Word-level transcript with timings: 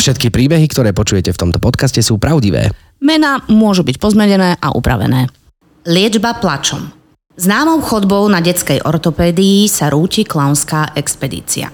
Všetky 0.00 0.32
príbehy, 0.32 0.64
ktoré 0.72 0.96
počujete 0.96 1.28
v 1.32 1.40
tomto 1.40 1.60
podcaste 1.60 2.00
sú 2.00 2.16
pravdivé. 2.16 2.72
Mená 3.04 3.44
môžu 3.52 3.84
byť 3.84 3.96
pozmenené 4.00 4.56
a 4.56 4.72
upravené. 4.72 5.28
Liečba 5.84 6.40
plačom. 6.40 6.88
Známou 7.36 7.84
chodbou 7.84 8.24
na 8.32 8.40
detskej 8.40 8.80
ortopédii 8.84 9.68
sa 9.68 9.92
rúti 9.92 10.24
klaunská 10.24 10.96
expedícia. 10.96 11.72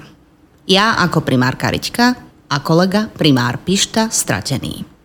Ja 0.67 0.99
ako 1.03 1.23
primárka 1.23 1.71
Riťka 1.71 2.07
a 2.51 2.57
kolega 2.63 3.11
primár 3.15 3.63
Pišta 3.63 4.11
stratený. 4.11 4.96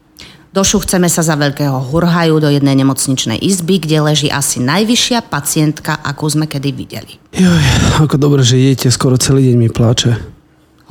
Došuchceme 0.52 1.08
sa 1.08 1.24
za 1.24 1.40
veľkého 1.40 1.96
hurhaju 1.96 2.44
do 2.44 2.52
jednej 2.52 2.76
nemocničnej 2.84 3.40
izby, 3.40 3.80
kde 3.80 4.04
leží 4.04 4.28
asi 4.28 4.60
najvyššia 4.60 5.24
pacientka, 5.32 5.96
akú 5.96 6.28
sme 6.28 6.44
kedy 6.44 6.76
videli. 6.76 7.16
Joj, 7.32 7.64
ako 8.04 8.20
dobre, 8.20 8.44
že 8.44 8.60
jete, 8.60 8.92
skoro 8.92 9.16
celý 9.16 9.48
deň 9.48 9.56
mi 9.56 9.72
pláče. 9.72 10.12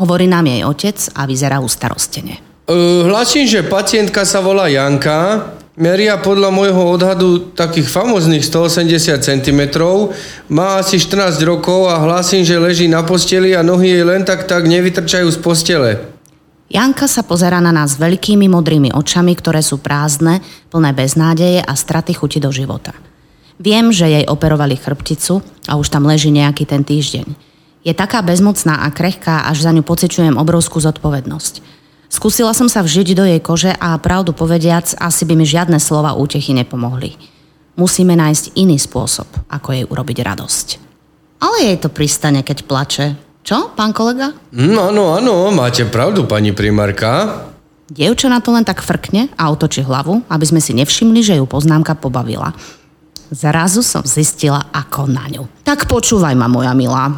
Hovorí 0.01 0.25
nám 0.25 0.49
jej 0.49 0.65
otec 0.65 0.97
a 1.13 1.29
vyzerá 1.29 1.61
ustarostene. 1.61 2.41
Uh, 2.65 3.05
hlasím, 3.05 3.45
že 3.45 3.61
pacientka 3.61 4.25
sa 4.25 4.41
volá 4.41 4.65
Janka, 4.73 5.53
meria 5.77 6.17
podľa 6.17 6.49
môjho 6.49 6.97
odhadu 6.97 7.53
takých 7.53 7.93
famozných 7.93 8.41
180 8.41 9.21
cm, 9.21 9.61
má 10.49 10.81
asi 10.81 10.97
14 10.97 11.37
rokov 11.45 11.85
a 11.93 12.01
hlasím, 12.01 12.49
že 12.49 12.57
leží 12.57 12.89
na 12.89 13.05
posteli 13.05 13.53
a 13.53 13.61
nohy 13.61 13.93
jej 13.93 14.09
len 14.09 14.25
tak 14.25 14.49
tak 14.49 14.65
nevytrčajú 14.65 15.29
z 15.29 15.39
postele. 15.45 16.10
Janka 16.71 17.11
sa 17.11 17.27
pozera 17.27 17.59
na 17.59 17.75
nás 17.75 17.99
veľkými 17.99 18.47
modrými 18.47 18.95
očami, 18.95 19.35
ktoré 19.35 19.59
sú 19.59 19.83
prázdne, 19.83 20.39
plné 20.71 20.95
beznádeje 20.95 21.59
a 21.67 21.75
straty 21.75 22.15
chuti 22.15 22.39
do 22.39 22.55
života. 22.55 22.95
Viem, 23.59 23.91
že 23.91 24.07
jej 24.07 24.25
operovali 24.31 24.79
chrbticu 24.79 25.43
a 25.67 25.75
už 25.75 25.91
tam 25.91 26.07
leží 26.07 26.31
nejaký 26.31 26.71
ten 26.71 26.87
týždeň. 26.87 27.27
Je 27.83 27.91
taká 27.91 28.23
bezmocná 28.23 28.87
a 28.87 28.89
krehká, 28.95 29.51
až 29.51 29.67
za 29.67 29.75
ňu 29.75 29.83
pociťujem 29.83 30.39
obrovskú 30.39 30.79
zodpovednosť. 30.79 31.81
Skúsila 32.07 32.55
som 32.55 32.71
sa 32.71 32.87
vžiť 32.87 33.19
do 33.19 33.27
jej 33.27 33.43
kože 33.43 33.75
a 33.75 33.99
pravdu 33.99 34.31
povediac, 34.31 34.95
asi 34.95 35.27
by 35.27 35.35
mi 35.35 35.47
žiadne 35.47 35.83
slova 35.83 36.15
útechy 36.15 36.55
nepomohli. 36.55 37.19
Musíme 37.75 38.15
nájsť 38.15 38.55
iný 38.55 38.79
spôsob, 38.79 39.27
ako 39.51 39.69
jej 39.75 39.85
urobiť 39.91 40.19
radosť. 40.23 40.67
Ale 41.43 41.67
jej 41.67 41.79
to 41.83 41.89
pristane, 41.91 42.47
keď 42.47 42.59
plače. 42.63 43.07
Čo, 43.51 43.75
pán 43.75 43.91
kolega? 43.91 44.31
No 44.55 44.95
áno, 44.95 45.19
áno, 45.19 45.51
máte 45.51 45.83
pravdu, 45.83 46.23
pani 46.23 46.55
primárka. 46.55 47.51
Dievča 47.91 48.31
na 48.31 48.39
to 48.39 48.55
len 48.55 48.63
tak 48.63 48.79
frkne 48.79 49.27
a 49.35 49.51
otočí 49.51 49.83
hlavu, 49.83 50.23
aby 50.31 50.47
sme 50.47 50.63
si 50.63 50.71
nevšimli, 50.71 51.19
že 51.19 51.35
ju 51.35 51.51
poznámka 51.51 51.99
pobavila. 51.99 52.55
Zrazu 53.35 53.83
som 53.83 54.07
zistila, 54.07 54.71
ako 54.71 55.11
na 55.11 55.27
ňu. 55.27 55.51
Tak 55.67 55.91
počúvaj 55.91 56.39
ma, 56.39 56.47
moja 56.47 56.71
milá. 56.79 57.11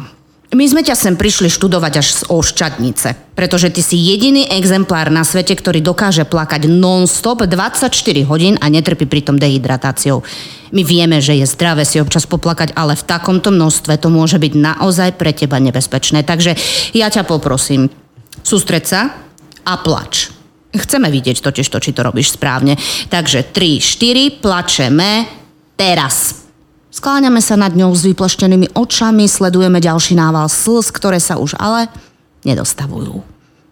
My 0.53 0.69
sme 0.69 0.85
ťa 0.85 0.93
sem 0.93 1.17
prišli 1.17 1.49
študovať 1.49 1.93
až 1.97 2.07
z 2.13 2.21
oščadnice, 2.29 3.33
pretože 3.33 3.73
ty 3.73 3.81
si 3.81 3.97
jediný 3.97 4.45
exemplár 4.53 5.09
na 5.09 5.25
svete, 5.25 5.57
ktorý 5.57 5.81
dokáže 5.81 6.29
plakať 6.29 6.69
non-stop 6.69 7.49
24 7.49 7.89
hodín 8.29 8.61
a 8.61 8.69
netrpí 8.69 9.09
pritom 9.09 9.41
dehydratáciou. 9.41 10.21
My 10.69 10.85
vieme, 10.85 11.25
že 11.25 11.41
je 11.41 11.49
zdravé 11.49 11.89
si 11.89 11.97
občas 11.97 12.29
poplakať, 12.29 12.77
ale 12.77 12.93
v 12.93 13.01
takomto 13.01 13.49
množstve 13.49 13.97
to 13.97 14.13
môže 14.13 14.37
byť 14.37 14.53
naozaj 14.53 15.17
pre 15.17 15.33
teba 15.33 15.57
nebezpečné. 15.57 16.21
Takže 16.21 16.53
ja 16.93 17.09
ťa 17.09 17.25
poprosím, 17.25 17.89
sústreď 18.45 18.83
sa 18.85 19.01
a 19.65 19.73
plač. 19.81 20.29
Chceme 20.69 21.09
vidieť 21.09 21.41
totiž 21.41 21.65
to, 21.65 21.81
či 21.81 21.97
to 21.97 22.05
robíš 22.05 22.37
správne. 22.37 22.77
Takže 23.09 23.49
3, 23.49 23.81
4, 23.81 24.37
plačeme 24.37 25.25
teraz. 25.73 26.42
Skláňame 26.93 27.41
sa 27.41 27.57
nad 27.57 27.73
ňou 27.73 27.89
s 27.97 28.05
vypleštenými 28.05 28.77
očami, 28.77 29.25
sledujeme 29.25 29.81
ďalší 29.81 30.13
nával 30.13 30.45
slz, 30.45 30.93
ktoré 30.93 31.17
sa 31.17 31.41
už 31.41 31.57
ale 31.57 31.89
nedostavujú. 32.45 33.17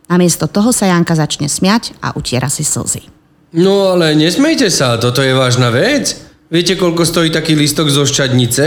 Namiesto 0.10 0.50
toho 0.50 0.74
sa 0.74 0.90
Janka 0.90 1.14
začne 1.14 1.46
smiať 1.46 1.94
a 2.02 2.18
utiera 2.18 2.50
si 2.50 2.66
slzy. 2.66 3.06
No 3.54 3.94
ale 3.94 4.18
nesmejte 4.18 4.74
sa, 4.74 4.98
toto 4.98 5.22
je 5.22 5.38
vážna 5.38 5.70
vec. 5.70 6.18
Viete, 6.50 6.74
koľko 6.74 7.06
stojí 7.06 7.30
taký 7.30 7.54
listok 7.54 7.94
zo 7.94 8.10
šťadnice? 8.10 8.66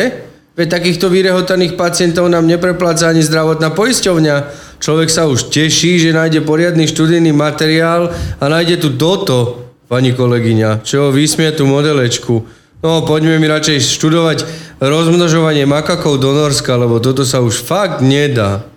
Veď 0.55 0.67
takýchto 0.71 1.11
vyrehotaných 1.11 1.75
pacientov 1.75 2.31
nám 2.31 2.47
neprepláca 2.47 3.11
ani 3.11 3.27
zdravotná 3.27 3.75
poisťovňa. 3.75 4.37
Človek 4.79 5.11
sa 5.11 5.27
už 5.27 5.51
teší, 5.51 5.99
že 5.99 6.15
nájde 6.15 6.47
poriadny 6.47 6.87
študijný 6.87 7.35
materiál 7.35 8.15
a 8.39 8.45
nájde 8.47 8.87
tu 8.87 8.95
toto, 8.95 9.67
pani 9.91 10.15
kolegyňa, 10.15 10.87
čo 10.87 11.11
vysmie 11.11 11.51
tú 11.51 11.67
modelečku. 11.67 12.64
No, 12.85 13.01
poďme 13.01 13.41
mi 13.41 13.49
radšej 13.49 13.97
študovať 13.97 14.39
rozmnožovanie 14.77 15.65
makakov 15.65 16.21
do 16.21 16.37
Norska, 16.37 16.77
lebo 16.77 17.01
toto 17.01 17.25
sa 17.25 17.41
už 17.41 17.65
fakt 17.65 18.05
nedá. 18.05 18.69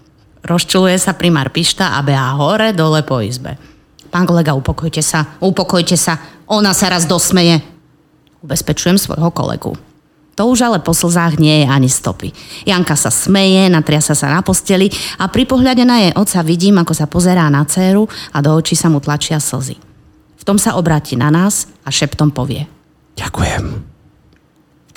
Rozčuluje 0.48 0.96
sa 0.96 1.12
primár 1.12 1.52
Pišta 1.52 1.92
a 1.92 2.00
behá 2.00 2.40
hore 2.40 2.72
dole 2.72 3.04
po 3.04 3.20
izbe. 3.20 3.60
Pán 4.08 4.24
kolega, 4.24 4.56
upokojte 4.56 5.04
sa, 5.04 5.36
upokojte 5.44 6.00
sa, 6.00 6.24
ona 6.48 6.72
sa 6.72 6.88
raz 6.88 7.04
dosmeje. 7.04 7.60
Ubezpečujem 8.40 8.96
svojho 8.96 9.28
kolegu. 9.36 9.76
To 10.40 10.48
už 10.48 10.72
ale 10.72 10.80
po 10.80 10.96
slzách 10.96 11.36
nie 11.36 11.66
je 11.66 11.68
ani 11.68 11.92
stopy. 11.92 12.32
Janka 12.64 12.96
sa 12.96 13.12
smeje, 13.12 13.68
natriasa 13.68 14.16
sa 14.16 14.32
na 14.32 14.40
posteli 14.40 14.88
a 15.20 15.28
pri 15.28 15.44
pohľade 15.44 15.84
na 15.84 16.08
jej 16.08 16.14
oca 16.16 16.40
vidím, 16.48 16.80
ako 16.80 16.96
sa 16.96 17.12
pozerá 17.12 17.52
na 17.52 17.68
céru 17.68 18.08
a 18.32 18.40
do 18.40 18.56
očí 18.56 18.80
sa 18.80 18.88
mu 18.88 19.04
tlačia 19.04 19.44
slzy. 19.44 19.76
V 20.40 20.44
tom 20.48 20.56
sa 20.56 20.80
obráti 20.80 21.20
na 21.20 21.28
nás 21.28 21.68
a 21.84 21.92
šeptom 21.92 22.32
povie. 22.32 22.72
Ďakujem 23.20 23.87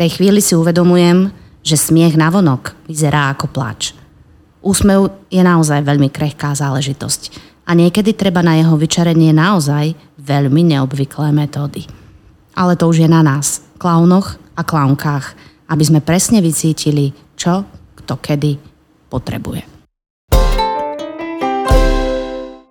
tej 0.00 0.16
chvíli 0.16 0.40
si 0.40 0.56
uvedomujem, 0.56 1.28
že 1.60 1.76
smiech 1.76 2.16
na 2.16 2.32
vonok 2.32 2.72
vyzerá 2.88 3.36
ako 3.36 3.52
plač. 3.52 3.92
Úsmev 4.64 5.12
je 5.28 5.44
naozaj 5.44 5.84
veľmi 5.84 6.08
krehká 6.08 6.56
záležitosť 6.56 7.36
a 7.68 7.76
niekedy 7.76 8.16
treba 8.16 8.40
na 8.40 8.56
jeho 8.56 8.80
vyčarenie 8.80 9.36
naozaj 9.36 9.92
veľmi 10.16 10.72
neobvyklé 10.72 11.36
metódy. 11.36 11.84
Ale 12.56 12.80
to 12.80 12.88
už 12.88 13.04
je 13.04 13.08
na 13.12 13.20
nás, 13.20 13.60
klaunoch 13.76 14.40
a 14.56 14.64
klaunkách, 14.64 15.36
aby 15.68 15.84
sme 15.84 16.00
presne 16.00 16.40
vycítili, 16.40 17.12
čo 17.36 17.68
kto 18.00 18.16
kedy 18.24 18.56
potrebuje. 19.12 19.79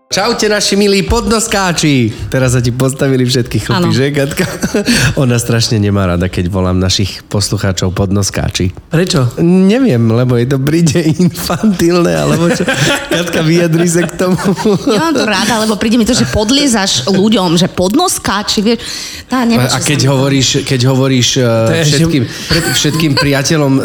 Čaute 0.10 0.50
naši 0.50 0.74
milí 0.74 1.06
podnoskáči. 1.06 2.10
Teraz 2.34 2.58
sa 2.58 2.66
ti 2.66 2.74
postavili 2.74 3.30
všetky 3.30 3.62
chlpy, 3.62 3.94
že 3.94 4.10
Katka? 4.10 4.42
Ona 5.22 5.38
strašne 5.38 5.78
nemá 5.78 6.10
rada, 6.10 6.26
keď 6.26 6.50
volám 6.50 6.82
našich 6.82 7.22
poslucháčov 7.30 7.94
podnoskáči. 7.94 8.74
Prečo? 8.90 9.38
Neviem, 9.46 10.10
lebo 10.10 10.34
je 10.34 10.50
to 10.50 10.58
príde 10.58 10.98
infantilné, 11.22 12.26
alebo 12.26 12.50
čo? 12.50 12.66
Katka, 13.06 13.46
vyjadri 13.46 13.86
sa 13.86 14.10
k 14.10 14.18
tomu. 14.18 14.42
Nemám 14.98 15.14
to 15.14 15.26
rada, 15.30 15.62
lebo 15.62 15.78
príde 15.78 16.02
mi 16.02 16.10
to, 16.10 16.18
že 16.18 16.26
podliezaš 16.34 17.06
ľuďom, 17.14 17.62
že 17.62 17.70
podnoskáči, 17.70 18.66
vieš. 18.66 18.82
Tá, 19.30 19.46
neviem, 19.46 19.70
a 19.70 19.78
keď 19.78 20.10
hovoríš, 20.10 20.66
keď 20.66 20.90
hovoríš 20.90 21.38
uh, 21.38 21.70
všetkým, 21.86 22.26
všetkým 22.74 23.14
priateľom 23.14 23.74
uh, 23.78 23.84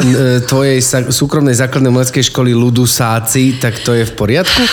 tvojej 0.49 0.81
súkromnej 1.13 1.53
základnej 1.53 1.93
umeleckej 1.93 2.33
školy 2.33 2.57
ľudusáci, 2.57 3.61
tak 3.61 3.85
to 3.85 3.93
je 3.93 4.09
v 4.09 4.13
poriadku? 4.17 4.65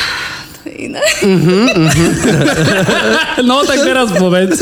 Iné. 0.82 1.02
Uh-huh, 1.22 1.70
uh-huh. 1.70 3.46
no 3.46 3.62
tak 3.62 3.86
teraz 3.86 4.10
povedz. 4.18 4.58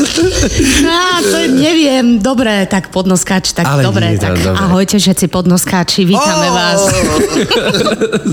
No, 0.84 1.00
to 1.24 1.38
neviem. 1.56 2.20
Dobre, 2.20 2.68
tak 2.68 2.92
podnoskáč, 2.92 3.56
tak 3.56 3.64
Ale 3.64 3.82
dobre. 3.88 4.12
Nie, 4.14 4.20
tak 4.20 4.36
dobre. 4.36 4.56
ahojte 4.60 5.00
všetci 5.00 5.26
podnoskáči, 5.32 6.04
vítame 6.04 6.48
oh! 6.52 6.56
vás. 6.56 6.80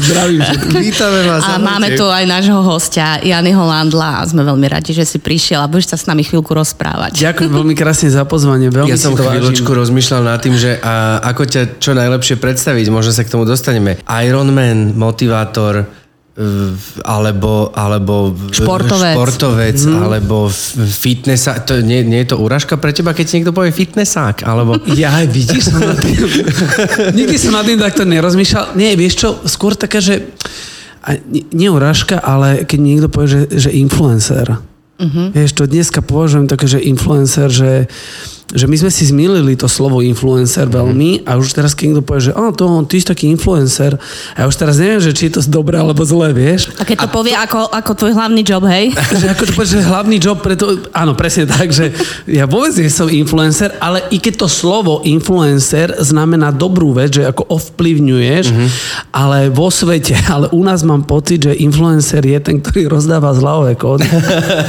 Zdravím 0.07 0.39
všetkých. 0.43 0.83
Vítame 0.83 1.19
vás. 1.23 1.41
A 1.47 1.55
ahojte. 1.55 1.63
máme 1.63 1.87
tu 1.95 2.03
aj 2.03 2.25
nášho 2.27 2.59
hostia, 2.59 3.23
Jany 3.23 3.55
Holandla 3.55 4.21
a 4.21 4.27
sme 4.27 4.43
veľmi 4.43 4.67
radi, 4.67 4.91
že 4.91 5.07
si 5.07 5.17
prišiel 5.23 5.63
a 5.63 5.67
budeš 5.71 5.95
sa 5.95 5.97
s 5.97 6.05
nami 6.11 6.27
chvíľku 6.27 6.51
rozprávať. 6.51 7.15
Ďakujem 7.15 7.51
veľmi 7.51 7.73
krásne 7.77 8.11
za 8.11 8.27
pozvanie. 8.27 8.67
Veľmi 8.67 8.91
ja 8.91 8.99
som 8.99 9.15
chvíľočku 9.15 9.71
rozmýšľal 9.71 10.21
nad 10.27 10.39
tým, 10.43 10.59
že 10.59 10.75
a, 10.83 11.23
ako 11.23 11.43
ťa 11.47 11.61
čo 11.79 11.95
najlepšie 11.95 12.35
predstaviť, 12.35 12.85
možno 12.91 13.15
sa 13.15 13.23
k 13.23 13.31
tomu 13.31 13.47
dostaneme. 13.47 14.01
Ironman, 14.03 14.97
motivátor, 14.97 15.87
alebo, 17.01 17.73
alebo 17.73 18.29
športovec, 18.53 19.17
športovec 19.17 19.77
mm. 19.89 19.97
alebo 19.97 20.45
fitness. 20.85 21.49
To, 21.65 21.81
nie, 21.81 22.05
nie 22.05 22.21
je 22.21 22.29
to 22.29 22.37
úražka 22.37 22.77
pre 22.77 22.93
teba, 22.93 23.17
keď 23.17 23.25
ti 23.25 23.33
niekto 23.41 23.57
povie 23.57 23.73
fitnessák? 23.73 24.45
Alebo... 24.45 24.77
Ja 24.97 25.17
aj 25.17 25.33
vidíš 25.33 25.73
som 25.73 25.81
na 25.81 25.97
tým. 25.97 26.17
Nikdy 27.17 27.35
som 27.41 27.57
nad 27.57 27.65
tým 27.65 27.81
takto 27.81 28.05
nerozmýšľal. 28.05 28.77
Nie, 28.77 28.93
vieš 28.93 29.13
čo, 29.17 29.29
skôr 29.49 29.73
taká, 29.73 29.97
že 29.97 30.29
nie 31.53 31.69
urážka, 31.71 32.21
ale 32.21 32.69
keď 32.69 32.79
niekto 32.81 33.07
povie, 33.09 33.29
že, 33.33 33.41
že 33.69 33.69
influencer. 33.73 34.61
Uh-huh. 34.97 35.29
Vieš, 35.33 35.57
to 35.57 35.69
dneska 35.69 36.01
považujem 36.01 36.49
také, 36.49 36.65
že 36.69 36.81
influencer, 36.81 37.49
že 37.49 37.71
že 38.47 38.63
my 38.63 38.79
sme 38.79 38.87
si 38.87 39.03
zmýlili 39.03 39.59
to 39.59 39.67
slovo 39.67 39.99
influencer 39.99 40.71
veľmi 40.71 41.27
a 41.27 41.35
už 41.35 41.51
teraz 41.51 41.75
keď 41.75 41.83
niekto 41.91 42.03
povie, 42.07 42.31
že 42.31 42.33
oh, 42.33 42.55
to, 42.55 42.63
ty 42.87 43.03
si 43.03 43.07
taký 43.07 43.27
influencer 43.27 43.99
a 44.35 44.37
ja 44.39 44.45
už 44.47 44.55
teraz 44.55 44.79
neviem, 44.79 45.03
že 45.03 45.11
či 45.11 45.27
je 45.27 45.35
to 45.35 45.41
dobré 45.51 45.75
alebo 45.75 46.07
zlé, 46.07 46.31
vieš. 46.31 46.71
A 46.79 46.87
keď 46.87 47.03
to 47.03 47.03
a 47.03 47.11
povie 47.11 47.35
to... 47.35 47.43
ako, 47.43 47.59
ako 47.67 47.91
tvoj 47.99 48.13
hlavný 48.15 48.41
job, 48.47 48.63
hej? 48.63 48.95
Že 49.19 49.27
ako 49.33 49.43
to 49.49 49.51
povie, 49.57 49.69
že 49.73 49.79
hlavný 49.81 50.17
job, 50.21 50.37
preto, 50.39 50.65
áno, 50.93 51.17
presne 51.17 51.49
tak, 51.49 51.73
že 51.73 51.89
ja 52.29 52.45
vôbec 52.45 52.71
nie 52.77 52.87
som 52.87 53.09
influencer, 53.09 53.73
ale 53.81 54.05
i 54.13 54.21
keď 54.21 54.45
to 54.45 54.47
slovo 54.47 55.01
influencer 55.03 55.97
znamená 55.99 56.53
dobrú 56.53 56.93
vec, 56.93 57.17
že 57.17 57.25
ako 57.25 57.49
ovplyvňuješ, 57.49 58.45
mm-hmm. 58.53 58.69
ale 59.11 59.49
vo 59.49 59.67
svete, 59.73 60.15
ale 60.33 60.47
u 60.53 60.61
nás 60.63 60.85
mám 60.87 61.03
pocit, 61.03 61.49
že 61.49 61.57
influencer 61.57 62.23
je 62.23 62.39
ten, 62.39 62.61
ktorý 62.61 62.87
rozdáva 62.87 63.33
zľavové 63.35 63.73
kódy. 63.75 64.07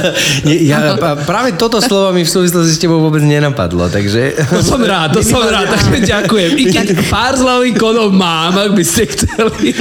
ja, 0.71 0.97
práve 1.23 1.55
toto 1.55 1.79
slovo 1.79 2.11
mi 2.11 2.25
v 2.25 2.31
súvislosti 2.31 2.73
s 2.75 2.81
tebou 2.81 2.99
vôbec 2.99 3.21
nenapadlo, 3.69 3.85
takže... 3.89 4.33
To 4.49 4.63
som 4.65 4.81
rád, 4.81 5.13
to 5.13 5.21
som 5.21 5.41
rád, 5.45 5.69
takže 5.69 6.01
ďakujem. 6.01 6.51
I 6.57 6.63
keď 6.73 6.87
pár 7.07 7.37
zľavových 7.37 7.75
kódov 7.77 8.09
mám, 8.09 8.57
ak 8.57 8.73
by 8.73 8.83
ste 8.83 9.05
chceli. 9.05 9.73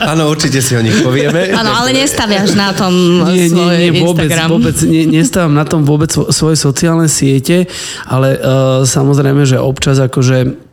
Áno, 0.00 0.32
určite 0.32 0.64
si 0.64 0.72
o 0.76 0.82
nich 0.82 0.96
povieme. 1.04 1.52
Áno, 1.52 1.70
ale 1.76 1.92
nestaviaš 1.92 2.56
na 2.56 2.72
tom 2.72 2.92
nie, 3.28 3.52
svoj 3.52 3.76
nie, 3.76 3.90
nie, 3.92 4.00
vôbec, 4.00 4.28
Instagram. 4.30 4.48
vôbec 4.48 4.76
nie, 4.88 5.04
nestávam 5.04 5.54
na 5.54 5.64
tom 5.68 5.84
vôbec 5.84 6.08
svoje 6.12 6.56
sociálne 6.56 7.08
siete, 7.10 7.68
ale 8.08 8.40
uh, 8.40 8.82
samozrejme, 8.86 9.44
že 9.44 9.60
občas 9.60 10.00
akože 10.00 10.65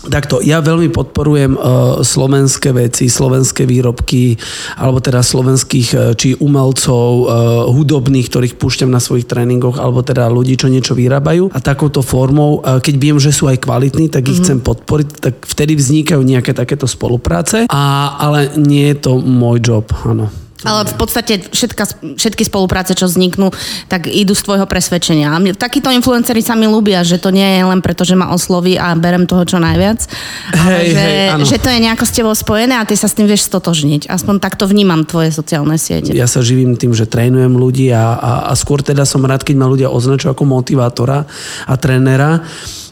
Takto, 0.00 0.40
ja 0.40 0.64
veľmi 0.64 0.88
podporujem 0.88 1.60
uh, 1.60 2.00
slovenské 2.00 2.72
veci, 2.72 3.12
slovenské 3.12 3.68
výrobky, 3.68 4.32
alebo 4.80 4.96
teda 4.96 5.20
slovenských 5.20 5.88
uh, 5.92 6.00
či 6.16 6.40
umelcov, 6.40 7.08
uh, 7.20 7.26
hudobných, 7.68 8.32
ktorých 8.32 8.56
púšťam 8.56 8.88
na 8.88 8.96
svojich 8.96 9.28
tréningoch, 9.28 9.76
alebo 9.76 10.00
teda 10.00 10.24
ľudí, 10.32 10.56
čo 10.56 10.72
niečo 10.72 10.96
vyrábajú. 10.96 11.52
A 11.52 11.60
takouto 11.60 12.00
formou, 12.00 12.64
uh, 12.64 12.80
keď 12.80 12.94
viem, 12.96 13.18
že 13.20 13.28
sú 13.28 13.44
aj 13.52 13.60
kvalitní, 13.60 14.08
tak 14.08 14.24
ich 14.24 14.40
mm-hmm. 14.40 14.44
chcem 14.48 14.58
podporiť, 14.64 15.08
tak 15.20 15.34
vtedy 15.44 15.76
vznikajú 15.76 16.24
nejaké 16.24 16.56
takéto 16.56 16.88
spolupráce. 16.88 17.68
A, 17.68 18.16
ale 18.16 18.56
nie 18.56 18.88
je 18.96 19.04
to 19.04 19.20
môj 19.20 19.60
job, 19.60 19.84
áno. 20.08 20.32
Ale 20.64 20.84
v 20.84 20.94
podstate 20.96 21.40
všetka, 21.50 22.16
všetky 22.20 22.42
spolupráce, 22.44 22.92
čo 22.92 23.08
vzniknú, 23.08 23.52
tak 23.88 24.06
idú 24.08 24.36
z 24.36 24.44
tvojho 24.44 24.66
presvedčenia. 24.68 25.32
A 25.32 25.40
takíto 25.56 25.88
influenceri 25.88 26.44
sa 26.44 26.52
mi 26.52 26.68
ľúbia, 26.68 27.00
že 27.00 27.16
to 27.16 27.32
nie 27.32 27.60
je 27.60 27.62
len 27.64 27.80
preto, 27.80 28.04
že 28.04 28.18
ma 28.18 28.32
osloví 28.32 28.76
a 28.76 28.92
berem 28.92 29.24
toho 29.24 29.44
čo 29.48 29.56
najviac, 29.56 30.04
ale 30.52 30.76
Hej, 30.84 30.88
že, 30.92 31.00
hej, 31.00 31.28
áno. 31.32 31.44
že 31.48 31.56
to 31.56 31.68
je 31.72 31.78
nejako 31.80 32.04
s 32.04 32.12
tebou 32.12 32.34
spojené 32.36 32.74
a 32.76 32.84
ty 32.84 32.94
sa 32.96 33.08
s 33.08 33.16
tým 33.16 33.24
vieš 33.24 33.48
stotožniť. 33.48 34.12
Aspoň 34.12 34.36
takto 34.40 34.68
vnímam 34.68 35.04
tvoje 35.08 35.32
sociálne 35.32 35.80
siete. 35.80 36.12
Ja 36.12 36.28
sa 36.28 36.44
živím 36.44 36.76
tým, 36.76 36.92
že 36.92 37.08
trénujem 37.08 37.56
ľudí 37.56 37.88
a, 37.92 38.16
a, 38.16 38.32
a 38.48 38.52
skôr 38.52 38.84
teda 38.84 39.08
som 39.08 39.24
rád, 39.24 39.44
keď 39.44 39.56
ma 39.56 39.66
ľudia 39.68 39.88
označujú 39.88 40.32
ako 40.36 40.44
motivátora 40.44 41.24
a 41.64 41.74
trénera 41.80 42.44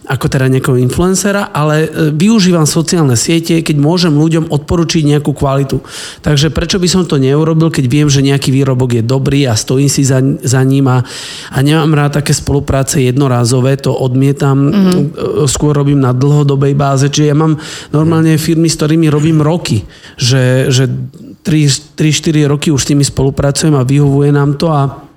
ako 0.09 0.27
teda 0.33 0.49
nejakého 0.49 0.81
influencera, 0.81 1.53
ale 1.53 1.85
e, 1.85 1.89
využívam 2.17 2.65
sociálne 2.65 3.13
siete, 3.13 3.61
keď 3.61 3.77
môžem 3.77 4.17
ľuďom 4.17 4.49
odporučiť 4.49 5.05
nejakú 5.05 5.37
kvalitu. 5.37 5.85
Takže 6.25 6.49
prečo 6.49 6.81
by 6.81 6.89
som 6.89 7.05
to 7.05 7.21
neurobil, 7.21 7.69
keď 7.69 7.85
viem, 7.85 8.09
že 8.09 8.25
nejaký 8.25 8.49
výrobok 8.49 8.99
je 8.99 9.03
dobrý 9.05 9.45
a 9.45 9.53
stojím 9.53 9.93
si 9.93 10.09
za, 10.09 10.25
za 10.25 10.65
ním 10.65 10.89
a, 10.89 11.05
a 11.53 11.59
nemám 11.61 11.93
rád 11.93 12.25
také 12.25 12.33
spolupráce 12.33 13.05
jednorázové, 13.05 13.77
to 13.77 13.93
odmietam, 13.93 14.57
mm-hmm. 14.73 15.45
skôr 15.45 15.77
robím 15.77 16.01
na 16.01 16.17
dlhodobej 16.17 16.73
báze, 16.73 17.13
čiže 17.13 17.29
ja 17.29 17.37
mám 17.37 17.61
normálne 17.93 18.41
firmy, 18.41 18.73
s 18.73 18.81
ktorými 18.81 19.13
robím 19.13 19.45
roky, 19.45 19.85
že, 20.17 20.73
že 20.73 20.89
3-4 21.45 22.49
roky 22.49 22.73
už 22.73 22.81
s 22.85 22.89
nimi 22.93 23.05
spolupracujem 23.05 23.77
a 23.77 23.85
vyhovuje 23.85 24.33
nám 24.33 24.57
to 24.57 24.73
a 24.73 25.08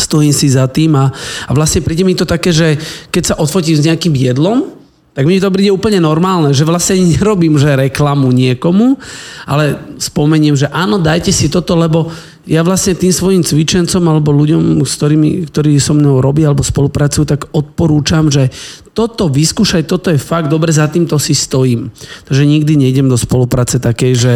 stojím 0.00 0.32
si 0.32 0.48
za 0.48 0.64
tým 0.68 0.96
a, 0.96 1.12
a 1.48 1.50
vlastne 1.52 1.84
príde 1.84 2.04
mi 2.06 2.16
to 2.16 2.24
také, 2.24 2.54
že 2.54 2.80
keď 3.12 3.22
sa 3.22 3.38
odfotím 3.40 3.76
s 3.76 3.84
nejakým 3.84 4.14
jedlom, 4.14 4.82
tak 5.12 5.28
mi 5.28 5.36
to 5.36 5.52
príde 5.52 5.68
úplne 5.68 6.00
normálne, 6.00 6.56
že 6.56 6.64
vlastne 6.64 6.96
nerobím, 7.16 7.60
že 7.60 7.76
reklamu 7.76 8.32
niekomu, 8.32 8.96
ale 9.44 9.76
spomeniem, 10.00 10.56
že 10.56 10.72
áno, 10.72 10.96
dajte 10.96 11.32
si 11.32 11.52
toto, 11.52 11.76
lebo 11.76 12.08
ja 12.42 12.66
vlastne 12.66 12.98
tým 12.98 13.14
svojim 13.14 13.46
cvičencom 13.46 14.02
alebo 14.02 14.34
ľuďom, 14.34 14.82
s 14.82 14.98
ktorými, 14.98 15.46
ktorí 15.46 15.78
so 15.78 15.94
mnou 15.94 16.18
robia 16.18 16.50
alebo 16.50 16.66
spolupracujú, 16.66 17.22
tak 17.22 17.46
odporúčam, 17.54 18.26
že 18.34 18.50
toto 18.90 19.30
vyskúšaj, 19.30 19.86
toto 19.86 20.10
je 20.10 20.18
fakt 20.18 20.50
dobre, 20.50 20.74
za 20.74 20.90
týmto 20.90 21.22
si 21.22 21.38
stojím. 21.38 21.94
Takže 22.26 22.42
nikdy 22.42 22.74
nejdem 22.74 23.06
do 23.06 23.14
spolupráce 23.14 23.78
takej, 23.78 24.12
že 24.18 24.32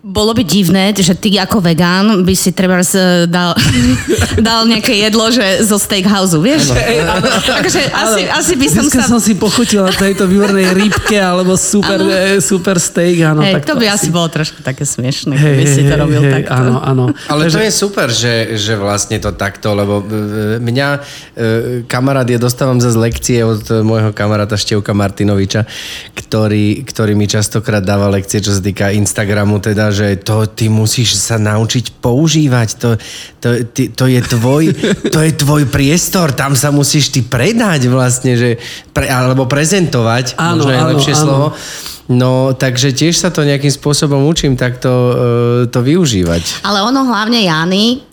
bolo 0.00 0.32
by 0.32 0.40
divné, 0.40 0.96
že 0.96 1.12
ty 1.12 1.36
ako 1.36 1.60
vegán 1.60 2.24
by 2.24 2.32
si 2.32 2.56
treba 2.56 2.80
dal, 3.28 3.52
dal 4.48 4.64
nejaké 4.64 4.96
jedlo, 4.96 5.28
že 5.28 5.60
zo 5.60 5.76
steakhouse, 5.76 6.40
vieš? 6.40 6.72
Takže 7.44 7.92
asi, 7.92 8.20
asi 8.32 8.52
by 8.56 8.66
som 8.72 8.84
Dneska 8.88 9.04
sa... 9.04 9.08
som 9.12 9.20
si 9.20 9.36
pochutila 9.36 9.92
tejto 9.92 10.24
výbornej 10.24 10.72
rybke 10.72 11.20
alebo 11.20 11.52
super, 11.60 12.00
eh, 12.00 12.40
super 12.40 12.80
steak. 12.80 13.20
Áno, 13.20 13.44
tak 13.44 13.68
to 13.68 13.76
by 13.76 13.92
asi 13.92 14.08
bolo 14.08 14.32
trošku 14.32 14.64
také 14.64 14.88
smiešné, 14.88 15.36
keby 15.36 15.64
si 15.68 15.84
to 15.84 15.94
robil 16.00 16.24
hej, 16.24 16.32
takto. 16.40 16.56
Áno, 16.56 16.74
áno. 16.80 17.04
Ale 17.28 17.52
to 17.52 17.60
je 17.60 17.68
super, 17.68 18.08
že, 18.08 18.56
že 18.56 18.80
vlastne 18.80 19.20
to 19.20 19.36
takto, 19.36 19.76
lebo 19.76 20.00
e, 20.00 20.56
mňa 20.64 20.88
e, 20.96 20.98
kamarát, 21.84 22.24
ja 22.24 22.40
dostávam 22.40 22.80
zase 22.80 22.96
lekcie 22.96 23.44
od 23.44 23.84
môjho 23.84 24.16
kamaráta 24.16 24.56
Števka 24.56 24.96
Martinoviča, 24.96 25.68
ktorý, 26.16 26.88
ktorý 26.88 27.12
mi 27.12 27.28
častokrát 27.28 27.84
dáva 27.84 28.08
lekcie, 28.08 28.40
čo 28.40 28.56
sa 28.56 28.64
týka 28.64 28.88
Instagramu, 28.96 29.60
teda, 29.60 29.89
že 29.90 30.18
to 30.22 30.46
ty 30.50 30.66
musíš 30.66 31.20
sa 31.20 31.36
naučiť 31.36 32.02
používať, 32.02 32.68
to, 32.78 32.90
to, 33.38 33.48
ty, 33.70 33.92
to, 33.92 34.10
je, 34.10 34.20
tvoj, 34.24 34.64
to 35.14 35.18
je 35.20 35.32
tvoj 35.36 35.68
priestor, 35.68 36.32
tam 36.34 36.58
sa 36.58 36.72
musíš 36.72 37.14
ty 37.14 37.20
predať 37.22 37.86
vlastne, 37.86 38.34
že, 38.34 38.50
pre, 38.90 39.06
alebo 39.06 39.46
prezentovať, 39.46 40.34
Áno, 40.40 40.62
možno 40.62 40.70
je 40.72 40.80
áno, 40.80 40.90
lepšie 40.96 41.14
áno. 41.14 41.22
slovo. 41.22 41.46
No, 42.10 42.58
takže 42.58 42.90
tiež 42.90 43.14
sa 43.14 43.30
to 43.30 43.46
nejakým 43.46 43.70
spôsobom 43.70 44.26
učím 44.26 44.58
takto 44.58 44.90
e, 44.90 45.12
to 45.70 45.78
využívať. 45.78 46.66
Ale 46.66 46.82
ono 46.82 47.06
hlavne 47.06 47.38
Jany, 47.46 48.09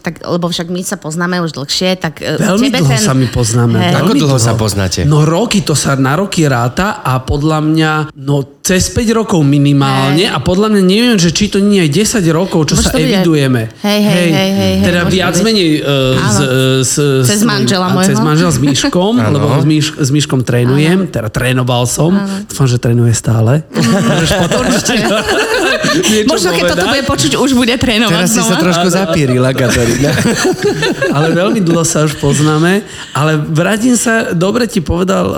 tak, 0.00 0.24
lebo 0.24 0.48
však 0.48 0.72
my 0.72 0.80
sa 0.80 0.96
poznáme 0.96 1.44
už 1.44 1.52
dlhšie, 1.52 2.00
tak 2.00 2.24
e, 2.24 2.40
Veľmi 2.40 2.72
tebe 2.72 2.80
dlho 2.80 2.96
ten... 2.96 3.04
sa 3.04 3.12
my 3.12 3.28
poznáme. 3.28 3.76
Hej. 3.76 3.92
Ako 4.00 4.12
Veľmi 4.16 4.20
dlho 4.24 4.38
sa 4.40 4.52
poznáte? 4.56 5.00
No 5.04 5.28
roky, 5.28 5.60
to 5.60 5.76
sa 5.76 5.92
na 5.94 6.16
roky 6.16 6.48
ráta 6.48 7.04
a 7.04 7.20
podľa 7.20 7.58
mňa, 7.60 7.92
no 8.16 8.58
cez 8.64 8.92
5 8.92 9.00
rokov 9.16 9.40
minimálne 9.48 10.28
Hej. 10.28 10.32
a 10.32 10.38
podľa 10.44 10.68
mňa 10.76 10.82
neviem, 10.84 11.16
že 11.16 11.32
či 11.32 11.48
to 11.48 11.56
nie 11.56 11.88
je 11.88 12.04
10 12.04 12.20
rokov, 12.28 12.68
čo 12.68 12.74
Môže 12.76 12.92
sa 12.92 13.00
evidujeme. 13.00 13.72
Hej, 13.80 14.00
hej, 14.04 14.12
hej, 14.12 14.28
hej, 14.28 14.50
hej, 14.52 14.72
Teda 14.84 15.00
viac 15.08 15.34
byť. 15.36 15.44
menej 15.44 15.68
uh, 15.80 16.16
z, 16.20 16.38
s, 16.84 16.94
Cez 17.24 17.40
s- 17.40 17.48
manžela 17.48 17.88
a 17.88 17.96
môjho. 17.96 18.12
Cez 18.12 18.20
manžela 18.20 18.52
s 18.52 18.60
Myškom, 18.60 19.14
lebo 19.16 19.46
s, 19.56 19.64
Myš, 19.64 19.86
s 19.96 20.08
Myškom 20.12 20.44
trénujem, 20.44 21.08
teda 21.08 21.32
trénoval 21.32 21.88
som. 21.88 22.12
Dúfam, 22.44 22.68
že 22.68 22.76
trénuje 22.76 23.16
stále. 23.16 23.64
Môžeš 24.08 24.30
potom 24.36 24.62
niečo 25.96 26.28
Možno 26.28 26.50
keď 26.52 26.64
toto 26.68 26.84
povedať? 26.84 26.92
bude 26.92 27.04
počuť, 27.08 27.32
už 27.38 27.50
bude 27.56 27.74
trénovať 27.74 28.12
Teraz 28.12 28.30
si 28.30 28.40
sa 28.40 28.54
znova. 28.54 28.62
trošku 28.64 28.88
zapírila, 28.92 29.48
Katarína. 29.56 30.12
ale 31.16 31.26
veľmi 31.32 31.60
dlho 31.64 31.84
sa 31.84 32.04
už 32.04 32.20
poznáme. 32.20 32.84
Ale 33.16 33.40
vrátim 33.40 33.96
sa, 33.96 34.32
dobre 34.36 34.68
ti 34.68 34.84
povedal 34.84 35.26
uh, 35.28 35.36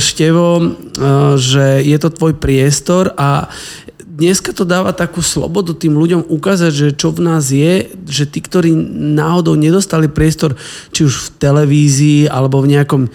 Števo, 0.00 0.60
uh, 0.60 1.34
že 1.36 1.84
je 1.84 1.96
to 2.00 2.08
tvoj 2.08 2.36
priestor 2.38 3.12
a 3.18 3.50
dneska 4.14 4.54
to 4.54 4.62
dáva 4.62 4.94
takú 4.94 5.18
slobodu 5.18 5.74
tým 5.74 5.98
ľuďom 5.98 6.30
ukázať, 6.30 6.72
že 6.72 6.88
čo 6.94 7.10
v 7.10 7.20
nás 7.26 7.50
je, 7.50 7.90
že 8.06 8.30
tí, 8.30 8.38
ktorí 8.38 8.70
náhodou 9.18 9.58
nedostali 9.58 10.06
priestor, 10.06 10.54
či 10.94 11.02
už 11.02 11.14
v 11.18 11.28
televízii 11.42 12.20
alebo 12.30 12.62
v 12.62 12.78
nejakom 12.78 13.10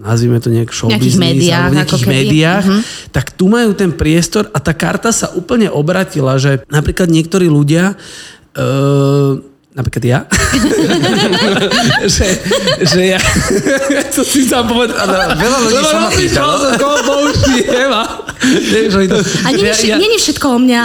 nazvime 0.00 0.40
to 0.40 0.48
nejak 0.48 0.72
show 0.72 0.88
Nejakých 0.88 1.04
business, 1.12 1.28
médiách, 1.28 1.60
alebo 1.60 1.68
v 1.68 1.76
nejakých 1.76 2.06
médiách, 2.08 2.64
tak 3.12 3.26
tu 3.36 3.52
majú 3.52 3.70
ten 3.76 3.92
priestor 3.92 4.48
a 4.56 4.58
tá 4.58 4.72
karta 4.72 5.12
sa 5.12 5.28
úplne 5.36 5.68
obratila, 5.68 6.40
že 6.40 6.64
napríklad 6.72 7.12
niektorí 7.12 7.52
ľudia 7.52 7.94
uh, 8.56 9.32
napríklad 9.70 10.02
ja, 10.02 10.18
že, 12.02 12.26
že 12.82 13.00
ja, 13.14 13.20
co 14.10 14.22
si 14.26 14.42
sám 14.42 14.66
povedal, 14.66 14.98
veľa 15.38 15.58
ľudí 15.62 15.82
sa 15.86 15.98
ma 16.02 16.10
pýtalo. 16.10 16.54
som 16.58 16.72
koho 16.74 16.98
použijem 17.06 17.90
a 17.94 18.02
to, 18.40 19.18
A 19.46 19.48
že 19.52 19.66
ja, 19.84 20.00
je 20.00 20.18
všetko 20.18 20.46
o 20.48 20.58
mňa. 20.58 20.80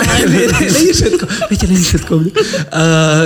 Není 0.60 0.92
všetko, 0.92 1.24
viete, 1.50 1.66
není 1.72 1.84
všetko. 1.84 2.14
Uh, 2.16 2.26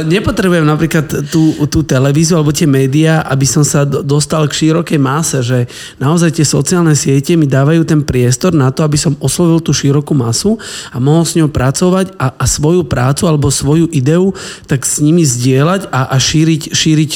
nepotrebujem 0.05 0.63
napríklad 0.63 1.09
tú, 1.33 1.57
tú 1.65 1.81
televíziu 1.81 2.37
alebo 2.37 2.53
tie 2.53 2.69
médiá, 2.69 3.25
aby 3.25 3.43
som 3.49 3.65
sa 3.65 3.83
do- 3.83 4.05
dostal 4.05 4.45
k 4.45 4.53
širokej 4.53 4.99
máse, 5.01 5.41
že 5.41 5.65
naozaj 5.97 6.39
tie 6.39 6.45
sociálne 6.45 6.93
siete 6.93 7.33
mi 7.35 7.49
dávajú 7.49 7.81
ten 7.83 8.05
priestor 8.05 8.53
na 8.53 8.69
to, 8.69 8.85
aby 8.85 8.95
som 8.95 9.17
oslovil 9.17 9.59
tú 9.59 9.73
širokú 9.73 10.13
masu 10.13 10.61
a 10.93 11.01
mohol 11.01 11.25
s 11.25 11.33
ňou 11.35 11.49
pracovať 11.49 12.13
a, 12.15 12.31
a 12.37 12.45
svoju 12.45 12.85
prácu 12.85 13.25
alebo 13.25 13.49
svoju 13.49 13.89
ideu 13.91 14.31
tak 14.69 14.85
s 14.85 15.01
nimi 15.01 15.25
zdieľať 15.25 15.49
a, 15.91 16.09
a 16.09 16.17
šíriť, 16.17 16.73
šíriť 16.73 17.11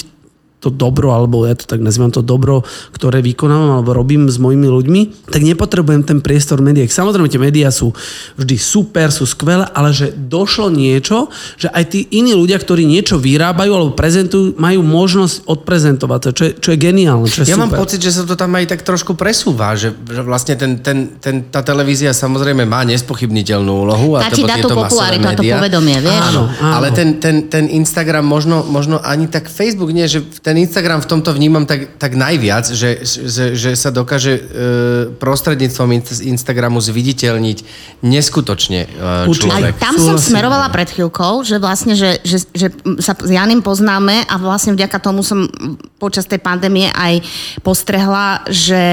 to 0.64 0.72
dobro, 0.72 1.12
alebo 1.12 1.44
ja 1.44 1.60
to 1.60 1.68
tak 1.68 1.84
nazývam 1.84 2.16
to 2.16 2.24
dobro, 2.24 2.64
ktoré 2.96 3.20
vykonávam 3.20 3.84
alebo 3.84 3.92
robím 3.92 4.32
s 4.32 4.40
mojimi 4.40 4.72
ľuďmi, 4.72 5.28
tak 5.28 5.44
nepotrebujem 5.44 6.08
ten 6.08 6.24
priestor 6.24 6.64
médií. 6.64 6.88
Samozrejme, 6.88 7.28
tie 7.28 7.42
médiá 7.44 7.68
sú 7.68 7.92
vždy 8.40 8.56
super, 8.56 9.12
sú 9.12 9.28
skvelé, 9.28 9.68
ale 9.76 9.92
že 9.92 10.16
došlo 10.16 10.72
niečo, 10.72 11.28
že 11.60 11.68
aj 11.68 11.84
tí 11.92 12.00
iní 12.16 12.32
ľudia, 12.32 12.56
ktorí 12.56 12.88
niečo 12.88 13.20
vyrábajú 13.20 13.72
alebo 13.76 13.92
prezentujú, 13.92 14.56
majú 14.56 14.80
možnosť 14.80 15.44
odprezentovať 15.44 16.20
to, 16.24 16.30
čo 16.32 16.44
je, 16.48 16.52
čo 16.64 16.70
je 16.72 16.78
geniálne, 16.80 17.28
čo 17.28 17.44
je 17.44 17.52
Ja 17.52 17.60
super. 17.60 17.68
mám 17.68 17.74
pocit, 17.76 18.00
že 18.00 18.16
sa 18.16 18.24
to 18.24 18.40
tam 18.40 18.56
aj 18.56 18.72
tak 18.72 18.88
trošku 18.88 19.20
presúva, 19.20 19.76
že, 19.76 19.92
že 19.92 20.22
vlastne 20.24 20.56
ten, 20.56 20.80
ten, 20.80 21.20
ten, 21.20 21.44
tá 21.52 21.60
televízia 21.60 22.16
samozrejme 22.16 22.64
má 22.64 22.88
nespochybniteľnú 22.88 23.72
úlohu. 23.84 24.16
A 24.16 24.30
dať 24.30 24.40
je 24.40 24.64
tú 24.64 24.72
popularitu 24.72 25.26
a 25.28 25.36
to 25.36 25.44
povedomie, 25.44 25.98
vieš? 26.00 26.24
Áno, 26.32 26.44
áno. 26.48 26.74
Ale 26.80 26.88
ten, 26.96 27.20
ten, 27.20 27.52
ten 27.52 27.68
Instagram, 27.68 28.24
možno, 28.24 28.64
možno 28.64 29.02
ani 29.02 29.28
tak 29.28 29.50
Facebook 29.50 29.92
nie, 29.92 30.06
že 30.06 30.22
ten 30.40 30.53
Instagram 30.58 31.00
v 31.02 31.08
tomto 31.10 31.34
vnímam 31.34 31.64
tak, 31.64 31.98
tak 31.98 32.14
najviac, 32.14 32.70
že, 32.70 33.06
že, 33.06 33.54
že 33.54 33.72
sa 33.74 33.90
dokáže 33.90 34.34
e, 34.34 34.42
prostredníctvom 35.18 35.90
in- 35.94 36.36
Instagramu 36.36 36.84
zviditeľniť 36.84 37.58
neskutočne 38.04 38.82
e, 38.86 39.30
Určite. 39.30 39.54
Aj 39.54 39.62
človek. 39.72 39.82
tam 39.82 39.96
som 39.98 40.16
smerovala 40.20 40.70
pred 40.70 40.92
chvíľkou, 40.92 41.48
že 41.48 41.58
vlastne, 41.58 41.98
že, 41.98 42.20
že, 42.22 42.44
že 42.54 42.68
sa 43.00 43.16
s 43.18 43.30
Janim 43.30 43.64
poznáme 43.64 44.28
a 44.28 44.36
vlastne 44.38 44.76
vďaka 44.76 44.98
tomu 45.00 45.24
som 45.24 45.48
počas 45.98 46.28
tej 46.28 46.44
pandémie 46.44 46.92
aj 46.92 47.24
postrehla, 47.64 48.44
že 48.52 48.84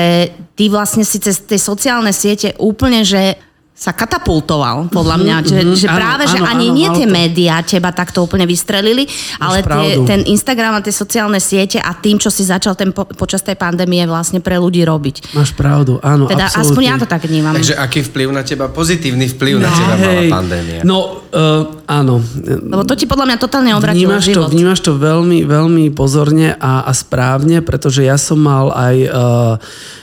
ty 0.54 0.70
vlastne 0.70 1.02
si 1.02 1.18
cez 1.18 1.42
tie 1.42 1.58
sociálne 1.58 2.14
siete 2.14 2.54
úplne, 2.56 3.02
že 3.02 3.49
sa 3.80 3.96
katapultoval, 3.96 4.92
podľa 4.92 5.16
mňa. 5.16 5.36
Že, 5.40 5.60
mhm. 5.64 5.72
že 5.72 5.86
Áno, 5.88 5.96
práve, 5.96 6.22
že 6.28 6.36
áno, 6.36 6.52
ani 6.52 6.66
áno, 6.68 6.76
nie 6.76 6.88
tie 6.92 7.06
to. 7.08 7.14
médiá 7.16 7.56
teba 7.64 7.88
takto 7.96 8.20
úplne 8.20 8.44
vystrelili, 8.44 9.08
ale 9.40 9.64
tie, 9.64 10.04
ten 10.04 10.20
Instagram 10.28 10.76
a 10.76 10.84
tie 10.84 10.92
sociálne 10.92 11.40
siete 11.40 11.80
a 11.80 11.96
tým, 11.96 12.20
čo 12.20 12.28
si 12.28 12.44
začal 12.44 12.76
ten, 12.76 12.92
po, 12.92 13.08
počas 13.08 13.40
tej 13.40 13.56
pandémie 13.56 14.04
vlastne 14.04 14.44
pre 14.44 14.60
ľudí 14.60 14.84
robiť. 14.84 15.32
Máš 15.32 15.56
pravdu, 15.56 15.96
áno, 16.04 16.28
Teda 16.28 16.52
absolútne. 16.52 16.68
aspoň 16.68 16.82
ja 16.84 16.94
to 17.00 17.06
tak 17.08 17.24
vnímam. 17.24 17.56
Takže 17.56 17.80
aký 17.80 18.04
vplyv 18.04 18.28
na 18.36 18.42
teba, 18.44 18.68
pozitívny 18.68 19.32
vplyv 19.32 19.54
na 19.56 19.72
No, 19.72 19.76
teba 19.80 19.94
mala 19.96 20.20
hej, 20.20 20.28
pandémia? 20.28 20.80
No, 20.84 20.98
uh, 21.32 21.62
áno. 21.88 22.20
Lebo 22.44 22.84
to 22.84 22.92
ti 22.92 23.08
podľa 23.08 23.32
mňa 23.32 23.38
totálne 23.40 23.72
obratilo 23.72 24.12
Vnímaš 24.12 24.28
to, 24.28 24.44
život. 24.44 24.48
vnímaš 24.52 24.80
to 24.84 24.92
veľmi, 25.00 25.48
veľmi 25.48 25.84
pozorne 25.96 26.52
a, 26.60 26.84
a 26.84 26.92
správne, 26.92 27.64
pretože 27.64 28.04
ja 28.04 28.20
som 28.20 28.36
mal 28.44 28.68
aj 28.76 28.96
uh, 29.08 29.54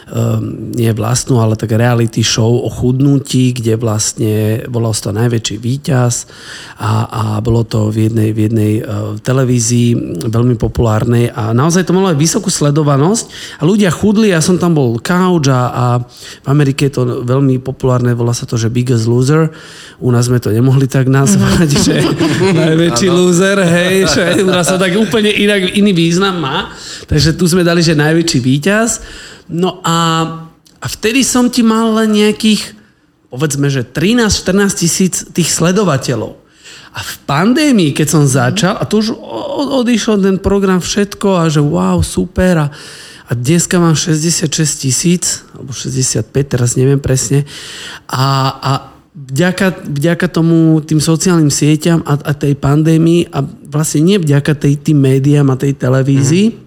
uh, 0.07 0.39
nie 0.73 0.89
vlastnú, 0.95 1.43
ale 1.43 1.59
tak 1.59 1.75
reality 1.75 2.23
show 2.23 2.47
o 2.63 2.69
chudnutí, 2.71 3.51
kde 3.51 3.66
vlastne 3.75 4.63
bolo 4.71 4.93
toho 4.95 5.11
najväčší 5.11 5.57
víťaz 5.59 6.29
a, 6.79 6.91
a 7.09 7.21
bolo 7.43 7.67
to 7.67 7.91
v 7.91 8.07
jednej, 8.07 8.31
v 8.31 8.39
jednej 8.47 8.73
uh, 8.79 9.19
televízii 9.19 10.21
veľmi 10.31 10.55
populárnej 10.55 11.33
a 11.33 11.51
naozaj 11.51 11.83
to 11.83 11.91
malo 11.91 12.13
aj 12.13 12.21
vysokú 12.21 12.47
sledovanosť 12.47 13.57
a 13.59 13.67
ľudia 13.67 13.91
chudli, 13.91 14.31
ja 14.31 14.39
som 14.39 14.61
tam 14.61 14.77
bol 14.77 15.01
couch 15.01 15.49
a, 15.49 15.61
a 15.73 15.85
v 16.45 16.47
Amerike 16.47 16.87
je 16.87 16.93
to 17.01 17.25
veľmi 17.25 17.57
populárne, 17.57 18.13
volá 18.13 18.37
sa 18.37 18.45
to, 18.45 18.55
že 18.55 18.69
Biggest 18.69 19.09
Loser. 19.09 19.49
U 19.97 20.13
nás 20.13 20.29
sme 20.29 20.37
to 20.37 20.53
nemohli 20.53 20.85
tak 20.85 21.09
nazvať, 21.09 21.73
že 21.73 22.05
najväčší 22.53 23.09
loser, 23.09 23.57
hej, 23.65 24.05
že 24.05 24.23
u 24.45 24.49
nás 24.53 24.69
sa 24.69 24.77
tak 24.77 24.93
úplne 24.93 25.33
inak, 25.33 25.73
iný 25.73 25.89
význam 25.89 26.37
má. 26.37 26.69
Takže 27.09 27.33
tu 27.33 27.49
sme 27.49 27.65
dali, 27.65 27.81
že 27.81 27.97
najväčší 27.97 28.37
víťaz. 28.37 29.01
No 29.49 29.81
a, 29.81 29.97
a 30.77 30.85
vtedy 30.85 31.25
som 31.25 31.49
ti 31.49 31.65
mal 31.65 31.97
len 31.97 32.13
nejakých, 32.13 32.76
povedzme, 33.27 33.67
že 33.67 33.83
13-14 33.83 34.81
tisíc 34.81 35.13
tých 35.31 35.49
sledovateľov. 35.51 36.39
A 36.97 36.99
v 37.03 37.13
pandémii, 37.29 37.93
keď 37.93 38.07
som 38.09 38.23
začal, 38.25 38.73
a 38.79 38.83
to 38.87 39.03
už 39.03 39.13
odišiel 39.83 40.17
ten 40.17 40.41
program 40.41 40.81
všetko 40.81 41.45
a 41.45 41.51
že 41.51 41.61
wow, 41.61 42.01
super 42.01 42.57
a, 42.57 42.67
a 43.27 43.31
dneska 43.37 43.77
mám 43.77 43.93
66 43.93 44.49
tisíc, 44.81 45.45
alebo 45.53 45.75
65, 45.75 46.25
teraz 46.47 46.73
neviem 46.73 46.97
presne. 46.97 47.45
A, 48.09 48.49
a 48.57 48.71
vďaka, 49.13 49.85
vďaka 49.85 50.25
tomu 50.31 50.81
tým 50.81 50.97
sociálnym 50.97 51.53
sieťam 51.53 52.01
a, 52.01 52.17
a 52.17 52.31
tej 52.33 52.57
pandémii 52.57 53.29
a 53.29 53.45
vlastne 53.45 54.01
nie 54.01 54.17
vďaka 54.17 54.57
tej, 54.57 54.81
tým 54.81 54.97
médiám 54.97 55.53
a 55.53 55.59
tej 55.59 55.77
televízii, 55.77 56.47
mm 56.49 56.66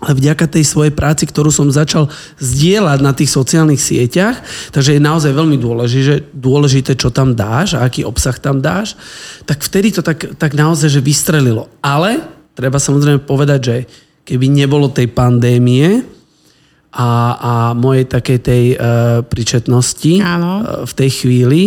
ale 0.00 0.16
vďaka 0.16 0.48
tej 0.48 0.64
svojej 0.64 0.96
práci, 0.96 1.28
ktorú 1.28 1.52
som 1.52 1.68
začal 1.68 2.08
zdieľať 2.40 2.98
na 3.04 3.12
tých 3.12 3.28
sociálnych 3.28 3.80
sieťach, 3.80 4.40
takže 4.72 4.96
je 4.96 5.02
naozaj 5.02 5.36
veľmi 5.36 5.60
dôležité, 5.60 6.32
dôležité 6.32 6.96
čo 6.96 7.12
tam 7.12 7.36
dáš 7.36 7.76
a 7.76 7.84
aký 7.84 8.08
obsah 8.08 8.32
tam 8.40 8.64
dáš, 8.64 8.96
tak 9.44 9.60
vtedy 9.60 9.92
to 9.92 10.00
tak, 10.00 10.40
tak 10.40 10.56
naozaj 10.56 10.88
že 10.88 11.04
vystrelilo. 11.04 11.68
Ale 11.84 12.24
treba 12.56 12.80
samozrejme 12.80 13.28
povedať, 13.28 13.60
že 13.60 13.76
keby 14.24 14.48
nebolo 14.48 14.88
tej 14.88 15.12
pandémie 15.12 16.00
a, 16.90 17.10
a 17.36 17.52
mojej 17.76 18.08
takej 18.08 18.38
tej 18.40 18.64
uh, 18.74 19.20
pričetnosti 19.22 20.12
Áno. 20.24 20.52
uh, 20.60 20.64
v 20.88 20.92
tej 20.96 21.10
chvíli, 21.22 21.62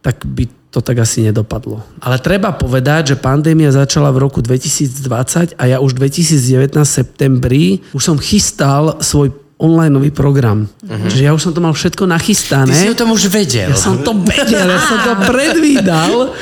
tak 0.00 0.24
by 0.24 0.63
to 0.74 0.82
tak 0.82 0.98
asi 0.98 1.22
nedopadlo. 1.22 1.78
Ale 2.02 2.18
treba 2.18 2.50
povedať, 2.50 3.14
že 3.14 3.16
pandémia 3.22 3.70
začala 3.70 4.10
v 4.10 4.26
roku 4.26 4.42
2020 4.42 5.54
a 5.54 5.62
ja 5.70 5.78
už 5.78 5.94
2019 5.94 6.74
septembri 6.82 7.78
už 7.94 8.02
som 8.02 8.18
chystal 8.18 8.98
svoj 8.98 9.30
online 9.62 10.10
program. 10.10 10.66
Uh-huh. 10.66 11.06
Čiže 11.06 11.22
ja 11.22 11.30
už 11.30 11.46
som 11.46 11.52
to 11.54 11.62
mal 11.62 11.70
všetko 11.70 12.10
nachystané. 12.10 12.74
Ty 12.74 12.90
si 12.90 12.90
o 12.90 12.98
tom 12.98 13.14
už 13.14 13.30
vedel. 13.30 13.70
Ja 13.70 13.78
som 13.78 14.02
to 14.02 14.10
vedel, 14.18 14.66
ja 14.66 14.80
som 14.82 14.98
to 14.98 15.12
predvídal. 15.30 16.14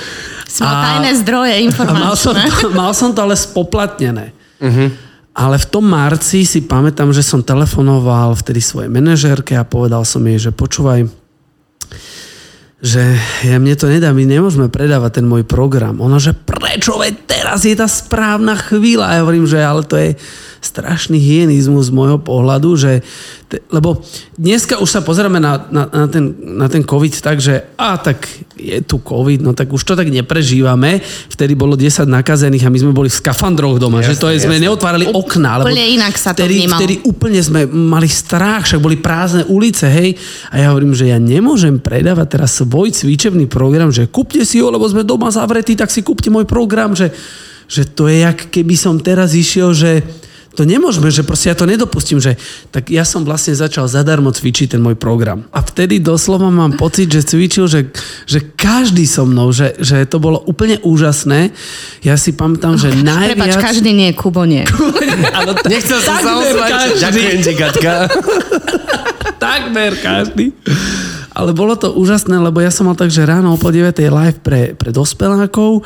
Si 0.53 0.61
mal 0.61 0.77
A- 0.77 0.85
tajné 0.85 1.17
zdroje 1.25 1.53
A 1.65 1.93
mal 1.97 2.13
som, 2.13 2.37
informačné. 2.37 2.61
to, 2.61 2.67
mal 2.85 2.93
som 2.93 3.09
to 3.17 3.25
ale 3.25 3.33
spoplatnené. 3.33 4.37
Uh-huh. 4.61 4.93
Ale 5.33 5.57
v 5.57 5.67
tom 5.73 5.89
marci 5.89 6.45
si 6.45 6.61
pamätám, 6.69 7.09
že 7.09 7.25
som 7.25 7.41
telefonoval 7.41 8.37
vtedy 8.37 8.61
svojej 8.61 8.93
manažérke 8.93 9.57
a 9.57 9.65
povedal 9.65 10.05
som 10.05 10.21
jej, 10.29 10.37
že 10.37 10.53
počúvaj, 10.53 11.09
že 12.83 13.15
ja 13.47 13.63
mne 13.63 13.79
to 13.79 13.87
nedá, 13.87 14.11
my 14.11 14.27
nemôžeme 14.27 14.67
predávať 14.67 15.23
ten 15.23 15.27
môj 15.31 15.47
program. 15.47 16.03
Ona, 16.03 16.19
že 16.19 16.35
prečo, 16.35 16.99
veď 16.99 17.15
teraz 17.31 17.63
je 17.63 17.79
tá 17.79 17.87
správna 17.87 18.59
chvíľa. 18.59 19.07
A 19.07 19.13
ja 19.15 19.23
hovorím, 19.23 19.47
že 19.47 19.63
ale 19.63 19.87
to 19.87 19.95
je 19.95 20.19
strašný 20.63 21.19
hygienizmus 21.19 21.91
z 21.91 21.95
môjho 21.95 22.23
pohľadu, 22.23 22.79
že, 22.79 23.03
te, 23.51 23.59
lebo 23.67 23.99
dneska 24.39 24.79
už 24.79 24.87
sa 24.87 25.03
pozeráme 25.03 25.43
na, 25.43 25.59
na, 25.71 25.91
na, 25.91 26.07
ten, 26.07 26.23
na 26.39 26.71
ten 26.71 26.87
COVID 26.87 27.19
tak, 27.19 27.43
že 27.43 27.75
a 27.75 27.99
tak 27.99 28.31
je 28.55 28.79
tu 28.87 29.03
COVID, 29.03 29.43
no 29.43 29.59
tak 29.59 29.75
už 29.75 29.83
to 29.83 29.99
tak 29.99 30.07
neprežívame. 30.07 31.03
Vtedy 31.03 31.59
bolo 31.59 31.75
10 31.75 32.07
nakazených 32.07 32.63
a 32.63 32.71
my 32.71 32.79
sme 32.79 32.93
boli 32.95 33.11
v 33.11 33.19
skafandroch 33.19 33.83
doma, 33.83 34.07
Jasne, 34.07 34.15
že 34.15 34.23
to 34.23 34.31
je, 34.31 34.39
sme 34.39 34.55
jasne. 34.55 34.71
neotvárali 34.71 35.11
okná. 35.11 35.59
lebo 35.59 35.75
Úplne 35.75 35.87
inak 35.99 36.15
sa 36.15 36.31
to 36.31 36.47
vtedy, 36.47 36.63
vnímalo. 36.63 36.79
vtedy 36.79 36.95
úplne 37.11 37.41
sme 37.43 37.67
mali 37.67 38.07
strach, 38.07 38.63
však 38.63 38.79
boli 38.79 39.03
prázdne 39.03 39.43
ulice, 39.51 39.91
hej. 39.91 40.15
A 40.55 40.63
ja 40.63 40.71
hovorím, 40.71 40.95
že 40.95 41.11
ja 41.11 41.19
nemôžem 41.19 41.83
predávať 41.83 42.39
teraz 42.39 42.55
svoj 42.73 42.89
cvičebný 42.89 43.53
program, 43.53 43.93
že 43.93 44.09
kúpte 44.09 44.49
si 44.49 44.65
ho, 44.65 44.73
lebo 44.73 44.89
sme 44.89 45.05
doma 45.05 45.29
zavretí, 45.29 45.77
tak 45.77 45.93
si 45.93 46.01
kúpte 46.01 46.33
môj 46.33 46.49
program, 46.49 46.97
že, 46.97 47.13
že 47.69 47.85
to 47.85 48.09
je 48.09 48.25
jak 48.25 48.49
keby 48.49 48.81
som 48.81 48.97
teraz 48.97 49.37
išiel, 49.37 49.77
že 49.77 50.01
to 50.57 50.65
nemôžeme, 50.65 51.09
že 51.09 51.25
proste 51.25 51.49
ja 51.49 51.57
to 51.57 51.65
nedopustím, 51.69 52.21
že 52.21 52.37
tak 52.73 52.89
ja 52.93 53.05
som 53.09 53.25
vlastne 53.25 53.57
začal 53.57 53.89
zadarmo 53.89 54.33
cvičiť 54.33 54.77
ten 54.77 54.81
môj 54.85 54.97
program. 55.01 55.49
A 55.53 55.65
vtedy 55.65 55.97
doslova 56.01 56.49
mám 56.53 56.77
pocit, 56.77 57.09
že 57.09 57.25
cvičil, 57.25 57.69
že, 57.69 57.89
že 58.29 58.41
každý 58.57 59.05
so 59.09 59.25
mnou, 59.25 59.49
že, 59.53 59.77
že 59.81 60.05
to 60.09 60.21
bolo 60.21 60.45
úplne 60.45 60.77
úžasné. 60.85 61.53
Ja 62.05 62.21
si 62.21 62.37
pamätám, 62.37 62.77
že 62.77 62.93
najviac... 62.93 63.37
Prepač, 63.37 63.65
každý 63.65 63.97
nie, 63.97 64.13
Kubo 64.13 64.45
nie. 64.45 64.65
Áno, 65.41 65.57
tak- 65.57 65.73
Nechcel 65.73 66.01
som 66.05 66.21
sa 66.21 66.41
ozvať. 66.41 67.01
Ďakujem 67.01 67.39
ti, 67.41 67.53
Katka. 67.57 67.93
Takmer 69.45 69.93
každý. 70.01 70.53
Ale 71.33 71.57
bolo 71.57 71.73
to 71.75 71.97
úžasné, 71.97 72.37
lebo 72.37 72.61
ja 72.61 72.69
som 72.69 72.85
mal 72.85 72.97
tak, 72.97 73.09
že 73.09 73.25
ráno 73.25 73.57
o 73.57 73.61
pol 73.61 73.73
9 73.73 73.97
live 73.97 74.39
pre, 74.45 74.77
pre 74.77 74.93
dospelákov. 74.93 75.81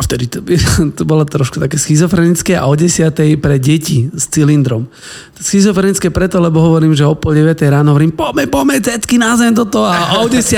Vtedy 0.00 0.32
to, 0.32 0.40
to 0.96 1.02
bolo 1.04 1.28
trošku 1.28 1.60
také 1.60 1.76
schizofrenické 1.76 2.56
a 2.56 2.64
o 2.64 2.72
10 2.72 3.12
pre 3.36 3.60
deti 3.60 4.08
s 4.08 4.24
cylindrom. 4.32 4.88
Schizofrenické 5.36 6.08
preto, 6.08 6.40
lebo 6.40 6.64
hovorím, 6.64 6.96
že 6.96 7.04
o 7.04 7.12
pol 7.12 7.36
9 7.36 7.52
ráno 7.68 7.92
hovorím, 7.92 8.16
poďme, 8.16 8.48
poďme, 8.48 8.80
cecky 8.80 9.20
na 9.20 9.36
zem 9.36 9.52
toto 9.52 9.84
a 9.84 10.24
o 10.24 10.28
10 10.28 10.48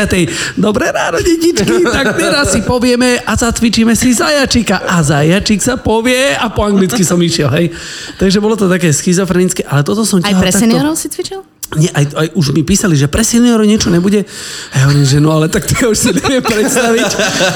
dobré 0.55 0.95
ráno, 0.95 1.19
detičky, 1.19 1.83
tak 1.83 2.15
teraz 2.15 2.55
si 2.55 2.63
povieme 2.63 3.19
a 3.27 3.35
zacvičíme 3.35 3.99
si 3.99 4.15
zajačika. 4.15 4.87
A 4.87 5.03
zajačik 5.03 5.59
sa 5.59 5.75
povie 5.75 6.39
a 6.39 6.47
po 6.47 6.63
anglicky 6.63 7.03
som 7.03 7.19
išiel, 7.19 7.51
hej. 7.51 7.75
Takže 8.23 8.39
bolo 8.39 8.55
to 8.55 8.71
také 8.71 8.95
schizofrenické, 8.95 9.67
ale 9.67 9.83
toto 9.83 10.07
som 10.07 10.23
Aj 10.23 10.31
pre 10.39 10.55
takto- 10.55 10.63
seniorov 10.63 10.95
si 10.95 11.11
cvičil? 11.11 11.52
Nie, 11.73 11.89
aj, 11.89 12.05
aj 12.13 12.29
už 12.37 12.53
mi 12.53 12.61
písali, 12.61 12.93
že 12.93 13.09
pre 13.09 13.25
seniorov 13.25 13.65
niečo 13.65 13.89
nebude. 13.89 14.29
A 14.73 14.75
ja 14.77 14.83
hovorím, 14.89 15.09
že 15.09 15.19
no 15.25 15.33
ale 15.33 15.49
tak 15.49 15.65
to 15.65 15.73
ja 15.81 15.87
už 15.89 15.97
si 15.97 16.11
neviem 16.13 16.45
predstaviť. 16.45 17.11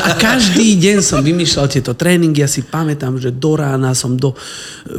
A 0.09 0.11
každý 0.17 0.73
deň 0.81 1.05
som 1.05 1.21
vymýšľal 1.21 1.69
tieto 1.69 1.93
tréningy. 1.93 2.41
Ja 2.41 2.49
si 2.49 2.65
pamätám, 2.65 3.21
že 3.21 3.29
do 3.29 3.61
rána 3.61 3.93
som 3.93 4.17
do, 4.17 4.33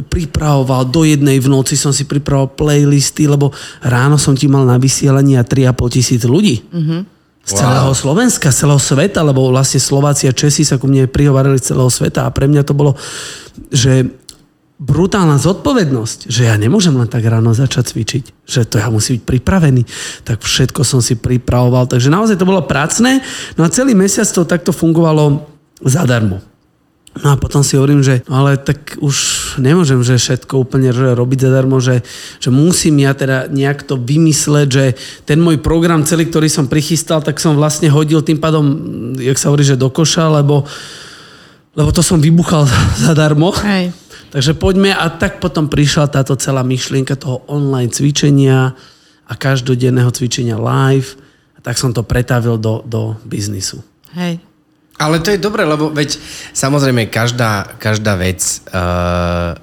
pripravoval, 0.06 0.86
do 0.86 1.02
jednej 1.02 1.42
v 1.42 1.50
noci 1.50 1.74
som 1.74 1.90
si 1.90 2.06
pripravoval 2.06 2.54
playlisty, 2.54 3.26
lebo 3.26 3.50
ráno 3.82 4.22
som 4.22 4.38
ti 4.38 4.46
mal 4.46 4.62
na 4.62 4.78
vysielaní 4.78 5.34
a 5.34 5.42
3,5 5.42 5.94
tisíc 5.98 6.22
ľudí. 6.22 6.62
Mm-hmm. 6.70 7.00
Z 7.48 7.64
celého 7.64 7.90
Slovenska, 7.96 8.52
z 8.52 8.68
celého 8.68 8.78
sveta, 8.78 9.24
lebo 9.24 9.48
vlastne 9.48 9.80
Slováci 9.80 10.28
a 10.28 10.36
Česi 10.36 10.68
sa 10.68 10.76
ku 10.76 10.84
mne 10.84 11.08
prihovarili 11.08 11.56
z 11.56 11.72
celého 11.72 11.88
sveta 11.88 12.28
a 12.28 12.34
pre 12.34 12.44
mňa 12.44 12.60
to 12.60 12.76
bolo, 12.76 12.92
že 13.72 14.04
brutálna 14.78 15.42
zodpovednosť, 15.42 16.30
že 16.30 16.46
ja 16.46 16.54
nemôžem 16.54 16.94
len 16.94 17.10
tak 17.10 17.26
ráno 17.26 17.50
začať 17.50 17.90
cvičiť, 17.90 18.24
že 18.46 18.62
to 18.62 18.78
ja 18.78 18.86
musím 18.94 19.18
byť 19.18 19.24
pripravený. 19.26 19.82
Tak 20.22 20.46
všetko 20.46 20.86
som 20.86 21.02
si 21.02 21.18
pripravoval, 21.18 21.90
takže 21.90 22.14
naozaj 22.14 22.38
to 22.38 22.46
bolo 22.46 22.62
pracné. 22.62 23.18
No 23.58 23.66
a 23.66 23.74
celý 23.74 23.98
mesiac 23.98 24.30
to 24.30 24.46
takto 24.46 24.70
fungovalo 24.70 25.50
zadarmo. 25.82 26.38
No 27.18 27.34
a 27.34 27.40
potom 27.40 27.66
si 27.66 27.74
hovorím, 27.74 28.06
že 28.06 28.22
ale 28.30 28.54
tak 28.54 28.94
už 29.02 29.16
nemôžem, 29.58 29.98
že 30.06 30.14
všetko 30.14 30.62
úplne 30.62 30.94
robiť 30.94 31.50
zadarmo, 31.50 31.82
že, 31.82 32.06
že 32.38 32.54
musím 32.54 33.02
ja 33.02 33.10
teda 33.18 33.50
nejak 33.50 33.82
to 33.82 33.98
vymysleť, 33.98 34.68
že 34.70 34.84
ten 35.26 35.42
môj 35.42 35.58
program 35.58 36.06
celý, 36.06 36.30
ktorý 36.30 36.46
som 36.46 36.70
prichystal, 36.70 37.18
tak 37.18 37.42
som 37.42 37.58
vlastne 37.58 37.90
hodil 37.90 38.22
tým 38.22 38.38
pádom, 38.38 38.62
jak 39.18 39.34
sa 39.34 39.50
hovorí, 39.50 39.66
že 39.66 39.74
do 39.74 39.90
koša, 39.90 40.30
lebo, 40.30 40.62
lebo 41.74 41.90
to 41.90 42.06
som 42.06 42.22
vybuchal 42.22 42.70
zadarmo. 43.10 43.50
Hej. 43.66 43.90
Takže 44.28 44.52
poďme 44.60 44.92
a 44.92 45.08
tak 45.08 45.40
potom 45.40 45.72
prišla 45.72 46.12
táto 46.12 46.36
celá 46.36 46.60
myšlienka 46.60 47.16
toho 47.16 47.44
online 47.48 47.88
cvičenia 47.88 48.76
a 49.28 49.32
každodenného 49.36 50.12
cvičenia 50.12 50.60
live 50.60 51.16
a 51.56 51.58
tak 51.64 51.80
som 51.80 51.92
to 51.96 52.04
pretavil 52.04 52.60
do, 52.60 52.84
do 52.84 53.16
biznisu. 53.24 53.80
Hej. 54.12 54.40
Ale 54.98 55.22
to 55.22 55.30
je 55.30 55.38
dobré, 55.38 55.62
lebo 55.62 55.94
veď 55.94 56.18
samozrejme 56.52 57.06
každá, 57.06 57.78
každá 57.78 58.18
vec 58.18 58.42
uh, 58.74 59.54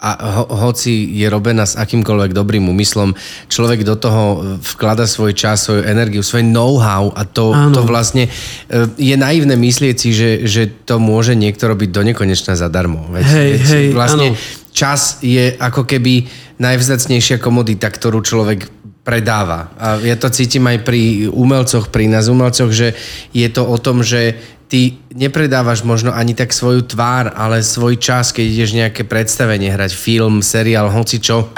a 0.00 0.40
ho, 0.40 0.44
hoci 0.48 1.12
je 1.12 1.28
robená 1.28 1.68
s 1.68 1.76
akýmkoľvek 1.76 2.32
dobrým 2.32 2.64
úmyslom, 2.72 3.12
človek 3.52 3.84
do 3.84 4.00
toho 4.00 4.56
vklada 4.74 5.04
svoj 5.04 5.36
čas, 5.36 5.68
svoju 5.68 5.84
energiu, 5.84 6.24
svoj 6.24 6.40
know-how 6.40 7.12
a 7.12 7.28
to, 7.28 7.52
to 7.76 7.84
vlastne 7.84 8.26
uh, 8.26 8.88
je 8.96 9.12
naivné 9.12 9.60
myslieť 9.60 9.96
si, 10.00 10.16
že, 10.16 10.30
že 10.48 10.62
to 10.88 10.96
môže 10.96 11.36
niekto 11.36 11.68
robiť 11.68 11.92
do 11.92 12.00
nekonečna 12.00 12.56
zadarmo. 12.56 13.12
Veď, 13.12 13.24
Hej, 13.28 13.50
veď 13.52 13.62
hej, 13.68 13.86
vlastne 13.92 14.28
áno. 14.32 14.40
čas 14.72 15.20
je 15.20 15.52
ako 15.60 15.84
keby 15.84 16.24
najvzácnejšia 16.56 17.36
komodita, 17.36 17.92
ktorú 17.92 18.24
človek 18.24 18.80
predáva. 19.00 19.72
A 19.80 19.96
ja 20.00 20.16
to 20.16 20.28
cítim 20.28 20.68
aj 20.68 20.84
pri 20.84 21.32
umelcoch, 21.32 21.88
pri 21.88 22.08
nás 22.08 22.28
umelcoch, 22.28 22.68
že 22.68 22.92
je 23.32 23.48
to 23.48 23.64
o 23.64 23.76
tom, 23.80 24.04
že 24.04 24.36
ty 24.70 25.02
nepredávaš 25.10 25.82
možno 25.82 26.14
ani 26.14 26.38
tak 26.38 26.54
svoju 26.54 26.86
tvár, 26.86 27.34
ale 27.34 27.66
svoj 27.66 27.98
čas, 27.98 28.30
keď 28.30 28.46
ideš 28.46 28.70
nejaké 28.78 29.02
predstavenie 29.02 29.66
hrať, 29.66 29.90
film, 29.90 30.38
seriál, 30.46 30.86
hoci 30.86 31.18
čo. 31.18 31.50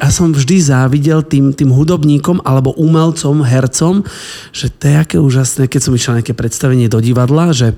Ja 0.00 0.08
som 0.08 0.32
vždy 0.32 0.56
závidel 0.64 1.20
tým, 1.20 1.52
tým 1.52 1.68
hudobníkom 1.68 2.40
alebo 2.40 2.72
umelcom, 2.80 3.44
hercom, 3.44 4.08
že 4.56 4.72
to 4.72 4.88
je 4.88 4.96
aké 4.96 5.16
úžasné, 5.20 5.68
keď 5.68 5.80
som 5.84 5.92
išiel 5.92 6.16
na 6.16 6.24
nejaké 6.24 6.32
predstavenie 6.32 6.88
do 6.88 6.96
divadla, 7.04 7.52
že 7.52 7.76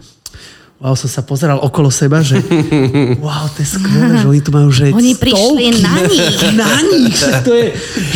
wow, 0.81 0.97
som 0.97 1.13
sa 1.13 1.21
pozeral 1.21 1.61
okolo 1.61 1.93
seba, 1.93 2.25
že 2.25 2.41
wow, 3.25 3.45
to 3.53 3.61
je 3.61 3.69
skvelé, 3.69 4.17
že 4.17 4.27
oni 4.27 4.41
tu 4.41 4.51
majú 4.51 4.69
že 4.73 4.89
Oni 4.97 5.13
prišli 5.13 5.65
na 5.85 5.95
nich. 6.09 6.37
na 6.65 6.75
nich, 6.81 7.15
že 7.21 7.33
to 7.45 7.53
je, 7.53 7.67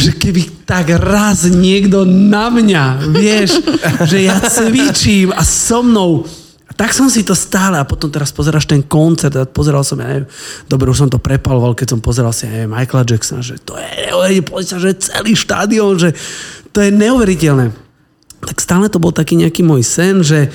že 0.01 0.11
keby 0.17 0.65
tak 0.65 0.97
raz 0.97 1.45
niekto 1.45 2.09
na 2.09 2.49
mňa, 2.49 3.13
vieš, 3.13 3.61
že 4.09 4.25
ja 4.25 4.41
cvičím 4.41 5.29
a 5.37 5.45
so 5.45 5.85
mnou 5.85 6.25
a 6.65 6.73
tak 6.73 6.97
som 6.97 7.13
si 7.13 7.21
to 7.21 7.37
stále 7.37 7.77
a 7.77 7.85
potom 7.85 8.09
teraz 8.09 8.33
pozeráš 8.33 8.65
ten 8.65 8.81
koncert 8.81 9.37
a 9.37 9.45
pozeral 9.45 9.85
som, 9.85 10.01
ja 10.01 10.09
neviem, 10.09 10.27
dobre, 10.65 10.89
už 10.89 11.05
som 11.05 11.11
to 11.13 11.21
prepaloval, 11.21 11.77
keď 11.77 11.93
som 11.93 12.01
pozeral 12.01 12.33
si, 12.33 12.49
ja 12.49 12.65
neviem, 12.65 12.73
Michaela 12.73 13.05
Jacksona, 13.05 13.45
že 13.45 13.61
to 13.61 13.77
je 13.77 13.89
neuveriteľné, 14.09 14.65
sa, 14.65 14.81
že 14.81 14.97
celý 14.97 15.37
štádion, 15.37 16.01
že 16.01 16.17
to 16.73 16.81
je 16.81 16.89
neuveriteľné. 16.89 17.77
Tak 18.45 18.57
stále 18.57 18.89
to 18.89 18.97
bol 18.97 19.13
taký 19.13 19.37
nejaký 19.37 19.61
môj 19.61 19.85
sen, 19.85 20.25
že 20.25 20.49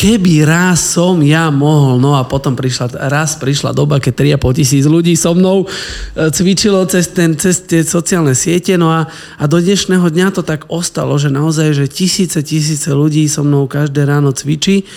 keby 0.00 0.48
raz 0.48 0.96
som 0.96 1.20
ja 1.20 1.52
mohol, 1.52 2.00
no 2.00 2.16
a 2.16 2.24
potom 2.24 2.56
prišla, 2.56 3.12
raz 3.12 3.36
prišla 3.36 3.76
doba, 3.76 4.00
keď 4.00 4.40
3,5 4.40 4.56
tisíc 4.56 4.84
ľudí 4.88 5.12
so 5.12 5.36
mnou 5.36 5.68
e, 5.68 6.32
cvičilo 6.32 6.88
cez, 6.88 7.12
ten, 7.12 7.36
cez 7.36 7.60
tie 7.68 7.84
sociálne 7.84 8.32
siete, 8.32 8.80
no 8.80 8.88
a, 8.88 9.12
a 9.36 9.44
do 9.44 9.60
dnešného 9.60 10.08
dňa 10.08 10.32
to 10.32 10.40
tak 10.40 10.64
ostalo, 10.72 11.20
že 11.20 11.28
naozaj, 11.28 11.76
že 11.76 11.84
tisíce, 11.92 12.40
tisíce 12.40 12.88
ľudí 12.88 13.28
so 13.28 13.44
mnou 13.44 13.68
každé 13.68 14.08
ráno 14.08 14.32
cvičí 14.32 14.88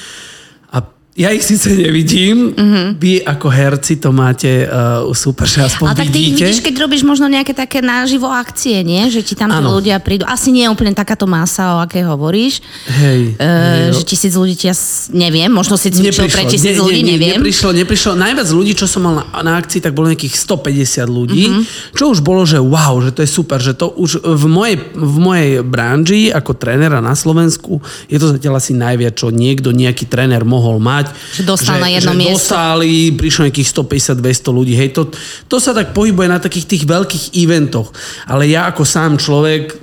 ja 1.13 1.29
ich 1.29 1.45
síce 1.45 1.69
nevidím, 1.69 2.51
mm-hmm. 2.51 2.85
vy 2.97 3.21
ako 3.21 3.45
herci 3.45 4.01
to 4.01 4.09
máte 4.09 4.65
uh, 4.65 5.05
super, 5.13 5.45
že 5.45 5.61
aspoň 5.61 5.85
Ale 5.85 5.95
tak 5.95 6.09
ty 6.09 6.17
ich 6.17 6.33
vidíte. 6.33 6.45
vidíš, 6.49 6.61
keď 6.65 6.75
robíš 6.81 7.03
možno 7.03 7.29
nejaké 7.29 7.53
také 7.53 7.79
naživo 7.79 8.25
akcie, 8.25 8.81
nie? 8.81 9.05
Že 9.07 9.21
ti 9.21 9.33
tam 9.37 9.53
ľudia 9.53 10.01
prídu. 10.01 10.25
Asi 10.25 10.49
nie 10.49 10.65
je 10.65 10.73
úplne 10.73 10.89
takáto 10.91 11.29
masa, 11.29 11.77
o 11.77 11.85
aké 11.85 12.01
hovoríš. 12.01 12.65
Hej, 12.89 13.37
E, 13.37 13.45
hej, 13.45 13.93
že 13.93 14.01
tisíc 14.03 14.33
ľudí 14.33 14.57
as... 14.65 15.13
neviem, 15.13 15.53
možno 15.53 15.77
si 15.77 15.93
cvičil 15.93 16.25
pre 16.27 16.49
tisíc 16.49 16.73
nie, 16.73 16.81
ľudí, 16.81 16.99
nie, 16.99 17.05
nie, 17.05 17.15
neviem. 17.21 17.37
Neprišlo, 17.37 17.69
neprišlo. 17.71 18.11
Najviac 18.17 18.49
ľudí, 18.49 18.73
čo 18.73 18.89
som 18.89 19.05
mal 19.05 19.13
na, 19.21 19.25
na 19.45 19.53
akcii, 19.55 19.79
tak 19.79 19.93
bolo 19.93 20.09
nejakých 20.09 20.33
150 20.33 21.05
ľudí, 21.07 21.43
Mhm. 21.45 21.53
mm-hmm. 21.61 21.93
čo 21.93 22.09
už 22.09 22.25
bolo, 22.25 22.41
že 22.41 22.57
wow, 22.57 22.97
že 22.99 23.13
to 23.13 23.21
je 23.21 23.29
super, 23.29 23.61
že 23.61 23.77
to 23.77 23.93
už 23.93 24.17
v 24.17 24.45
mojej, 24.45 24.75
v 24.91 25.17
mojej 25.21 25.49
branži 25.61 26.21
ako 26.29 26.57
trénera 26.57 26.97
na 26.99 27.13
Slovensku 27.13 27.77
je 28.09 28.17
to 28.17 28.33
zatiaľ 28.33 28.57
asi 28.57 28.73
najviac, 28.73 29.13
čo 29.13 29.29
niekto, 29.29 29.69
nejaký 29.69 30.09
tréner 30.09 30.41
mohol 30.41 30.81
mať. 30.81 31.02
Že 31.09 31.43
dostal 31.43 31.77
na 31.79 31.89
jedno 31.91 32.13
že 32.13 32.19
miesto. 32.19 32.53
dostali, 32.53 33.11
prišlo 33.13 33.47
nejakých 33.49 33.69
150-200 33.69 34.57
ľudí. 34.57 34.73
Hej, 34.75 34.89
to, 34.95 35.03
to 35.47 35.57
sa 35.59 35.71
tak 35.75 35.91
pohybuje 35.91 36.27
na 36.29 36.39
takých 36.39 36.65
tých 36.69 36.83
veľkých 36.85 37.25
eventoch. 37.35 37.91
Ale 38.27 38.47
ja 38.49 38.67
ako 38.71 38.83
sám 38.83 39.19
človek 39.19 39.75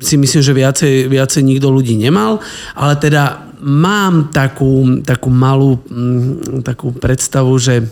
si 0.00 0.16
myslím, 0.16 0.40
že 0.40 0.56
viacej, 0.56 0.94
viacej 1.12 1.42
nikto 1.44 1.68
ľudí 1.68 1.94
nemal, 1.94 2.40
ale 2.72 2.96
teda 2.96 3.52
mám 3.60 4.32
takú, 4.32 5.04
takú 5.04 5.28
malú 5.28 5.76
mm, 5.84 6.64
takú 6.64 6.96
predstavu, 6.96 7.52
že 7.60 7.84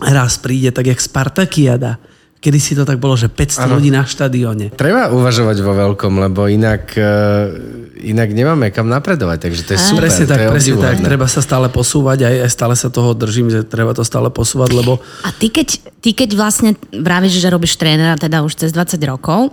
raz 0.00 0.36
príde 0.36 0.68
tak, 0.72 0.92
jak 0.92 1.00
Spartakiada. 1.00 1.96
Kedy 2.40 2.56
si 2.56 2.72
to 2.72 2.88
tak 2.88 2.96
bolo, 2.96 3.20
že 3.20 3.28
500 3.28 3.68
Áno. 3.68 3.76
ľudí 3.76 3.92
na 3.92 4.08
štadióne. 4.08 4.72
Treba 4.72 5.12
uvažovať 5.12 5.60
vo 5.60 5.76
veľkom, 5.76 6.24
lebo 6.24 6.48
inak, 6.48 6.96
uh, 6.96 7.52
inak 8.00 8.32
nemáme 8.32 8.72
kam 8.72 8.88
napredovať, 8.88 9.44
takže 9.44 9.62
to 9.68 9.70
je 9.76 9.78
super. 9.78 10.08
presne 10.08 10.24
tak, 10.24 10.48
presne 10.48 10.80
tak. 10.80 11.04
Treba 11.04 11.28
sa 11.28 11.44
stále 11.44 11.68
posúvať 11.68 12.24
a 12.24 12.48
aj 12.48 12.48
stále 12.48 12.72
sa 12.80 12.88
toho 12.88 13.12
držím, 13.12 13.52
že 13.52 13.60
treba 13.68 13.92
to 13.92 14.00
stále 14.08 14.32
posúvať, 14.32 14.72
lebo 14.72 15.04
A 15.20 15.36
ty 15.36 15.52
keď, 15.52 15.84
ty 16.00 16.16
keď 16.16 16.32
vlastne 16.32 16.80
vravíš, 16.88 17.44
že 17.44 17.52
robíš 17.52 17.76
trénera 17.76 18.16
teda 18.16 18.40
už 18.40 18.56
cez 18.56 18.72
20 18.72 18.96
rokov, 19.04 19.52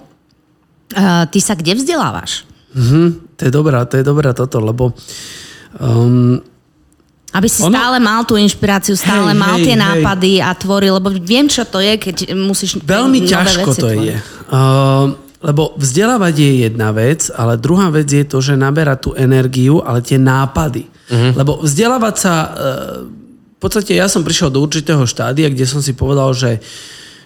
uh, 0.95 1.27
ty 1.27 1.43
sa 1.43 1.59
kde 1.59 1.75
vzdelávaš? 1.75 2.47
Mhm, 2.71 3.35
to 3.35 3.41
je 3.43 3.51
dobrá, 3.51 3.83
to 3.83 3.99
je 3.99 4.05
dobrá 4.07 4.31
toto, 4.31 4.63
lebo 4.63 4.95
um, 5.75 6.39
Aby 7.35 7.47
si 7.51 7.59
Ono- 7.59 7.75
stále 7.75 7.99
mal 7.99 8.23
tú 8.23 8.39
inšpiráciu, 8.39 8.95
stále 8.95 9.35
Hej, 9.35 9.39
mal 9.39 9.55
hej, 9.59 9.65
tie 9.67 9.75
hej. 9.75 9.83
nápady 9.83 10.31
a 10.39 10.55
tvoril, 10.55 10.95
lebo 10.95 11.11
viem, 11.11 11.51
čo 11.51 11.67
to 11.67 11.83
je, 11.83 11.99
keď 11.99 12.31
musíš 12.33 12.79
veľmi 12.79 13.19
nové 13.19 13.29
ťažko 13.29 13.69
veci 13.71 13.81
to 13.83 13.87
tvoriť. 13.91 14.07
je. 14.07 14.15
Uh, 14.47 15.05
lebo 15.43 15.63
vzdelávať 15.77 16.35
je 16.39 16.51
jedna 16.65 16.89
vec, 16.95 17.29
ale 17.35 17.59
druhá 17.59 17.91
vec 17.93 18.07
je 18.09 18.25
to, 18.25 18.41
že 18.41 18.57
naberá 18.57 18.97
tú 18.97 19.13
energiu, 19.13 19.83
ale 19.83 20.01
tie 20.01 20.17
nápady. 20.17 20.87
Uh-huh. 20.87 21.31
Lebo 21.35 21.61
vzdelávať 21.61 22.15
sa... 22.15 22.33
Uh, 22.47 23.27
v 23.57 23.59
podstate 23.59 23.97
ja 23.97 24.05
som 24.05 24.21
prišiel 24.21 24.53
do 24.53 24.61
určitého 24.61 25.01
štádia, 25.09 25.49
kde 25.49 25.65
som 25.65 25.81
si 25.81 25.97
povedal, 25.97 26.29
že, 26.37 26.61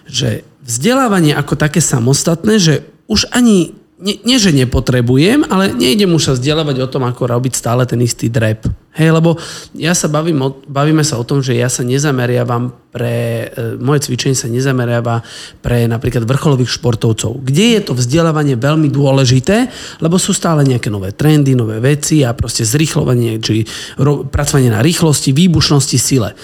že 0.08 0.48
vzdelávanie 0.64 1.36
ako 1.36 1.60
také 1.60 1.84
samostatné, 1.84 2.56
že 2.56 2.74
už 3.04 3.28
ani 3.36 3.76
nie, 4.02 4.18
nie, 4.26 4.34
že 4.34 4.50
nepotrebujem, 4.50 5.46
ale 5.46 5.70
nejdem 5.70 6.10
už 6.10 6.22
sa 6.26 6.32
vzdelávať 6.34 6.76
o 6.82 6.90
tom, 6.90 7.06
ako 7.06 7.30
robiť 7.30 7.54
stále 7.54 7.86
ten 7.86 8.02
istý 8.02 8.26
drep. 8.26 8.66
Hej, 8.92 9.14
lebo 9.14 9.40
ja 9.72 9.94
sa 9.96 10.10
bavím, 10.10 10.42
bavíme 10.68 11.00
sa 11.00 11.16
o 11.16 11.24
tom, 11.24 11.40
že 11.40 11.56
ja 11.56 11.70
sa 11.70 11.80
nezameriavam 11.86 12.74
pre, 12.92 13.48
e, 13.48 13.80
moje 13.80 14.04
cvičenie 14.04 14.36
sa 14.36 14.52
nezameriava 14.52 15.24
pre 15.64 15.88
napríklad 15.88 16.28
vrcholových 16.28 16.76
športovcov, 16.76 17.40
kde 17.40 17.78
je 17.78 17.80
to 17.88 17.96
vzdelávanie 17.96 18.58
veľmi 18.58 18.92
dôležité, 18.92 19.70
lebo 20.04 20.20
sú 20.20 20.36
stále 20.36 20.66
nejaké 20.66 20.92
nové 20.92 21.16
trendy, 21.16 21.56
nové 21.56 21.80
veci 21.80 22.20
a 22.26 22.36
proste 22.36 22.68
zrýchlovanie, 22.68 23.40
či 23.40 23.64
ro, 23.96 24.28
pracovanie 24.28 24.68
na 24.68 24.84
rýchlosti, 24.84 25.32
výbušnosti, 25.32 25.96
sile. 25.96 26.36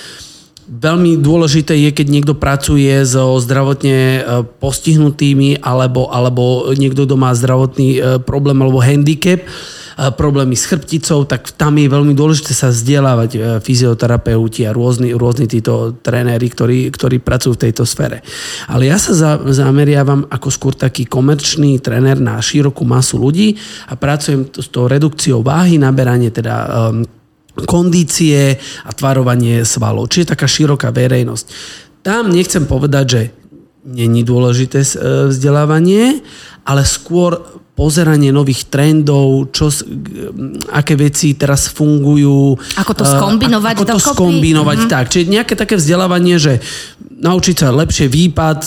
Veľmi 0.68 1.16
dôležité 1.16 1.72
je, 1.81 1.96
keď 1.96 2.07
niekto 2.12 2.35
pracuje 2.37 2.92
so 3.09 3.40
zdravotne 3.40 4.20
e, 4.20 4.20
postihnutými 4.61 5.64
alebo, 5.64 6.12
alebo 6.12 6.68
niekto, 6.76 7.09
kto 7.09 7.16
má 7.16 7.33
zdravotný 7.33 7.88
e, 7.96 8.00
problém 8.20 8.61
alebo 8.61 8.76
handicap, 8.76 9.40
e, 9.40 9.48
problémy 10.12 10.52
s 10.52 10.68
chrbticou, 10.68 11.24
tak 11.24 11.57
tam 11.57 11.81
je 11.81 11.88
veľmi 11.88 12.12
dôležité 12.12 12.52
sa 12.52 12.68
vzdelávať 12.68 13.64
fyzioterapeuti 13.64 14.68
a 14.68 14.76
rôzni, 14.76 15.16
rôzni 15.16 15.48
títo 15.48 15.96
tréneri, 16.04 16.52
ktorí, 16.52 16.92
ktorí 16.92 17.16
pracujú 17.24 17.57
v 17.57 17.62
tejto 17.64 17.88
sfére. 17.88 18.20
Ale 18.68 18.92
ja 18.92 19.00
sa 19.00 19.16
za, 19.16 19.33
zameriavam 19.48 20.28
ako 20.28 20.48
skôr 20.52 20.76
taký 20.76 21.09
komerčný 21.09 21.81
tréner 21.81 22.20
na 22.20 22.37
širokú 22.44 22.85
masu 22.85 23.16
ľudí 23.16 23.57
a 23.88 23.96
pracujem 23.96 24.52
s 24.52 24.68
tou 24.68 24.85
redukciou 24.85 25.40
váhy, 25.40 25.81
naberanie 25.81 26.28
teda 26.28 26.92
um, 26.92 27.09
kondície 27.66 28.61
a 28.87 28.90
tvarovanie 28.92 29.66
svalov. 29.66 30.12
Čiže 30.12 30.37
taká 30.37 30.47
široká 30.47 30.92
verejnosť. 30.94 31.47
Tam 32.05 32.31
nechcem 32.31 32.68
povedať, 32.68 33.05
že 33.09 33.23
není 33.88 34.23
dôležité 34.23 34.85
e, 34.85 34.88
vzdelávanie, 35.33 36.21
ale 36.68 36.85
skôr 36.85 37.40
pozeranie 37.79 38.35
nových 38.35 38.66
trendov, 38.66 39.55
čo, 39.55 39.71
aké 40.75 40.99
veci 40.99 41.38
teraz 41.38 41.71
fungujú. 41.71 42.59
Ako 42.75 42.90
to 42.90 43.07
eh, 43.07 43.12
skombinovať 43.14 43.75
Ako 43.79 43.85
to 43.87 43.99
dokopy. 44.03 44.14
skombinovať, 44.18 44.79
tak. 44.90 45.07
Čiže 45.14 45.31
nejaké 45.31 45.55
také 45.55 45.79
vzdelávanie, 45.79 46.42
že 46.42 46.59
naučiť 47.23 47.55
sa 47.55 47.71
lepšie 47.71 48.11
výpad, 48.11 48.59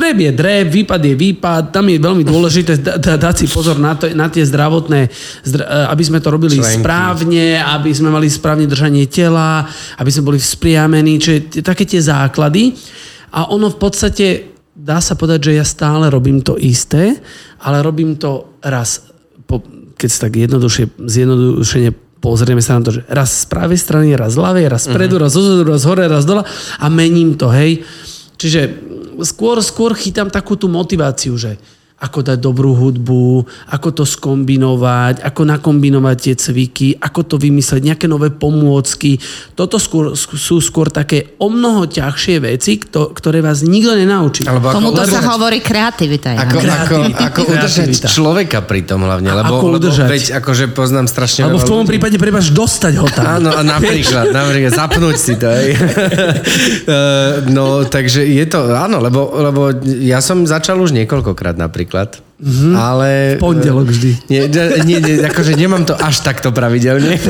Dreb 0.00 0.16
je 0.16 0.32
dreb, 0.32 0.66
výpad 0.72 1.00
je 1.04 1.12
výpad, 1.12 1.62
tam 1.76 1.92
je 1.92 2.00
veľmi 2.00 2.24
dôležité 2.24 2.80
da, 2.80 2.96
da, 2.96 3.20
dať 3.20 3.44
si 3.44 3.46
pozor 3.52 3.76
na, 3.76 3.92
to, 3.92 4.08
na 4.16 4.32
tie 4.32 4.40
zdravotné, 4.40 5.12
zdra, 5.44 5.64
eh, 5.68 5.92
aby 5.92 6.02
sme 6.08 6.24
to 6.24 6.32
robili 6.32 6.56
Členky. 6.56 6.80
správne, 6.80 7.60
aby 7.60 7.92
sme 7.92 8.08
mali 8.08 8.32
správne 8.32 8.64
držanie 8.64 9.04
tela, 9.12 9.68
aby 10.00 10.08
sme 10.08 10.32
boli 10.32 10.38
vzpriamení, 10.40 11.20
čiže 11.20 11.60
také 11.60 11.84
tie 11.84 12.00
základy. 12.00 12.72
A 13.36 13.52
ono 13.52 13.68
v 13.68 13.76
podstate, 13.76 14.56
dá 14.72 15.04
sa 15.04 15.20
povedať, 15.20 15.52
že 15.52 15.60
ja 15.60 15.66
stále 15.68 16.08
robím 16.08 16.40
to 16.40 16.56
isté, 16.56 17.20
ale 17.60 17.84
robím 17.84 18.16
to 18.16 18.56
raz, 18.64 19.04
po, 19.44 19.60
keď 20.00 20.08
sa 20.08 20.18
tak 20.26 20.40
jednoduchšie, 20.40 20.96
zjednodušene 20.96 21.90
pozrieme 22.20 22.64
sa 22.64 22.80
na 22.80 22.84
to, 22.88 23.00
že 23.00 23.02
raz 23.08 23.44
z 23.44 23.46
pravej 23.48 23.78
strany, 23.80 24.16
raz 24.16 24.36
z 24.36 24.40
ľavej, 24.40 24.64
raz 24.68 24.88
spredu, 24.88 25.16
raz 25.20 25.32
zozadu, 25.32 25.68
raz 25.68 25.84
hore, 25.88 26.04
raz 26.08 26.24
dole 26.28 26.44
a 26.80 26.86
mením 26.88 27.36
to, 27.36 27.48
hej. 27.52 27.84
Čiže 28.40 28.60
skôr, 29.22 29.60
skôr 29.64 29.92
chytám 29.96 30.28
takú 30.28 30.56
tú 30.56 30.68
motiváciu, 30.68 31.36
že 31.36 31.56
ako 32.00 32.24
dať 32.24 32.38
dobrú 32.40 32.72
hudbu, 32.72 33.44
ako 33.68 33.88
to 33.92 34.04
skombinovať, 34.04 35.20
ako 35.20 35.42
nakombinovať 35.46 36.16
tie 36.18 36.34
cviky, 36.34 36.88
ako 36.96 37.20
to 37.22 37.36
vymysleť, 37.36 37.84
nejaké 37.86 38.06
nové 38.06 38.32
pomôcky. 38.32 39.20
Toto 39.52 39.76
skôr, 39.76 40.16
sú 40.16 40.58
skôr 40.58 40.88
také 40.88 41.36
o 41.36 41.46
mnoho 41.46 41.84
ťažšie 41.84 42.40
veci, 42.42 42.80
kto, 42.80 43.12
ktoré 43.12 43.38
vás 43.38 43.60
nikto 43.60 43.92
nenaučí. 43.92 44.42
Alebo 44.42 44.66
ako 44.66 44.76
Tomuto 44.80 45.04
sa 45.04 45.20
udržať- 45.20 45.28
hovorí 45.28 45.58
kreativita. 45.60 46.28
Ako, 46.32 46.56
Jana. 46.56 46.72
ako, 46.80 46.96
Kreativita. 46.96 47.26
ako 47.26 47.40
udržať 47.46 47.88
človeka 48.06 48.58
pri 48.64 48.80
tom 48.82 49.04
hlavne, 49.04 49.28
lebo, 49.28 49.54
ako 49.54 49.66
lebo 49.68 49.78
udržať? 49.78 50.08
veď 50.08 50.24
akože 50.40 50.64
poznám 50.72 51.04
strašne 51.04 51.44
Alebo 51.44 51.60
v 51.60 51.68
tvojom 51.68 51.84
ľudí. 51.84 51.92
prípade 51.92 52.16
prebaž 52.16 52.48
dostať 52.50 52.92
ho 52.96 53.06
tam. 53.06 53.24
Áno, 53.38 53.50
a 53.50 53.60
napríklad, 53.60 54.32
napríklad 54.40 54.72
zapnúť 54.72 55.16
si 55.16 55.34
to, 55.36 55.48
hej. 55.48 55.68
Eh, 56.82 56.94
no, 57.48 57.84
takže 57.84 58.22
je 58.22 58.44
to, 58.46 58.70
áno, 58.70 58.98
lebo, 58.98 59.30
lebo 59.32 59.70
ja 59.84 60.18
som 60.20 60.42
začal 60.44 60.78
už 60.78 60.90
niekoľkokrát 60.92 61.54
napríklad. 61.54 61.89
reciclat? 61.90 62.22
Mm-hmm. 62.40 62.72
Ale... 62.72 63.08
V 63.36 63.44
pondelok 63.44 63.92
vždy. 63.92 64.10
Nie, 64.32 64.48
nie, 64.48 64.96
nie, 64.96 65.20
akože 65.28 65.60
nemám 65.60 65.84
to 65.84 65.92
až 65.92 66.24
takto 66.24 66.56
pravidelne. 66.56 67.20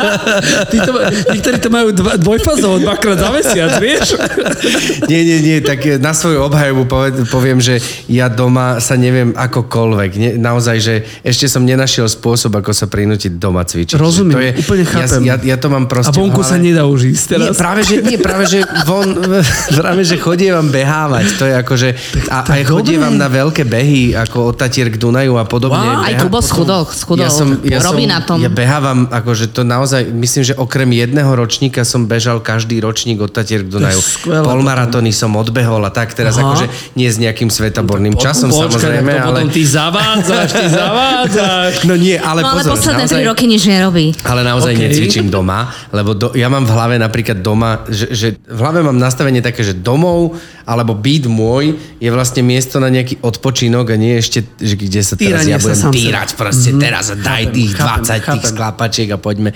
Tí 0.72 0.78
to, 0.80 0.96
niektorí 1.28 1.60
to 1.60 1.68
majú 1.68 1.92
dva, 1.92 2.16
dvojfazovo, 2.16 2.80
dvakrát 2.80 3.20
za 3.20 3.28
mesiac, 3.36 3.76
vieš? 3.76 4.16
Nie, 5.10 5.22
nie, 5.22 5.38
nie, 5.44 5.56
tak 5.60 5.84
na 6.00 6.10
svoju 6.16 6.42
obhajobu 6.48 6.88
poviem, 7.28 7.60
že 7.60 7.78
ja 8.10 8.26
doma 8.32 8.80
sa 8.80 8.96
neviem 8.98 9.36
akokoľvek. 9.36 10.10
Nie, 10.16 10.30
naozaj, 10.40 10.76
že 10.80 10.94
ešte 11.22 11.46
som 11.46 11.62
nenašiel 11.62 12.08
spôsob, 12.08 12.56
ako 12.58 12.72
sa 12.72 12.88
prinútiť 12.88 13.36
doma 13.36 13.62
cvičiť. 13.62 13.94
Rozumiem, 13.94 14.34
Že 14.34 14.36
to 14.36 14.40
je, 14.40 14.50
úplne 14.64 14.84
chápem. 14.88 15.22
Ja, 15.22 15.36
ja, 15.38 15.54
ja 15.54 15.56
to 15.60 15.68
mám 15.68 15.84
A 15.86 15.90
proste... 15.90 16.16
vonku 16.16 16.42
v 16.42 16.48
sa 16.48 16.56
nedá 16.58 16.88
už 16.88 17.12
ísť 17.12 17.24
teraz. 17.36 17.46
Nie, 17.52 17.54
práve, 17.54 17.80
že, 17.84 17.94
nie, 18.02 18.18
práve, 18.18 18.44
že 18.48 18.58
von, 18.88 19.08
práve, 19.80 20.02
že 20.02 20.16
chodievam 20.18 20.66
behávať. 20.72 21.26
To 21.38 21.44
je 21.44 21.54
akože, 21.54 21.88
a, 22.32 22.42
tak 22.42 22.56
aj 22.56 22.64
chodievam 22.66 23.14
na 23.14 23.28
veľké 23.30 23.62
behy, 23.68 24.16
ako 24.16 24.45
od 24.46 24.54
Tatier 24.54 24.86
k 24.88 24.96
Dunaju 24.96 25.36
a 25.36 25.44
podobne. 25.44 25.82
Wow. 25.82 26.06
Aj 26.06 26.14
Beha- 26.14 26.22
Kubo 26.22 26.38
schudol, 26.38 26.82
schudol. 26.86 27.26
Ja 27.26 27.30
som, 27.34 27.58
ja 27.66 27.82
Robí 27.82 28.06
som, 28.06 28.14
na 28.14 28.20
tom. 28.22 28.38
Ja 28.38 28.48
behávam, 28.48 29.10
akože 29.10 29.50
to 29.50 29.66
naozaj, 29.66 30.06
myslím, 30.06 30.42
že 30.46 30.54
okrem 30.54 30.86
jedného 30.94 31.28
ročníka 31.34 31.82
som 31.82 32.06
bežal 32.06 32.38
každý 32.38 32.78
ročník 32.78 33.18
od 33.18 33.34
Tatier 33.34 33.66
k 33.66 33.68
Dunaju. 33.68 33.98
skvelé 33.98 34.46
Polmaratóny 34.46 35.10
som 35.10 35.34
odbehol 35.34 35.82
a 35.82 35.90
tak 35.90 36.14
teraz 36.14 36.38
Aha. 36.38 36.46
akože 36.46 36.66
nie 36.94 37.10
s 37.10 37.18
nejakým 37.18 37.50
svetoborným 37.50 38.14
časom 38.16 38.54
Počkaj, 38.54 38.70
samozrejme, 38.70 39.10
to 39.10 39.18
ale... 39.18 39.38
potom 39.42 39.50
ty 39.50 39.62
zavádzaš, 39.66 40.48
ty 40.54 40.66
zavádzaš. 40.80 41.72
No 41.84 41.94
nie, 41.98 42.14
ale 42.14 42.40
No 42.46 42.54
ale 42.54 42.62
pozor, 42.62 42.72
posledné 42.78 43.04
naozaj... 43.04 43.18
tri 43.18 43.22
roky 43.26 43.44
nič 43.50 43.62
nerobí. 43.66 44.06
Ale 44.22 44.40
naozaj 44.46 44.72
OK. 44.72 44.78
okay. 44.78 44.86
necvičím 44.86 45.26
doma, 45.28 45.72
lebo 45.90 46.14
do, 46.14 46.30
ja 46.38 46.46
mám 46.46 46.62
v 46.62 46.72
hlave 46.72 46.94
napríklad 47.00 47.42
doma, 47.42 47.82
že, 47.90 48.06
že 48.14 48.26
v 48.46 48.58
hlave 48.60 48.84
mám 48.84 48.96
nastavenie 48.96 49.42
také, 49.42 49.66
že 49.66 49.74
domov 49.74 50.38
alebo 50.66 50.98
byt 50.98 51.30
môj 51.30 51.78
je 52.02 52.10
vlastne 52.10 52.42
miesto 52.42 52.82
na 52.82 52.90
nejaký 52.90 53.22
odpočinok 53.22 53.94
a 53.94 53.96
nie 53.96 54.18
ešte, 54.18 54.35
že 54.42 54.74
kde 54.74 55.00
sa 55.04 55.14
teraz 55.14 55.46
Týranie 55.46 55.52
ja 55.54 55.60
sa 55.60 55.64
budem 55.68 55.80
sám 55.80 55.92
týrať 55.92 56.28
proste 56.34 56.70
mm-hmm. 56.72 56.84
teraz 56.84 57.04
a 57.12 57.16
daj 57.16 57.44
tých 57.52 57.72
chápem, 57.76 58.04
20 58.04 58.12
tých 58.12 58.24
chápem. 58.24 58.50
sklapačiek 58.50 59.08
a 59.12 59.18
poďme. 59.20 59.50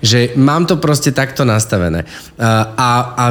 Že 0.00 0.18
mám 0.40 0.62
to 0.64 0.74
proste 0.80 1.10
takto 1.14 1.46
nastavené. 1.46 2.08
A, 2.40 2.74
a, 2.74 2.88
a 3.14 3.24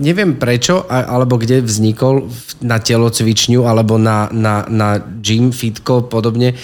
neviem 0.00 0.36
prečo, 0.36 0.84
alebo 0.88 1.38
kde 1.38 1.62
vznikol 1.62 2.28
na 2.64 2.82
telocvičňu 2.82 3.64
alebo 3.64 3.96
na, 3.96 4.28
na, 4.32 4.66
na 4.66 5.00
gym, 5.00 5.54
fitko, 5.54 6.08
podobne 6.08 6.56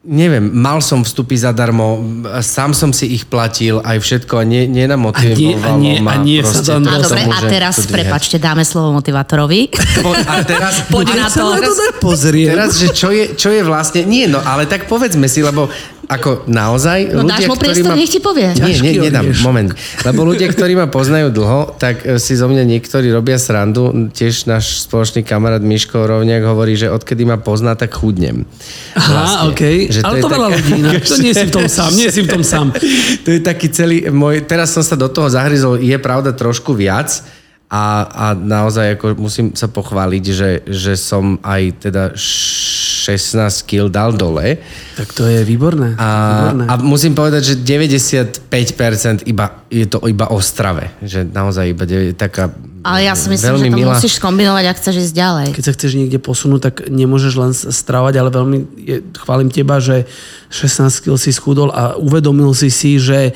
Neviem, 0.00 0.40
mal 0.50 0.80
som 0.80 1.04
vstupy 1.04 1.36
zadarmo, 1.36 2.00
sám 2.40 2.72
som 2.72 2.88
si 2.88 3.12
ich 3.12 3.28
platil, 3.28 3.84
aj 3.84 4.00
všetko 4.00 4.32
a 4.32 4.44
nie, 4.48 4.64
nenamotivovalo 4.64 5.60
A 5.60 5.76
nie- 5.76 5.92
a 5.92 6.00
nie- 6.00 6.00
ma 6.00 6.12
a 6.12 6.16
nie 6.16 6.40
sa 6.40 6.56
proste 6.56 6.72
tam 6.72 6.80
to 6.80 6.88
A 6.88 6.96
dobre, 6.98 7.20
a 7.22 7.38
teraz, 7.44 7.74
prepačte, 7.84 8.40
dáme 8.40 8.64
slovo 8.64 8.96
motivátorovi. 8.96 9.68
Po- 10.00 10.16
A 10.16 10.40
teraz, 10.40 10.88
Poď 10.88 11.20
na 11.20 11.28
sa 11.28 11.44
to. 11.44 11.52
na 11.52 11.60
to 11.60 11.72
tak 11.76 12.00
pozriem. 12.00 12.48
teraz, 12.48 12.80
že 12.80 12.96
čo 12.96 13.12
je, 13.12 13.36
čo 13.36 13.52
je 13.52 13.60
vlastne... 13.60 14.00
Nie, 14.02 14.24
no 14.24 14.40
ale 14.40 14.64
tak 14.64 14.88
povedzme 14.88 15.28
si, 15.28 15.44
lebo 15.44 15.68
ako 16.10 16.42
naozaj 16.44 17.14
No 17.14 17.22
dáš 17.22 17.46
ľudia, 17.46 17.48
mu 17.48 17.54
priestor, 17.54 17.94
nech 17.94 18.10
ti 18.10 18.18
povie. 18.18 18.50
Nie, 18.52 18.74
nie, 18.76 18.98
nedám, 19.00 19.30
orieš. 19.30 19.40
moment. 19.40 19.70
Lebo 20.02 20.26
ľudia, 20.26 20.50
ktorí 20.50 20.74
ma 20.74 20.84
poznajú 20.84 21.30
dlho, 21.30 21.78
tak 21.78 22.02
e, 22.02 22.18
si 22.18 22.34
zo 22.34 22.50
mňa 22.50 22.66
niektorí 22.66 23.08
robia 23.08 23.38
srandu. 23.38 24.10
Tiež 24.10 24.44
náš 24.44 24.82
spoločný 24.84 25.22
kamarát 25.22 25.62
Miško 25.62 26.02
Rovniak 26.02 26.42
hovorí, 26.42 26.74
že 26.74 26.90
odkedy 26.90 27.22
ma 27.22 27.38
pozná, 27.38 27.78
tak 27.78 27.94
chudnem. 27.94 28.42
Aha, 28.92 29.46
okej. 29.46 29.86
Že 29.88 30.00
Ale 30.02 30.18
je 30.18 30.22
to 30.22 30.28
veľa 30.28 30.48
také- 30.48 30.56
ľudí 30.56 30.72
inak. 30.76 31.00
To 31.00 31.16
nie 31.16 31.32
si 31.32 31.44
v 31.46 31.52
tom 31.52 31.66
sám, 31.78 31.90
nie 31.94 32.08
si 32.10 32.20
v 32.20 32.28
tom 32.28 32.42
sám. 32.42 32.66
to 33.22 33.28
je 33.30 33.40
taký 33.40 33.70
celý 33.70 34.10
môj... 34.10 34.42
Teraz 34.42 34.74
som 34.74 34.82
sa 34.82 34.98
do 34.98 35.06
toho 35.06 35.30
zahryzol, 35.30 35.78
je 35.78 35.94
pravda 35.96 36.34
trošku 36.34 36.74
viac 36.74 37.22
a, 37.70 38.02
a 38.10 38.26
naozaj 38.34 38.98
ako 38.98 39.14
musím 39.14 39.54
sa 39.54 39.70
pochváliť, 39.70 40.24
že, 40.34 40.50
že 40.66 40.98
som 40.98 41.38
aj 41.38 41.86
teda 41.86 42.18
16 42.18 43.06
kg 43.62 43.86
dal 43.86 44.10
dole. 44.18 44.58
Tak 44.98 45.14
to 45.14 45.22
je 45.30 45.46
výborné. 45.46 45.94
A, 45.94 46.10
výborné. 46.50 46.64
a 46.66 46.74
musím 46.82 47.14
povedať, 47.14 47.54
že 47.54 47.62
95% 47.62 49.22
iba, 49.30 49.62
je 49.70 49.86
to 49.86 50.02
iba 50.10 50.26
o 50.34 50.42
strave. 50.42 50.90
Že 50.98 51.30
naozaj 51.30 51.64
iba 51.70 51.86
de- 51.86 52.10
taká 52.10 52.50
Ale 52.82 53.06
ja 53.06 53.14
si 53.14 53.30
myslím, 53.30 53.54
veľmi 53.54 53.68
že 53.70 53.70
to 53.70 53.78
milá. 53.78 53.94
musíš 53.94 54.12
skombinovať, 54.18 54.64
ak 54.66 54.76
chceš 54.82 54.96
ísť 55.06 55.14
ďalej. 55.14 55.46
Keď 55.54 55.62
sa 55.62 55.72
chceš 55.78 55.92
niekde 55.94 56.18
posunúť, 56.18 56.60
tak 56.66 56.74
nemôžeš 56.90 57.34
len 57.38 57.52
stravať, 57.54 58.14
ale 58.18 58.34
veľmi 58.34 58.58
je, 58.82 58.96
chválim 59.14 59.46
teba, 59.46 59.78
že 59.78 60.10
16 60.50 61.06
kg 61.06 61.14
si 61.14 61.30
schudol 61.30 61.70
a 61.70 61.94
uvedomil 61.94 62.50
si 62.50 62.66
si, 62.66 62.98
že 62.98 63.30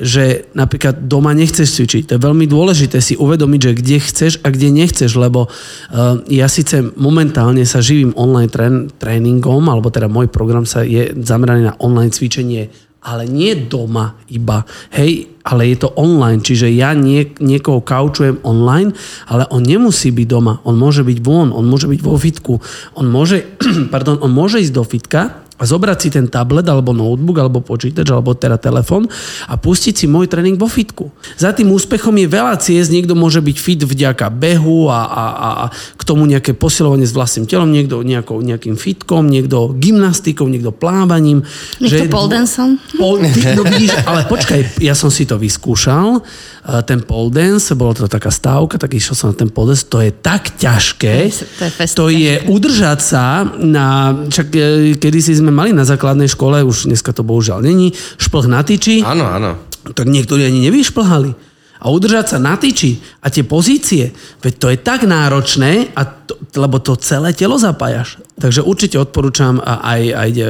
že 0.00 0.48
napríklad 0.56 1.04
doma 1.10 1.36
nechceš 1.36 1.68
cvičiť. 1.68 2.02
To 2.08 2.14
je 2.16 2.24
veľmi 2.24 2.46
dôležité 2.48 3.02
si 3.02 3.18
uvedomiť, 3.18 3.60
že 3.60 3.72
kde 3.76 3.96
chceš 4.00 4.32
a 4.40 4.48
kde 4.48 4.68
nechceš, 4.72 5.12
lebo 5.18 5.48
uh, 5.48 6.20
ja 6.30 6.48
síce 6.48 6.80
momentálne 6.96 7.66
sa 7.68 7.84
živím 7.84 8.16
online 8.16 8.48
trén, 8.48 8.88
tréningom, 8.96 9.68
alebo 9.68 9.92
teda 9.92 10.08
môj 10.08 10.32
program 10.32 10.64
sa 10.64 10.86
je 10.86 11.12
zameraný 11.20 11.68
na 11.68 11.74
online 11.82 12.14
cvičenie 12.14 12.92
ale 13.02 13.26
nie 13.26 13.58
doma 13.66 14.14
iba, 14.30 14.62
hej, 14.94 15.26
ale 15.42 15.74
je 15.74 15.76
to 15.82 15.90
online, 15.98 16.38
čiže 16.38 16.70
ja 16.70 16.94
nie, 16.94 17.34
niekoho 17.42 17.82
kaučujem 17.82 18.38
online, 18.46 18.94
ale 19.26 19.42
on 19.50 19.66
nemusí 19.66 20.14
byť 20.14 20.26
doma, 20.30 20.62
on 20.62 20.78
môže 20.78 21.02
byť 21.02 21.18
von, 21.18 21.50
on 21.50 21.66
môže 21.66 21.90
byť 21.90 21.98
vo 21.98 22.14
fitku, 22.14 22.54
on 22.94 23.10
môže, 23.10 23.42
pardon, 23.94 24.22
on 24.22 24.30
môže 24.30 24.62
ísť 24.62 24.74
do 24.74 24.86
fitka 24.86 25.42
a 25.60 25.68
zobrať 25.68 25.98
si 26.00 26.08
ten 26.08 26.26
tablet 26.26 26.64
alebo 26.64 26.96
notebook 26.96 27.36
alebo 27.38 27.58
počítač 27.60 28.08
alebo 28.08 28.32
teda 28.32 28.56
telefón 28.56 29.04
a 29.46 29.54
pustiť 29.60 29.94
si 29.94 30.06
môj 30.08 30.26
tréning 30.26 30.56
vo 30.56 30.66
fitku. 30.66 31.12
Za 31.36 31.52
tým 31.52 31.70
úspechom 31.70 32.16
je 32.16 32.26
veľa 32.26 32.56
ciest, 32.58 32.88
niekto 32.88 33.12
môže 33.12 33.44
byť 33.44 33.56
fit 33.60 33.80
vďaka 33.84 34.32
behu 34.32 34.88
a, 34.88 35.04
a, 35.06 35.24
a, 35.28 35.48
a 35.62 35.64
k 35.70 36.02
tomu 36.02 36.24
nejaké 36.24 36.56
posilovanie 36.56 37.04
s 37.04 37.12
vlastným 37.12 37.44
telom, 37.44 37.68
niekto 37.68 38.00
nejakou, 38.00 38.40
nejakým 38.40 38.80
fitkom, 38.80 39.28
niekto 39.28 39.76
gymnastikou, 39.76 40.48
niekto 40.48 40.72
plávaním. 40.72 41.44
Niekto 41.78 42.08
pole 42.08 42.28
danceom? 42.32 42.80
Pol, 42.96 43.22
ty, 43.30 43.40
no 43.58 43.62
vidíš, 43.62 43.92
ale 44.08 44.26
počkaj, 44.26 44.82
ja 44.82 44.96
som 44.96 45.12
si 45.12 45.28
to 45.28 45.36
vyskúšal, 45.38 46.18
eh, 46.18 46.82
ten 46.88 47.04
pole 47.04 47.30
dance, 47.30 47.70
bola 47.76 47.92
to 47.94 48.08
taká 48.08 48.32
stávka, 48.32 48.80
tak 48.80 48.96
išiel 48.96 49.14
som 49.14 49.30
na 49.30 49.36
ten 49.36 49.52
pole 49.52 49.76
dance, 49.76 49.84
to 49.86 50.00
je 50.00 50.10
tak 50.10 50.56
ťažké, 50.58 51.30
To 51.60 51.64
je 51.68 51.72
fest 51.76 51.92
to 51.94 52.08
je 52.08 52.40
udržať 52.48 52.98
sa 52.98 53.46
na, 53.60 54.16
čak 54.26 54.48
eh, 54.56 54.96
kedysi 54.96 55.38
sme 55.38 55.51
mali 55.52 55.70
na 55.76 55.84
základnej 55.84 56.26
škole, 56.26 56.64
už 56.64 56.88
dneska 56.88 57.12
to 57.12 57.22
bohužiaľ 57.22 57.62
není, 57.62 57.92
šplh 58.16 58.48
na 58.48 58.64
tyči, 58.64 59.04
Áno, 59.04 59.28
áno. 59.28 59.60
tak 59.92 60.08
niektorí 60.08 60.42
ani 60.42 60.64
nevyšplhali. 60.66 61.52
A 61.82 61.90
udržať 61.90 62.26
sa 62.30 62.38
na 62.38 62.54
tyči 62.54 63.02
a 63.18 63.26
tie 63.26 63.42
pozície, 63.42 64.14
veď 64.38 64.52
to 64.54 64.66
je 64.70 64.78
tak 64.78 65.02
náročné, 65.02 65.90
a 65.98 66.06
to, 66.06 66.38
lebo 66.54 66.78
to 66.78 66.94
celé 66.94 67.34
telo 67.34 67.58
zapájaš. 67.58 68.22
Takže 68.38 68.62
určite 68.62 69.02
odporúčam 69.02 69.58
a 69.58 69.82
aj, 69.90 70.02
aj 70.14 70.30
e, 70.30 70.42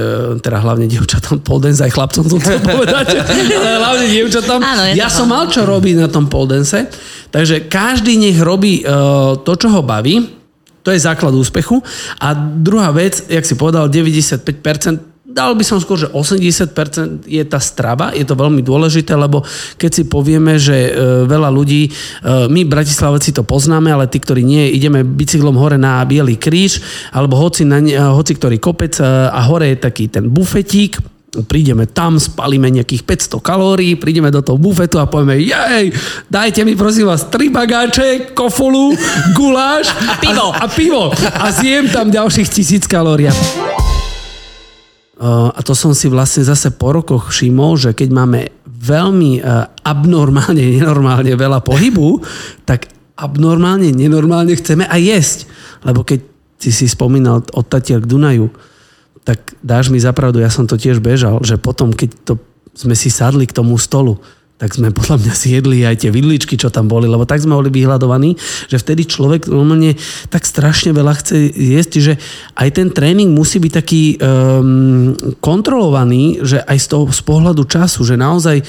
teda 0.45 0.61
hlavne 0.61 0.85
dievčatám 0.93 1.41
pole 1.41 1.73
dance, 1.73 1.81
aj 1.81 1.89
chlapcom 1.89 2.29
som 2.29 2.37
chcel 2.37 2.61
povedať, 2.61 3.17
ale 3.57 3.81
hlavne 3.81 4.07
dievčatám. 4.13 4.61
Áno, 4.61 4.83
ja 4.93 5.09
to 5.09 5.25
som 5.25 5.33
mal 5.33 5.49
čo 5.49 5.65
robiť 5.65 6.05
na 6.05 6.13
tom 6.13 6.29
pole 6.29 6.53
dance, 6.53 6.77
takže 7.33 7.65
každý 7.65 8.21
nech 8.21 8.37
robí 8.37 8.85
uh, 8.85 9.33
to, 9.41 9.57
čo 9.57 9.73
ho 9.73 9.81
baví, 9.81 10.42
to 10.83 10.91
je 10.91 10.99
základ 10.99 11.35
úspechu. 11.35 11.83
A 12.19 12.35
druhá 12.35 12.91
vec, 12.91 13.23
jak 13.31 13.47
si 13.47 13.55
povedal, 13.55 13.87
95%, 13.87 15.13
dal 15.33 15.57
by 15.57 15.65
som 15.65 15.81
skôr, 15.81 15.97
že 15.97 16.13
80% 16.13 17.25
je 17.25 17.43
tá 17.49 17.57
strava, 17.57 18.13
je 18.13 18.23
to 18.23 18.37
veľmi 18.37 18.61
dôležité, 18.61 19.17
lebo 19.17 19.41
keď 19.81 19.91
si 19.91 20.03
povieme, 20.05 20.61
že 20.61 20.93
e, 20.93 21.25
veľa 21.25 21.49
ľudí, 21.49 21.89
e, 21.89 21.91
my 22.53 22.69
Bratislavci 22.69 23.33
to 23.33 23.41
poznáme, 23.41 23.89
ale 23.89 24.13
tí, 24.13 24.21
ktorí 24.21 24.45
nie, 24.45 24.77
ideme 24.77 25.01
bicyklom 25.01 25.57
hore 25.57 25.81
na 25.81 26.05
Bielý 26.05 26.37
kríž, 26.37 26.85
alebo 27.17 27.41
hoci, 27.41 27.65
na, 27.65 27.81
hoci 28.13 28.37
ktorý 28.37 28.61
kopec 28.61 29.01
e, 29.01 29.09
a 29.33 29.41
hore 29.49 29.73
je 29.73 29.81
taký 29.81 30.13
ten 30.13 30.29
bufetík, 30.29 31.01
prídeme 31.33 31.89
tam, 31.89 32.21
spalíme 32.21 32.69
nejakých 32.69 33.09
500 33.09 33.41
kalórií, 33.41 33.97
prídeme 33.97 34.29
do 34.29 34.45
toho 34.45 34.61
bufetu 34.61 35.01
a 35.01 35.09
povieme, 35.09 35.41
jej, 35.41 35.89
dajte 36.29 36.61
mi 36.69 36.77
prosím 36.77 37.09
vás 37.09 37.33
tri 37.33 37.49
bagáče, 37.49 38.37
kofolu, 38.37 38.93
guláš 39.33 39.89
a 39.89 40.21
pivo. 40.21 40.47
A, 40.53 40.57
a 40.61 40.67
pivo. 40.69 41.05
A 41.17 41.49
zjem 41.49 41.89
tam 41.89 42.13
ďalších 42.13 42.49
tisíc 42.53 42.85
kalórií. 42.85 43.33
A 45.23 45.61
to 45.65 45.73
som 45.73 45.97
si 45.97 46.11
vlastne 46.11 46.45
zase 46.45 46.75
po 46.75 46.93
rokoch 46.93 47.31
všimol, 47.31 47.79
že 47.79 47.95
keď 47.95 48.09
máme 48.11 48.41
veľmi 48.67 49.39
e, 49.39 49.41
abnormálne, 49.87 50.59
nenormálne 50.59 51.31
veľa 51.39 51.63
pohybu, 51.63 52.19
tak 52.67 52.91
abnormálne, 53.15 53.95
nenormálne 53.95 54.51
chceme 54.59 54.83
aj 54.91 55.01
jesť. 55.01 55.39
Lebo 55.87 56.03
keď 56.03 56.27
si 56.59 56.75
si 56.75 56.91
spomínal 56.91 57.47
od 57.55 57.65
Tatia 57.71 58.03
k 58.03 58.09
Dunaju, 58.11 58.51
tak 59.23 59.55
dáš 59.63 59.95
mi 59.95 60.03
zapravdu, 60.03 60.43
ja 60.43 60.51
som 60.51 60.67
to 60.67 60.75
tiež 60.75 60.99
bežal, 60.99 61.43
že 61.47 61.55
potom, 61.59 61.95
keď 61.95 62.11
to, 62.27 62.35
sme 62.75 62.99
si 62.99 63.07
sadli 63.07 63.47
k 63.47 63.55
tomu 63.55 63.79
stolu, 63.79 64.19
tak 64.63 64.79
sme 64.79 64.95
podľa 64.99 65.19
mňa 65.19 65.35
si 65.35 65.59
jedli 65.59 65.83
aj 65.83 66.07
tie 66.07 66.11
vidličky, 66.15 66.55
čo 66.55 66.71
tam 66.71 66.87
boli, 66.87 67.11
lebo 67.11 67.27
tak 67.27 67.43
sme 67.43 67.59
boli 67.59 67.71
vyhľadovaní, 67.75 68.39
že 68.71 68.79
vtedy 68.79 69.11
človek 69.11 69.51
normálne 69.51 69.99
tak 70.31 70.47
strašne 70.47 70.95
veľa 70.95 71.19
chce 71.19 71.51
jesť, 71.51 71.93
že 71.99 72.15
aj 72.55 72.69
ten 72.71 72.89
tréning 72.95 73.35
musí 73.35 73.59
byť 73.59 73.73
taký 73.75 74.03
um, 74.23 75.19
kontrolovaný, 75.43 76.43
že 76.47 76.63
aj 76.63 76.79
z 76.79 76.87
toho 76.87 77.05
z 77.11 77.23
pohľadu 77.27 77.67
času, 77.67 78.07
že 78.07 78.15
naozaj 78.15 78.63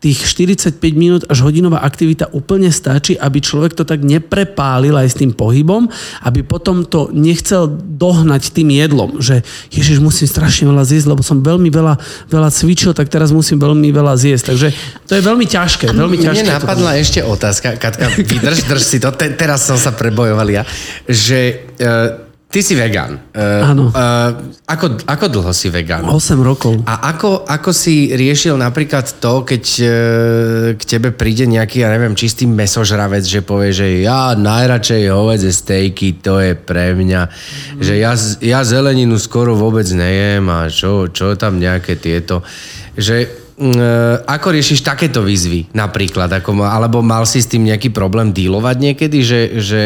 tých 0.00 0.24
45 0.24 0.80
minút 0.96 1.22
až 1.28 1.44
hodinová 1.44 1.84
aktivita 1.84 2.32
úplne 2.32 2.72
stačí, 2.72 3.20
aby 3.20 3.44
človek 3.44 3.76
to 3.76 3.84
tak 3.84 4.00
neprepálil 4.00 4.96
aj 4.96 5.12
s 5.12 5.18
tým 5.20 5.36
pohybom, 5.36 5.92
aby 6.24 6.40
potom 6.40 6.88
to 6.88 7.12
nechcel 7.12 7.68
dohnať 7.76 8.56
tým 8.56 8.72
jedlom, 8.72 9.20
že 9.20 9.44
ježiš, 9.68 10.00
musím 10.00 10.24
strašne 10.24 10.72
veľa 10.72 10.88
zjesť, 10.88 11.06
lebo 11.12 11.20
som 11.20 11.44
veľmi 11.44 11.68
veľa, 11.68 12.00
veľa 12.32 12.48
cvičil, 12.48 12.96
tak 12.96 13.12
teraz 13.12 13.28
musím 13.28 13.60
veľmi 13.60 13.92
veľa 13.92 14.16
zjesť. 14.16 14.44
Takže 14.56 14.68
to 15.04 15.12
je 15.20 15.22
veľmi 15.22 15.44
ťažké. 15.44 15.92
Veľmi 15.92 16.16
ťažké 16.16 16.48
Mne 16.48 16.56
napadla 16.56 16.96
to... 16.96 17.00
ešte 17.04 17.20
otázka, 17.20 17.76
Katka, 17.76 18.08
vydrž, 18.16 18.64
drž 18.72 18.80
si 18.80 18.98
to, 19.04 19.12
te, 19.12 19.28
teraz 19.36 19.68
som 19.68 19.76
sa 19.76 19.92
prebojoval 19.92 20.48
ja, 20.48 20.62
že 21.04 21.68
uh, 21.76 22.29
Ty 22.50 22.66
si 22.66 22.74
vegán. 22.74 23.30
Uh, 23.30 23.62
Áno. 23.62 23.94
Uh, 23.94 24.58
ako, 24.66 24.98
ako 25.06 25.26
dlho 25.30 25.54
si 25.54 25.70
vegán? 25.70 26.02
8 26.02 26.34
rokov. 26.42 26.82
A 26.82 27.14
ako, 27.14 27.46
ako 27.46 27.70
si 27.70 28.10
riešil 28.10 28.58
napríklad 28.58 29.06
to, 29.22 29.46
keď 29.46 29.64
uh, 29.78 29.90
k 30.74 30.82
tebe 30.82 31.14
príde 31.14 31.46
nejaký, 31.46 31.86
ja 31.86 31.94
neviem, 31.94 32.18
čistý 32.18 32.50
mesožravec, 32.50 33.22
že 33.22 33.46
povie, 33.46 33.70
že 33.70 33.86
ja 34.02 34.34
najradšej 34.34 35.14
hovedze 35.14 35.54
stejky, 35.54 36.18
to 36.18 36.42
je 36.42 36.58
pre 36.58 36.98
mňa. 36.98 37.22
Mm. 37.30 37.86
Že 37.86 37.94
ja, 38.02 38.12
ja 38.42 38.60
zeleninu 38.66 39.14
skoro 39.22 39.54
vôbec 39.54 39.86
nejem 39.86 40.42
a 40.50 40.66
čo, 40.66 41.06
čo 41.06 41.38
tam 41.38 41.62
nejaké 41.62 42.02
tieto. 42.02 42.42
Že 42.98 43.16
e, 43.22 43.28
ako 44.24 44.56
riešiš 44.56 44.80
takéto 44.80 45.20
výzvy 45.20 45.68
napríklad? 45.76 46.32
Ako, 46.32 46.64
alebo 46.64 47.04
mal 47.04 47.28
si 47.28 47.44
s 47.44 47.50
tým 47.52 47.68
nejaký 47.68 47.92
problém 47.92 48.32
dílovať 48.32 48.76
niekedy? 48.80 49.20
Že, 49.20 49.40
že, 49.60 49.82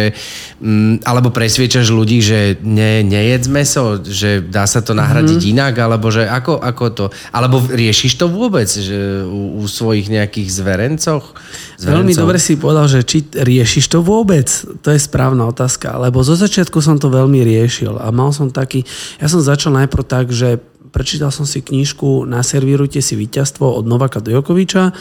mm, 0.63 1.03
alebo 1.03 1.35
presviečaš 1.35 1.91
ľudí, 1.91 2.23
že 2.23 2.55
ne, 2.63 3.03
nejedz 3.03 3.51
meso? 3.51 3.99
Že 3.99 4.47
dá 4.47 4.71
sa 4.71 4.79
to 4.79 4.95
nahradiť 4.95 5.43
mm-hmm. 5.43 5.55
inak? 5.59 5.75
Alebo 5.83 6.07
že 6.15 6.23
ako, 6.23 6.63
ako 6.63 6.85
to? 6.95 7.05
Alebo 7.35 7.59
riešiš 7.59 8.15
to 8.15 8.31
vôbec 8.31 8.71
že 8.71 9.27
u, 9.27 9.59
u 9.59 9.67
svojich 9.67 10.07
nejakých 10.07 10.49
zverencoch? 10.55 11.35
Zverencov? 11.75 11.99
Veľmi 11.99 12.15
dobre 12.15 12.39
si 12.39 12.55
povedal, 12.55 12.87
že 12.87 13.03
či 13.03 13.27
riešiš 13.27 13.91
to 13.91 14.07
vôbec? 14.07 14.47
To 14.87 14.89
je 14.95 15.01
správna 15.03 15.51
otázka. 15.51 15.99
Lebo 15.99 16.23
zo 16.23 16.39
začiatku 16.39 16.79
som 16.79 16.95
to 17.03 17.11
veľmi 17.11 17.43
riešil 17.43 17.99
a 17.99 18.15
mal 18.15 18.31
som 18.31 18.55
taký... 18.55 18.87
Ja 19.19 19.27
som 19.27 19.43
začal 19.43 19.75
najprv 19.75 20.05
tak, 20.07 20.31
že 20.31 20.63
prečítal 20.95 21.35
som 21.35 21.43
si 21.43 21.59
knižku 21.59 22.23
Naservírujte 22.23 23.03
si 23.03 23.19
víťazstvo 23.19 23.67
od 23.67 23.85
Novaka 23.91 24.23
Dojokoviča, 24.23 24.95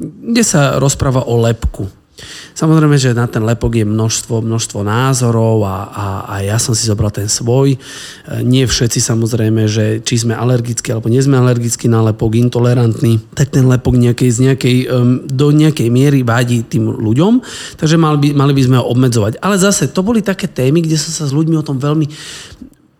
kde 0.00 0.42
sa 0.42 0.80
rozpráva 0.80 1.28
o 1.28 1.36
lepku. 1.36 1.92
Samozrejme, 2.54 2.94
že 2.94 3.10
na 3.10 3.26
ten 3.26 3.42
lepok 3.42 3.74
je 3.74 3.82
množstvo, 3.82 4.38
množstvo 4.38 4.86
názorov 4.86 5.66
a, 5.66 5.90
a, 5.90 6.06
a 6.30 6.34
ja 6.46 6.62
som 6.62 6.70
si 6.70 6.86
zobral 6.86 7.10
ten 7.10 7.26
svoj. 7.26 7.74
E, 7.74 7.78
nie 8.46 8.62
všetci 8.62 9.02
samozrejme, 9.02 9.66
že 9.66 9.98
či 9.98 10.22
sme 10.22 10.38
alergickí 10.38 10.94
alebo 10.94 11.10
nie 11.10 11.18
sme 11.18 11.42
alergickí 11.42 11.90
na 11.90 12.06
lepok, 12.06 12.38
intolerantní, 12.38 13.18
tak 13.34 13.50
ten 13.50 13.66
lepok 13.66 13.98
nejakej, 13.98 14.30
z 14.30 14.38
nejakej, 14.46 14.76
do 15.26 15.46
nejakej 15.50 15.88
miery 15.90 16.22
vadí 16.22 16.62
tým 16.62 16.86
ľuďom, 16.86 17.42
takže 17.74 17.98
mali 17.98 18.16
by, 18.22 18.28
mali 18.38 18.52
by 18.54 18.62
sme 18.62 18.76
ho 18.78 18.86
obmedzovať. 18.86 19.42
Ale 19.42 19.58
zase 19.58 19.90
to 19.90 20.06
boli 20.06 20.22
také 20.22 20.46
témy, 20.46 20.86
kde 20.86 20.94
som 20.94 21.10
sa 21.10 21.24
s 21.26 21.34
ľuďmi 21.34 21.58
o 21.58 21.66
tom 21.66 21.82
veľmi 21.82 22.06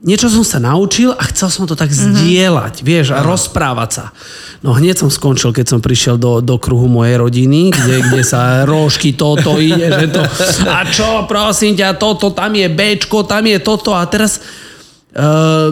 niečo 0.05 0.29
som 0.29 0.45
sa 0.45 0.61
naučil 0.61 1.17
a 1.17 1.23
chcel 1.33 1.49
som 1.49 1.65
to 1.65 1.73
tak 1.73 1.89
mm-hmm. 1.89 2.13
zdieľať, 2.13 2.75
vieš, 2.85 3.17
a 3.17 3.25
rozprávať 3.25 3.91
sa. 3.91 4.05
No 4.61 4.77
hneď 4.77 5.01
som 5.01 5.09
skončil, 5.09 5.51
keď 5.57 5.67
som 5.75 5.81
prišiel 5.81 6.21
do, 6.21 6.45
do 6.45 6.61
kruhu 6.61 6.87
mojej 6.87 7.17
rodiny, 7.17 7.73
kde, 7.73 7.97
kde 8.13 8.23
sa 8.23 8.41
rožky 8.69 9.17
toto 9.17 9.57
ide, 9.57 9.89
že 9.89 10.07
to... 10.13 10.21
A 10.69 10.85
čo, 10.93 11.25
prosím 11.25 11.73
ťa, 11.73 11.97
toto, 11.97 12.37
tam 12.37 12.53
je 12.53 12.69
Bčko, 12.69 13.25
tam 13.25 13.49
je 13.49 13.59
toto 13.65 13.97
a 13.97 14.05
teraz... 14.05 14.39
Uh, 15.15 15.71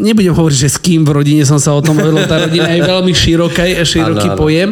nebudem 0.00 0.32
hovoriť, 0.32 0.58
že 0.64 0.68
s 0.72 0.78
kým 0.80 1.04
v 1.04 1.12
rodine 1.12 1.44
som 1.44 1.60
sa 1.60 1.76
o 1.76 1.84
tom 1.84 2.00
hovoril, 2.00 2.24
tá 2.24 2.40
rodina 2.40 2.72
je 2.72 2.80
veľmi 2.88 3.12
široká, 3.12 3.84
široký 3.84 4.32
ano, 4.32 4.34
ano. 4.34 4.40
pojem. 4.40 4.70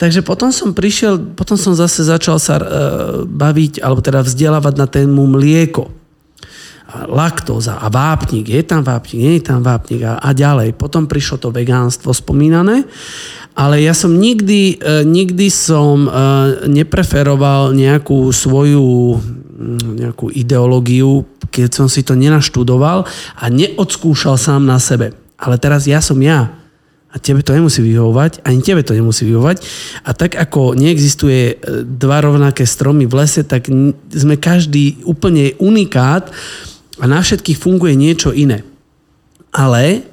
Takže 0.00 0.24
potom 0.24 0.48
som 0.48 0.72
prišiel, 0.72 1.36
potom 1.36 1.60
som 1.60 1.76
zase 1.76 2.08
začal 2.08 2.40
sa 2.40 2.56
uh, 2.56 2.64
baviť, 3.28 3.84
alebo 3.84 4.00
teda 4.00 4.24
vzdelávať 4.24 4.74
na 4.80 4.88
tému 4.88 5.28
mlieko 5.28 5.99
laktóza 7.06 7.78
a 7.78 7.86
vápnik, 7.88 8.48
je 8.50 8.62
tam 8.66 8.82
vápnik, 8.82 9.18
nie 9.20 9.34
je 9.38 9.44
tam 9.46 9.62
vápnik 9.62 10.02
a, 10.02 10.18
a 10.18 10.30
ďalej. 10.34 10.74
Potom 10.74 11.06
prišlo 11.06 11.38
to 11.38 11.48
vegánstvo 11.54 12.10
spomínané, 12.10 12.86
ale 13.54 13.82
ja 13.82 13.94
som 13.94 14.14
nikdy, 14.14 14.78
e, 14.78 15.02
nikdy 15.06 15.50
som 15.50 16.06
e, 16.06 16.10
nepreferoval 16.70 17.74
nejakú 17.74 18.30
svoju 18.30 19.18
mm, 19.18 20.00
nejakú 20.00 20.30
ideológiu, 20.32 21.26
keď 21.50 21.68
som 21.74 21.86
si 21.90 22.06
to 22.06 22.14
nenaštudoval 22.14 23.04
a 23.36 23.44
neodskúšal 23.50 24.38
sám 24.38 24.64
na 24.64 24.78
sebe. 24.78 25.12
Ale 25.40 25.58
teraz 25.58 25.84
ja 25.84 25.98
som 25.98 26.16
ja. 26.22 26.60
A 27.10 27.18
tebe 27.18 27.42
to 27.42 27.50
nemusí 27.50 27.82
vyhovovať, 27.82 28.46
ani 28.46 28.62
tebe 28.62 28.86
to 28.86 28.94
nemusí 28.94 29.26
vyhovovať. 29.26 29.66
A 30.06 30.14
tak 30.14 30.38
ako 30.38 30.78
neexistuje 30.78 31.42
e, 31.50 31.54
dva 31.82 32.22
rovnaké 32.22 32.62
stromy 32.62 33.10
v 33.10 33.18
lese, 33.18 33.42
tak 33.42 33.66
sme 34.14 34.38
každý 34.38 35.02
úplne 35.02 35.58
unikát 35.58 36.30
a 37.00 37.04
na 37.08 37.24
všetkých 37.24 37.58
funguje 37.58 37.96
niečo 37.96 38.30
iné. 38.36 38.62
Ale 39.50 40.04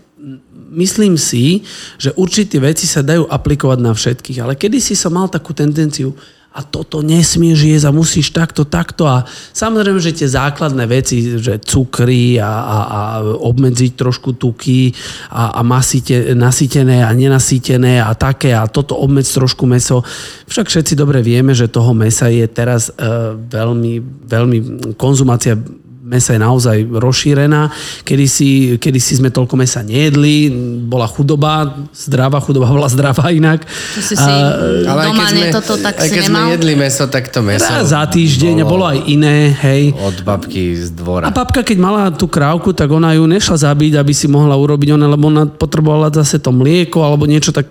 myslím 0.73 1.19
si, 1.19 1.67
že 2.01 2.15
určité 2.15 2.57
veci 2.57 2.87
sa 2.87 3.05
dajú 3.05 3.27
aplikovať 3.27 3.79
na 3.83 3.91
všetkých. 3.93 4.39
Ale 4.41 4.57
kedysi 4.57 4.95
som 4.95 5.13
mal 5.13 5.27
takú 5.27 5.51
tendenciu, 5.53 6.15
a 6.57 6.65
toto 6.65 7.05
nesmieš 7.05 7.59
jesť 7.69 7.85
a 7.85 7.93
musíš 7.93 8.33
takto, 8.33 8.65
takto 8.65 9.05
a 9.05 9.21
samozrejme, 9.53 10.01
že 10.01 10.17
tie 10.17 10.25
základné 10.25 10.89
veci, 10.89 11.37
že 11.37 11.61
cukry 11.61 12.41
a, 12.41 12.49
a, 12.49 12.77
a 12.81 12.99
obmedziť 13.45 13.93
trošku 13.93 14.33
tuky 14.41 14.89
a, 15.29 15.53
a 15.53 15.61
masite, 15.61 16.33
nasýtené 16.33 17.05
a 17.05 17.13
nenasýtené 17.13 18.01
a 18.01 18.09
také 18.17 18.57
a 18.57 18.65
toto 18.65 18.97
obmedz 18.97 19.37
trošku 19.37 19.69
meso. 19.69 20.01
Však 20.49 20.65
všetci 20.65 20.97
dobre 20.97 21.21
vieme, 21.21 21.53
že 21.53 21.69
toho 21.69 21.93
mesa 21.93 22.25
je 22.33 22.49
teraz 22.49 22.89
e, 22.89 23.37
veľmi, 23.37 24.25
veľmi 24.25 24.57
konzumácia 24.97 25.61
mesa 26.07 26.31
je 26.33 26.39
naozaj 26.39 26.77
rozšírená. 26.87 27.67
Kedy 28.07 28.25
si, 28.31 28.49
kedy 28.79 28.99
si 29.03 29.19
sme 29.19 29.27
toľko 29.27 29.59
mesa 29.59 29.83
nejedli, 29.83 30.47
bola 30.87 31.03
chudoba, 31.03 31.83
zdravá 31.91 32.39
chudoba 32.39 32.71
bola 32.71 32.87
zdravá 32.87 33.27
inak. 33.35 33.67
To 33.67 33.99
si 33.99 34.15
si 34.15 34.23
a, 34.23 34.87
ale 34.87 35.11
doma 35.11 35.27
sme, 35.27 35.51
toto 35.51 35.75
tak 35.75 35.99
aj 35.99 36.07
keď 36.07 36.23
sme 36.31 36.39
jedli 36.55 36.73
meso, 36.79 37.03
tak 37.11 37.27
to 37.27 37.43
meso... 37.43 37.67
Za 37.83 38.07
týždeň 38.07 38.63
bolo, 38.63 38.71
bolo 38.71 38.85
aj 38.95 38.99
iné, 39.11 39.51
hej. 39.67 39.91
Od 39.99 40.23
babky 40.23 40.79
z 40.79 40.95
dvora. 40.95 41.27
A 41.27 41.35
babka, 41.35 41.59
keď 41.59 41.77
mala 41.77 42.07
tú 42.15 42.31
krávku, 42.31 42.71
tak 42.71 42.87
ona 42.87 43.11
ju 43.11 43.27
nešla 43.27 43.67
zabiť, 43.67 43.99
aby 43.99 44.13
si 44.15 44.31
mohla 44.31 44.55
urobiť 44.55 44.95
ona, 44.95 45.11
lebo 45.11 45.27
ona 45.27 45.43
potrebovala 45.43 46.07
zase 46.15 46.39
to 46.39 46.55
mlieko 46.55 47.03
alebo 47.03 47.27
niečo 47.27 47.51
tak. 47.51 47.67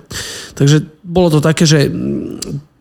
Takže 0.52 0.95
bolo 1.06 1.38
to 1.38 1.40
také, 1.40 1.62
že 1.62 1.86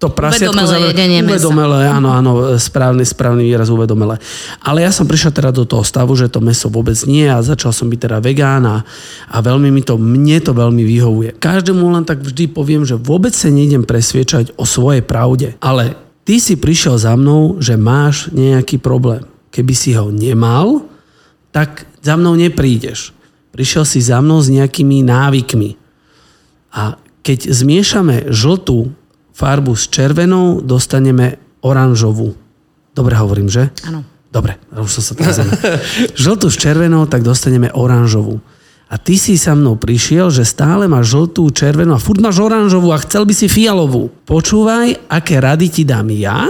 to 0.01 0.09
prasiatko... 0.09 0.57
Uvedomelé 0.57 0.77
jedenie 0.91 1.19
Uvedomelé, 1.21 1.79
áno, 1.85 2.09
áno, 2.09 2.31
správny, 2.57 3.05
správny 3.05 3.45
výraz 3.45 3.69
uvedomelé. 3.69 4.17
Ale 4.65 4.81
ja 4.81 4.89
som 4.89 5.05
prišiel 5.05 5.29
teda 5.29 5.53
do 5.53 5.63
toho 5.63 5.85
stavu, 5.85 6.17
že 6.17 6.27
to 6.27 6.41
meso 6.41 6.67
vôbec 6.67 6.97
nie 7.05 7.29
a 7.29 7.45
začal 7.45 7.69
som 7.69 7.85
byť 7.85 7.99
teda 8.01 8.17
vegán 8.19 8.65
a, 8.65 8.81
a 9.29 9.37
veľmi 9.39 9.69
mi 9.69 9.85
to, 9.85 10.01
mne 10.01 10.41
to 10.41 10.57
veľmi 10.57 10.81
vyhovuje. 10.81 11.37
Každému 11.37 11.85
len 11.85 12.03
tak 12.03 12.25
vždy 12.25 12.49
poviem, 12.49 12.81
že 12.81 12.97
vôbec 12.97 13.31
sa 13.31 13.53
nejdem 13.53 13.85
presviečať 13.85 14.57
o 14.57 14.65
svojej 14.65 15.05
pravde. 15.05 15.53
Ale 15.61 15.93
ty 16.25 16.41
si 16.41 16.57
prišiel 16.57 16.97
za 16.97 17.13
mnou, 17.13 17.61
že 17.61 17.77
máš 17.77 18.33
nejaký 18.33 18.81
problém. 18.81 19.23
Keby 19.53 19.73
si 19.77 19.93
ho 19.95 20.09
nemal, 20.09 20.83
tak 21.53 21.87
za 22.03 22.19
mnou 22.19 22.35
neprídeš. 22.35 23.15
Prišiel 23.55 23.87
si 23.87 24.03
za 24.03 24.19
mnou 24.19 24.43
s 24.43 24.51
nejakými 24.51 25.07
návykmi. 25.07 25.79
A 26.75 26.99
keď 27.25 27.49
zmiešame 27.49 28.29
žltú 28.29 28.93
farbu 29.33 29.73
s 29.73 29.89
červenou, 29.89 30.61
dostaneme 30.61 31.41
oranžovú. 31.65 32.37
Dobre 32.93 33.17
hovorím, 33.17 33.49
že? 33.49 33.73
Áno. 33.89 34.05
Dobre, 34.29 34.61
už 34.69 34.99
som 34.99 35.03
sa 35.03 35.13
teraz 35.17 35.41
Žltú 36.23 36.53
s 36.53 36.59
červenou, 36.59 37.09
tak 37.09 37.25
dostaneme 37.25 37.73
oranžovú. 37.73 38.37
A 38.85 39.01
ty 39.01 39.17
si 39.17 39.33
sa 39.41 39.57
mnou 39.57 39.79
prišiel, 39.81 40.29
že 40.29 40.45
stále 40.45 40.85
máš 40.85 41.17
žltú, 41.17 41.49
červenú 41.49 41.97
a 41.97 42.03
furt 42.03 42.21
máš 42.21 42.37
oranžovú 42.37 42.93
a 42.93 43.01
chcel 43.01 43.25
by 43.25 43.33
si 43.33 43.49
fialovú. 43.49 44.13
Počúvaj, 44.29 45.09
aké 45.09 45.41
rady 45.41 45.67
ti 45.73 45.83
dám 45.87 46.13
ja, 46.13 46.45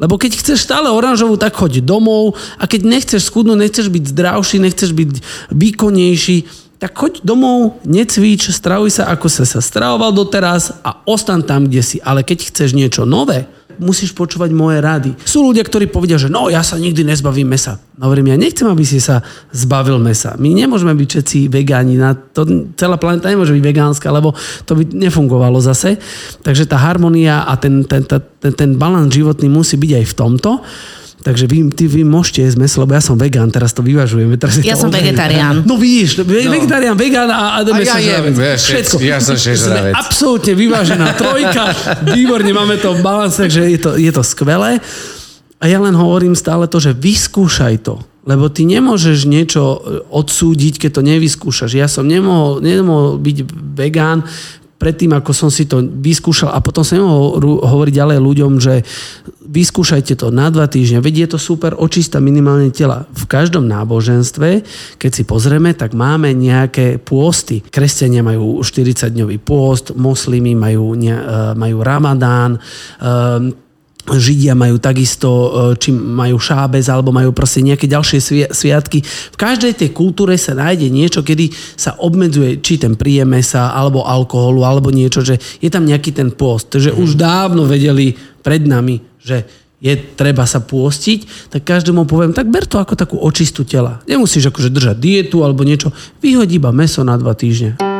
lebo 0.00 0.16
keď 0.16 0.40
chceš 0.40 0.64
stále 0.64 0.88
oranžovú, 0.90 1.36
tak 1.36 1.54
choď 1.54 1.84
domov 1.84 2.34
a 2.56 2.64
keď 2.64 2.80
nechceš 2.88 3.28
schudnúť, 3.28 3.60
nechceš 3.60 3.86
byť 3.92 4.04
zdravší, 4.10 4.56
nechceš 4.58 4.90
byť 4.90 5.10
výkonnejší, 5.54 6.36
tak 6.84 7.00
choď 7.00 7.24
domov, 7.24 7.80
necvič, 7.88 8.52
stravuj 8.52 9.00
sa, 9.00 9.08
ako 9.08 9.24
sa 9.32 9.48
sa 9.48 9.64
stravoval 9.64 10.12
doteraz 10.12 10.84
a 10.84 11.00
ostan 11.08 11.40
tam, 11.40 11.64
kde 11.64 11.80
si. 11.80 11.96
Ale 12.04 12.20
keď 12.20 12.52
chceš 12.52 12.76
niečo 12.76 13.08
nové, 13.08 13.48
musíš 13.80 14.12
počúvať 14.12 14.52
moje 14.52 14.84
rady. 14.84 15.16
Sú 15.24 15.48
ľudia, 15.48 15.64
ktorí 15.64 15.88
povedia, 15.88 16.20
že 16.20 16.28
no, 16.28 16.52
ja 16.52 16.60
sa 16.60 16.76
nikdy 16.76 17.00
nezbavím 17.08 17.56
mesa. 17.56 17.80
No, 17.96 18.12
hovorím, 18.12 18.36
ja 18.36 18.36
nechcem, 18.36 18.68
aby 18.68 18.84
si 18.84 19.00
sa 19.00 19.24
zbavil 19.48 19.96
mesa. 19.96 20.36
My 20.36 20.52
nemôžeme 20.52 20.92
byť 20.92 21.08
všetci 21.08 21.38
vegáni. 21.48 21.96
Na 21.96 22.12
to, 22.12 22.44
celá 22.76 23.00
planeta 23.00 23.32
nemôže 23.32 23.56
byť 23.56 23.64
vegánska, 23.64 24.12
lebo 24.12 24.36
to 24.68 24.76
by 24.76 24.84
nefungovalo 24.84 25.64
zase. 25.64 25.96
Takže 26.44 26.68
tá 26.68 26.76
harmonia 26.76 27.48
a 27.48 27.56
ten, 27.56 27.80
ten, 27.88 28.04
ten, 28.04 28.20
ten, 28.44 28.52
ten 28.52 28.70
balans 28.76 29.08
životný 29.08 29.48
musí 29.48 29.80
byť 29.80 30.04
aj 30.04 30.04
v 30.04 30.14
tomto. 30.20 30.50
Takže 31.24 31.48
vy, 31.48 31.72
ty, 31.72 31.88
vy 31.88 32.04
môžete 32.04 32.44
jesť 32.44 32.56
meso, 32.60 32.76
lebo 32.84 32.92
ja 32.92 33.00
som 33.00 33.16
vegán, 33.16 33.48
teraz 33.48 33.72
to 33.72 33.80
vyvažujeme. 33.80 34.36
Teraz 34.36 34.60
ja 34.60 34.76
to 34.76 34.84
som 34.84 34.90
vegetarián. 34.92 35.64
No 35.64 35.80
vidíš, 35.80 36.20
no. 36.20 36.28
vegetarián, 36.28 36.98
vegán 37.00 37.32
a, 37.32 37.56
a, 37.56 37.64
a 37.64 37.78
ja 37.80 37.96
jem, 37.96 38.36
všetko. 38.36 39.00
Ja 39.00 39.22
som 39.24 39.38
Sme 39.40 39.96
absolútne 39.96 40.52
vyvážená 40.52 41.16
trojka, 41.16 41.72
výborne, 42.12 42.52
máme 42.52 42.76
to 42.76 42.92
v 42.92 43.00
balance, 43.00 43.40
takže 43.40 43.72
je 43.72 43.78
to, 43.80 43.90
je 43.96 44.12
to 44.12 44.20
skvelé. 44.20 44.82
A 45.62 45.64
ja 45.64 45.80
len 45.80 45.96
hovorím 45.96 46.36
stále 46.36 46.68
to, 46.68 46.76
že 46.76 46.92
vyskúšaj 46.92 47.88
to. 47.88 48.04
Lebo 48.24 48.52
ty 48.52 48.68
nemôžeš 48.68 49.24
niečo 49.24 49.80
odsúdiť, 50.12 50.76
keď 50.76 50.90
to 50.96 51.02
nevyskúšaš. 51.04 51.72
Ja 51.76 51.88
som 51.88 52.04
nemohol, 52.04 52.60
nemohol 52.60 53.16
byť 53.20 53.36
vegán, 53.72 54.24
predtým, 54.84 55.16
ako 55.16 55.32
som 55.32 55.48
si 55.48 55.64
to 55.64 55.80
vyskúšal 55.80 56.52
a 56.52 56.60
potom 56.60 56.84
som 56.84 57.00
nemohol 57.00 57.40
hovoriť 57.64 57.94
ďalej 57.96 58.18
ľuďom, 58.20 58.52
že 58.60 58.84
vyskúšajte 59.48 60.20
to 60.20 60.28
na 60.28 60.52
dva 60.52 60.68
týždne, 60.68 61.00
veď 61.00 61.24
je 61.24 61.28
to 61.32 61.38
super 61.40 61.72
očista 61.72 62.20
minimálne 62.20 62.68
tela. 62.68 63.08
V 63.16 63.24
každom 63.24 63.64
náboženstve, 63.64 64.60
keď 65.00 65.10
si 65.10 65.24
pozrieme, 65.24 65.72
tak 65.72 65.96
máme 65.96 66.36
nejaké 66.36 67.00
pôsty. 67.00 67.64
Kresťania 67.64 68.20
majú 68.20 68.60
40-dňový 68.60 69.40
pôst, 69.40 69.96
moslimy 69.96 70.52
majú, 70.52 70.92
e, 70.92 71.16
majú 71.56 71.76
ramadán, 71.80 72.60
e, 72.60 73.63
Židia 74.04 74.52
majú 74.52 74.76
takisto, 74.76 75.28
e, 75.28 75.48
či 75.80 75.88
majú 75.92 76.36
šábez, 76.36 76.92
alebo 76.92 77.08
majú 77.08 77.32
proste 77.32 77.64
nejaké 77.64 77.88
ďalšie 77.88 78.48
sviatky. 78.52 79.00
V 79.00 79.36
každej 79.40 79.80
tej 79.80 79.90
kultúre 79.96 80.36
sa 80.36 80.52
nájde 80.52 80.92
niečo, 80.92 81.24
kedy 81.24 81.48
sa 81.74 81.96
obmedzuje 81.96 82.60
či 82.60 82.76
ten 82.76 83.00
príjem 83.00 83.32
mesa, 83.32 83.72
alebo 83.72 84.04
alkoholu, 84.04 84.60
alebo 84.60 84.92
niečo, 84.92 85.24
že 85.24 85.40
je 85.40 85.72
tam 85.72 85.88
nejaký 85.88 86.12
ten 86.12 86.28
post. 86.36 86.68
Takže 86.68 86.92
mm. 86.92 87.00
už 87.00 87.10
dávno 87.16 87.64
vedeli 87.64 88.12
pred 88.44 88.68
nami, 88.68 89.00
že 89.24 89.64
je 89.84 89.92
treba 90.16 90.48
sa 90.48 90.64
pôstiť, 90.64 91.52
tak 91.52 91.64
každému 91.64 92.08
poviem, 92.08 92.32
tak 92.32 92.48
ber 92.48 92.64
to 92.64 92.80
ako 92.80 92.96
takú 92.96 93.20
očistu 93.20 93.68
tela. 93.68 94.00
Nemusíš 94.08 94.48
akože 94.48 94.72
držať 94.72 94.96
dietu 94.96 95.44
alebo 95.44 95.60
niečo, 95.60 95.92
vyhoď 96.24 96.56
iba 96.56 96.72
meso 96.72 97.04
na 97.04 97.20
dva 97.20 97.36
týždne. 97.36 97.93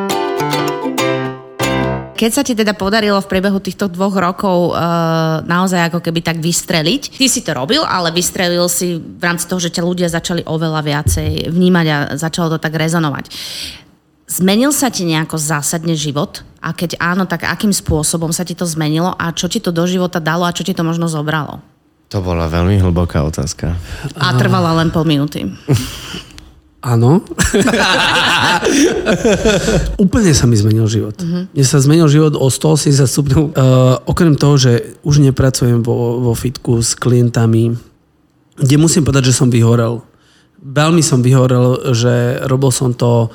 Keď 2.15 2.31
sa 2.31 2.47
ti 2.47 2.55
teda 2.55 2.79
podarilo 2.79 3.19
v 3.19 3.27
priebehu 3.27 3.59
týchto 3.59 3.91
dvoch 3.91 4.15
rokov 4.15 4.71
uh, 4.71 5.43
naozaj 5.43 5.91
ako 5.91 5.99
keby 5.99 6.23
tak 6.23 6.39
vystreliť, 6.39 7.19
ty 7.19 7.27
si 7.27 7.43
to 7.43 7.51
robil, 7.51 7.83
ale 7.83 8.15
vystrelil 8.15 8.71
si 8.71 8.97
v 8.99 9.23
rámci 9.23 9.51
toho, 9.51 9.59
že 9.59 9.75
ťa 9.75 9.83
ľudia 9.83 10.07
začali 10.07 10.47
oveľa 10.47 10.81
viacej 10.87 11.51
vnímať 11.51 11.87
a 11.91 11.97
začalo 12.15 12.55
to 12.55 12.59
tak 12.63 12.79
rezonovať. 12.79 13.35
Zmenil 14.25 14.73
sa 14.73 14.89
ti 14.89 15.05
nejako 15.05 15.37
zásadne 15.37 15.93
život? 15.99 16.47
A 16.65 16.73
keď 16.73 16.97
áno, 16.97 17.29
tak 17.29 17.45
akým 17.45 17.75
spôsobom 17.75 18.33
sa 18.33 18.47
ti 18.47 18.57
to 18.57 18.65
zmenilo 18.65 19.13
a 19.13 19.35
čo 19.37 19.53
ti 19.53 19.61
to 19.61 19.69
do 19.69 19.85
života 19.85 20.17
dalo 20.17 20.49
a 20.49 20.55
čo 20.55 20.65
ti 20.65 20.73
to 20.73 20.81
možno 20.81 21.11
zobralo? 21.11 21.61
To 22.09 22.23
bola 22.23 22.47
veľmi 22.49 22.79
hlboká 22.79 23.21
otázka. 23.27 23.75
A 24.17 24.33
trvala 24.39 24.71
len 24.81 24.89
pol 24.95 25.05
minúty. 25.05 25.45
Áno. 26.85 27.17
Úplne 30.05 30.37
sa 30.37 30.45
mi 30.45 30.61
zmenil 30.61 30.85
život. 30.85 31.17
Uh-huh. 31.17 31.49
Mne 31.49 31.65
sa 31.65 31.81
zmenil 31.81 32.05
život 32.13 32.37
o 32.37 32.53
180 32.53 33.09
stupňov. 33.09 33.45
Uh, 33.57 33.97
okrem 34.05 34.37
toho, 34.37 34.61
že 34.61 35.01
už 35.01 35.25
nepracujem 35.25 35.81
vo, 35.81 36.21
vo 36.21 36.37
fitku 36.37 36.85
s 36.85 36.93
klientami, 36.93 37.73
kde 38.61 38.77
musím 38.77 39.01
povedať, 39.01 39.33
že 39.33 39.39
som 39.41 39.49
vyhorel. 39.49 40.05
Veľmi 40.61 41.01
som 41.01 41.25
vyhorel, 41.25 41.97
že 41.97 42.45
robil 42.45 42.69
som 42.69 42.93
to 42.93 43.33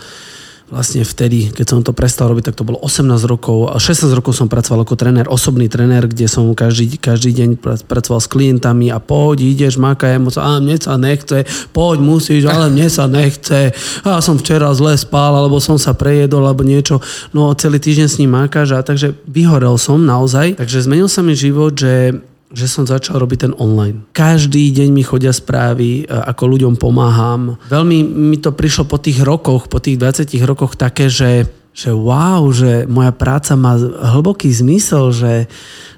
vlastne 0.69 1.01
vtedy, 1.01 1.49
keď 1.49 1.65
som 1.65 1.79
to 1.82 1.91
prestal 1.93 2.29
robiť, 2.29 2.53
tak 2.53 2.58
to 2.58 2.65
bolo 2.65 2.77
18 2.82 3.10
rokov 3.25 3.73
a 3.73 3.82
16 3.82 4.10
rokov 4.13 4.38
som 4.38 4.45
pracoval 4.45 4.86
ako 4.86 4.95
tréner, 4.95 5.25
osobný 5.25 5.65
tréner, 5.65 6.05
kde 6.05 6.29
som 6.29 6.45
každý, 6.53 6.97
každý 7.01 7.34
deň 7.34 7.49
pracoval 7.89 8.21
s 8.21 8.29
klientami 8.29 8.93
a 8.93 9.01
poď, 9.01 9.49
ideš, 9.49 9.82
makaj, 9.82 10.15
a 10.17 10.62
mne 10.62 10.77
sa 10.77 10.95
nechce, 10.95 11.45
poď, 11.73 11.97
musíš, 12.01 12.45
ale 12.45 12.69
mne 12.69 12.88
sa 12.88 13.10
nechce. 13.10 13.73
A 14.05 14.21
som 14.21 14.38
včera 14.38 14.69
zle 14.77 14.93
spal, 14.95 15.34
alebo 15.34 15.58
som 15.58 15.82
sa 15.82 15.97
prejedol, 15.97 16.45
alebo 16.45 16.62
niečo. 16.62 17.01
No 17.34 17.51
celý 17.58 17.82
týždeň 17.82 18.08
s 18.08 18.19
ním 18.21 18.38
makáš 18.38 18.77
a 18.77 18.86
takže 18.86 19.17
vyhorel 19.25 19.75
som 19.82 19.99
naozaj. 19.99 20.55
Takže 20.62 20.86
zmenil 20.86 21.10
sa 21.10 21.25
mi 21.25 21.34
život, 21.34 21.73
že 21.73 22.21
že 22.49 22.65
som 22.65 22.81
začal 22.81 23.21
robiť 23.21 23.39
ten 23.45 23.53
online. 23.62 24.09
Každý 24.09 24.73
deň 24.73 24.89
mi 24.89 25.05
chodia 25.05 25.29
správy, 25.29 26.03
e, 26.03 26.09
ako 26.09 26.43
ľuďom 26.57 26.81
pomáham. 26.81 27.62
Veľmi 27.69 28.01
mi 28.01 28.38
to 28.41 28.49
prišlo 28.49 28.89
po 28.89 28.97
tých 28.97 29.21
rokoch, 29.21 29.69
po 29.69 29.77
tých 29.77 30.01
20 30.01 30.33
rokoch 30.49 30.73
také, 30.73 31.13
že, 31.13 31.45
že 31.77 31.93
wow, 31.93 32.41
že 32.49 32.89
moja 32.89 33.13
práca 33.13 33.53
má 33.53 33.77
hlboký 33.77 34.49
zmysel, 34.49 35.13
že, 35.13 35.45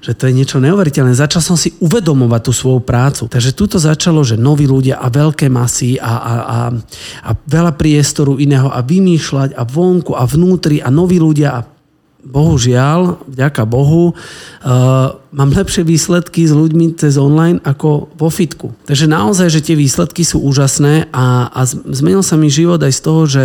že 0.04 0.12
to 0.12 0.28
je 0.28 0.36
niečo 0.36 0.60
neuveriteľné. 0.60 1.16
Začal 1.16 1.40
som 1.40 1.56
si 1.56 1.72
uvedomovať 1.80 2.40
tú 2.44 2.52
svoju 2.52 2.84
prácu. 2.84 3.32
Takže 3.32 3.56
tuto 3.56 3.80
začalo, 3.80 4.20
že 4.20 4.36
noví 4.36 4.68
ľudia 4.68 5.00
a 5.00 5.08
veľké 5.08 5.48
masy 5.48 5.96
a, 5.96 6.04
a, 6.04 6.34
a, 6.36 6.58
a 7.26 7.30
veľa 7.48 7.72
priestoru 7.80 8.36
iného 8.36 8.68
a 8.68 8.84
vymýšľať 8.84 9.56
a 9.56 9.64
vonku 9.64 10.12
a 10.12 10.28
vnútri 10.28 10.84
a 10.84 10.92
noví 10.92 11.16
ľudia 11.16 11.48
a 11.56 11.64
bohužiaľ, 12.22 13.26
vďaka 13.26 13.62
Bohu, 13.66 14.14
uh, 14.14 15.18
mám 15.34 15.50
lepšie 15.50 15.82
výsledky 15.82 16.46
s 16.46 16.54
ľuďmi 16.54 16.94
cez 16.94 17.18
online 17.18 17.58
ako 17.66 18.14
vo 18.14 18.30
fitku. 18.30 18.70
Takže 18.86 19.10
naozaj, 19.10 19.50
že 19.50 19.64
tie 19.64 19.76
výsledky 19.76 20.22
sú 20.22 20.38
úžasné 20.42 21.10
a, 21.10 21.50
a 21.50 21.60
zmenil 21.68 22.22
sa 22.22 22.38
mi 22.38 22.46
život 22.46 22.78
aj 22.78 22.92
z 22.94 23.00
toho, 23.02 23.22
že 23.26 23.44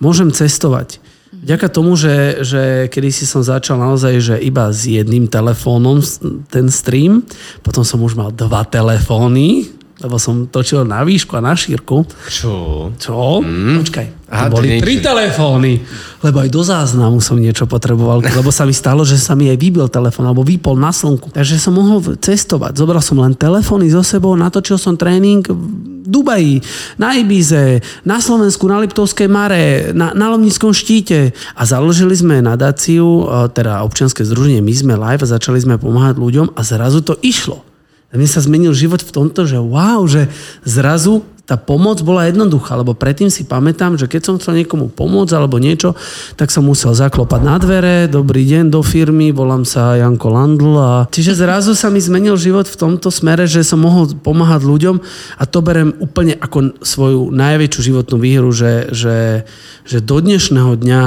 môžem 0.00 0.32
cestovať. 0.32 1.04
Vďaka 1.44 1.68
tomu, 1.68 1.92
že, 1.92 2.40
že 2.40 2.62
kedy 2.88 3.12
si 3.12 3.28
som 3.28 3.44
začal 3.44 3.76
naozaj, 3.76 4.16
že 4.16 4.36
iba 4.40 4.72
s 4.72 4.88
jedným 4.88 5.28
telefónom 5.28 6.00
ten 6.48 6.72
stream, 6.72 7.20
potom 7.60 7.84
som 7.84 8.00
už 8.00 8.16
mal 8.16 8.32
dva 8.32 8.64
telefóny, 8.64 9.68
lebo 10.02 10.18
som 10.18 10.50
točil 10.50 10.82
na 10.82 11.06
výšku 11.06 11.38
a 11.38 11.44
na 11.44 11.54
šírku. 11.54 12.02
Čo? 12.26 12.90
Čo? 12.98 13.38
Mm. 13.38 13.78
Počkaj. 13.78 14.06
Aha, 14.26 14.50
to 14.50 14.58
boli 14.58 14.82
tri 14.82 14.98
telefóny. 14.98 15.78
Lebo 16.18 16.42
aj 16.42 16.50
do 16.50 16.62
záznamu 16.66 17.22
som 17.22 17.38
niečo 17.38 17.70
potreboval, 17.70 18.18
lebo 18.18 18.50
sa 18.50 18.66
mi 18.66 18.74
stalo, 18.74 19.06
že 19.06 19.14
sa 19.14 19.38
mi 19.38 19.46
aj 19.46 19.58
vybil 19.60 19.86
telefón, 19.86 20.26
alebo 20.26 20.42
vypol 20.42 20.74
na 20.74 20.90
slnku. 20.90 21.30
Takže 21.30 21.62
som 21.62 21.78
mohol 21.78 22.02
cestovať. 22.18 22.74
Zobral 22.74 22.98
som 22.98 23.22
len 23.22 23.38
telefóny 23.38 23.86
so 23.86 24.02
sebou, 24.02 24.34
natočil 24.34 24.80
som 24.82 24.98
tréning 24.98 25.46
v 25.46 25.62
Dubaji, 26.04 26.60
na 27.00 27.16
Ibize, 27.16 27.80
na 28.04 28.20
Slovensku, 28.20 28.68
na 28.68 28.82
Liptovskej 28.82 29.30
Mare, 29.30 29.94
na, 29.96 30.12
na 30.12 30.34
Lomnickom 30.34 30.74
štíte. 30.76 31.32
A 31.56 31.62
založili 31.64 32.12
sme 32.12 32.44
nadáciu, 32.44 33.24
e, 33.24 33.48
teda 33.54 33.80
občianske 33.86 34.20
združenie 34.20 34.60
My 34.60 34.74
sme 34.74 34.94
live 35.00 35.24
a 35.24 35.32
začali 35.32 35.56
sme 35.62 35.80
pomáhať 35.80 36.20
ľuďom 36.20 36.52
a 36.52 36.60
zrazu 36.60 37.00
to 37.00 37.16
išlo. 37.24 37.73
A 38.14 38.18
mne 38.22 38.30
sa 38.30 38.38
zmenil 38.38 38.70
život 38.70 39.02
v 39.02 39.10
tomto, 39.10 39.42
že 39.42 39.58
wow, 39.58 40.06
že 40.06 40.30
zrazu 40.62 41.26
tá 41.44 41.60
pomoc 41.60 42.00
bola 42.00 42.24
jednoduchá, 42.24 42.72
lebo 42.80 42.96
predtým 42.96 43.28
si 43.28 43.44
pamätám, 43.44 44.00
že 44.00 44.08
keď 44.08 44.20
som 44.22 44.34
chcel 44.40 44.64
niekomu 44.64 44.88
pomôcť 44.88 45.34
alebo 45.36 45.60
niečo, 45.60 45.92
tak 46.40 46.48
som 46.48 46.64
musel 46.64 46.96
zaklopať 46.96 47.40
na 47.44 47.60
dvere, 47.60 48.08
dobrý 48.08 48.48
deň 48.48 48.72
do 48.72 48.80
firmy, 48.80 49.28
volám 49.28 49.68
sa 49.68 49.92
Janko 50.00 50.32
Landl 50.32 50.72
a 50.80 50.92
čiže 51.12 51.36
zrazu 51.36 51.76
sa 51.76 51.92
mi 51.92 52.00
zmenil 52.00 52.40
život 52.40 52.64
v 52.64 52.80
tomto 52.80 53.12
smere, 53.12 53.44
že 53.44 53.60
som 53.60 53.84
mohol 53.84 54.08
pomáhať 54.16 54.64
ľuďom 54.64 54.96
a 55.36 55.42
to 55.44 55.58
berem 55.60 55.92
úplne 56.00 56.32
ako 56.40 56.80
svoju 56.80 57.28
najväčšiu 57.28 57.80
životnú 57.92 58.16
výhru, 58.16 58.48
že, 58.48 58.88
že, 58.96 59.44
že 59.84 60.00
do 60.00 60.24
dnešného 60.24 60.80
dňa 60.80 61.02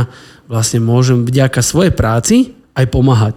vlastne 0.45 0.85
môžem 0.85 1.25
vďaka 1.25 1.65
svojej 1.65 1.95
práci 1.95 2.53
aj 2.77 2.85
pomáhať. 2.93 3.35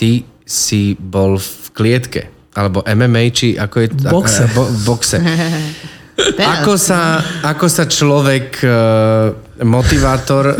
Ty 0.00 0.29
si 0.50 0.98
bol 0.98 1.38
v 1.38 1.66
klietke. 1.70 2.22
Alebo 2.58 2.82
MMA, 2.82 3.30
či 3.30 3.54
ako 3.54 3.76
je... 3.78 3.88
Boxe. 4.10 4.44
Bo, 4.50 4.66
boxe. 4.82 5.22
Teraz. 6.20 6.60
Ako 6.60 6.74
sa, 6.76 7.22
ako 7.46 7.66
sa 7.70 7.88
človek, 7.88 8.60
e, 8.60 8.78
motivátor, 9.64 10.44
e, 10.46 10.54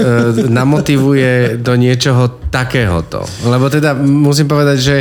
namotivuje 0.49 1.57
do 1.61 1.75
niečoho 1.77 2.49
takéhoto? 2.53 3.25
Lebo 3.47 3.73
teda 3.73 3.97
musím 3.97 4.47
povedať, 4.49 4.79
že 4.79 4.97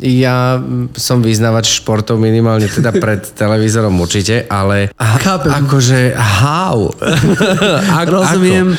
ja 0.00 0.56
som 0.96 1.20
vyznávač 1.20 1.84
športov 1.84 2.16
minimálne 2.16 2.64
teda 2.64 2.96
pred 2.96 3.20
televízorom 3.36 3.92
určite, 4.00 4.48
ale 4.48 4.88
Chápem. 4.96 5.52
akože 5.52 6.16
how? 6.16 6.88
Ako? 8.00 8.24
Rozumiem. 8.24 8.72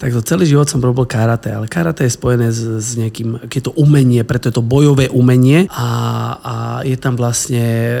Takto 0.00 0.24
celý 0.24 0.48
život 0.48 0.64
som 0.64 0.80
robil 0.80 1.04
karate, 1.04 1.52
ale 1.52 1.68
karate 1.68 2.08
je 2.08 2.16
spojené 2.16 2.48
s, 2.48 2.60
s 2.64 2.96
nejakým, 2.96 3.48
je 3.48 3.62
to 3.64 3.72
umenie, 3.76 4.24
preto 4.24 4.48
je 4.48 4.56
to 4.56 4.64
bojové 4.64 5.12
umenie 5.12 5.68
a, 5.68 5.88
a 6.40 6.54
je 6.84 6.96
tam 6.96 7.20
vlastne 7.20 7.64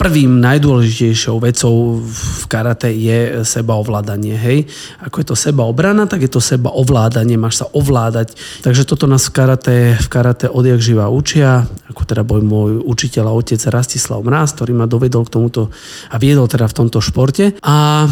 prvým 0.00 0.40
najdôležitejšou 0.40 1.36
vecou 1.36 2.00
v 2.00 2.44
karate 2.48 2.88
je 2.96 3.44
sebaovládanie, 3.44 4.36
hej. 4.40 4.58
Ako 5.04 5.22
je 5.22 5.26
to 5.30 5.36
sebaobrana, 5.36 6.06
tak 6.10 6.26
je 6.26 6.30
to 6.30 6.42
sebaovládanie, 6.42 7.40
máš 7.40 7.62
sa 7.62 7.66
ovládať. 7.70 8.34
Takže 8.64 8.86
toto 8.86 9.06
nás 9.06 9.26
v 9.28 9.34
karate, 9.34 9.76
v 9.96 10.08
karate 10.10 10.46
odjak 10.50 10.80
živa 10.82 11.12
učia, 11.12 11.66
ako 11.88 12.02
teda 12.06 12.22
boj 12.26 12.42
môj 12.42 12.72
učiteľ 12.82 13.30
a 13.30 13.36
otec 13.36 13.60
Rastislav 13.70 14.22
Mráz, 14.22 14.56
ktorý 14.56 14.74
ma 14.74 14.90
dovedol 14.90 15.26
k 15.26 15.34
tomuto 15.38 15.70
a 16.10 16.16
viedol 16.18 16.50
teda 16.50 16.66
v 16.66 16.76
tomto 16.84 16.98
športe. 16.98 17.54
A 17.62 18.06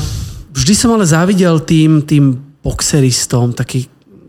vždy 0.54 0.74
som 0.74 0.94
ale 0.94 1.08
závidel 1.08 1.62
tým, 1.64 2.06
tým 2.06 2.38
boxeristom, 2.62 3.54
taký, 3.56 3.88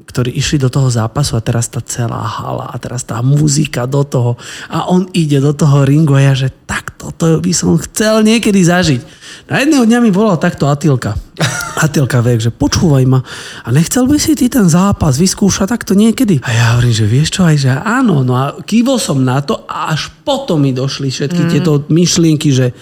ktorí 0.10 0.34
išli 0.34 0.58
do 0.58 0.74
toho 0.74 0.90
zápasu 0.90 1.38
a 1.38 1.46
teraz 1.46 1.70
tá 1.70 1.78
celá 1.86 2.26
hala 2.26 2.74
a 2.74 2.76
teraz 2.82 3.06
tá 3.06 3.22
muzika 3.22 3.86
do 3.86 4.02
toho 4.02 4.42
a 4.66 4.90
on 4.90 5.06
ide 5.14 5.38
do 5.38 5.54
toho 5.54 5.86
ringu 5.86 6.18
a 6.18 6.26
ja, 6.26 6.34
že 6.34 6.50
tak 6.66 6.98
toto 6.98 7.38
by 7.38 7.54
som 7.54 7.78
chcel 7.78 8.26
niekedy 8.26 8.66
zažiť. 8.66 9.02
Na 9.46 9.62
jedného 9.62 9.86
dňa 9.86 10.00
mi 10.02 10.10
volal 10.10 10.42
takto 10.42 10.66
Atilka. 10.66 11.14
Atilka 11.86 12.26
vek, 12.26 12.42
že 12.42 12.52
počúvaj 12.52 13.06
ma 13.06 13.22
a 13.62 13.68
nechcel 13.70 14.10
by 14.10 14.18
si 14.18 14.34
ty 14.34 14.50
ten 14.50 14.66
zápas 14.66 15.22
vyskúšať 15.22 15.70
takto 15.70 15.94
niekedy? 15.94 16.42
A 16.42 16.50
ja 16.50 16.66
hovorím, 16.74 16.96
že 16.98 17.06
vieš 17.06 17.30
čo, 17.38 17.46
aj 17.46 17.56
že 17.62 17.70
áno. 17.70 18.26
No 18.26 18.34
a 18.34 18.58
kývol 18.66 18.98
som 18.98 19.22
na 19.22 19.40
to 19.46 19.62
a 19.70 19.94
až 19.94 20.10
potom 20.26 20.66
mi 20.66 20.74
došli 20.74 21.14
všetky 21.14 21.42
mm. 21.46 21.50
tieto 21.54 21.72
myšlienky, 21.86 22.50
že 22.50 22.74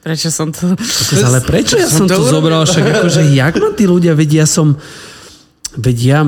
Prečo 0.00 0.32
som 0.32 0.48
to... 0.48 0.72
Kokos, 0.80 1.20
ale 1.20 1.44
prečo 1.44 1.76
ja 1.76 1.84
som 1.84 2.08
Som 2.08 2.16
to 2.16 2.24
to 2.24 2.32
zobral? 2.32 2.64
Však 2.64 3.04
akože, 3.04 3.20
jak 3.36 3.52
ma 3.60 3.68
tí 3.76 3.84
ľudia 3.84 4.16
vedia, 4.16 4.48
som... 4.48 4.80
Veď 5.76 5.96
ja 6.00 6.20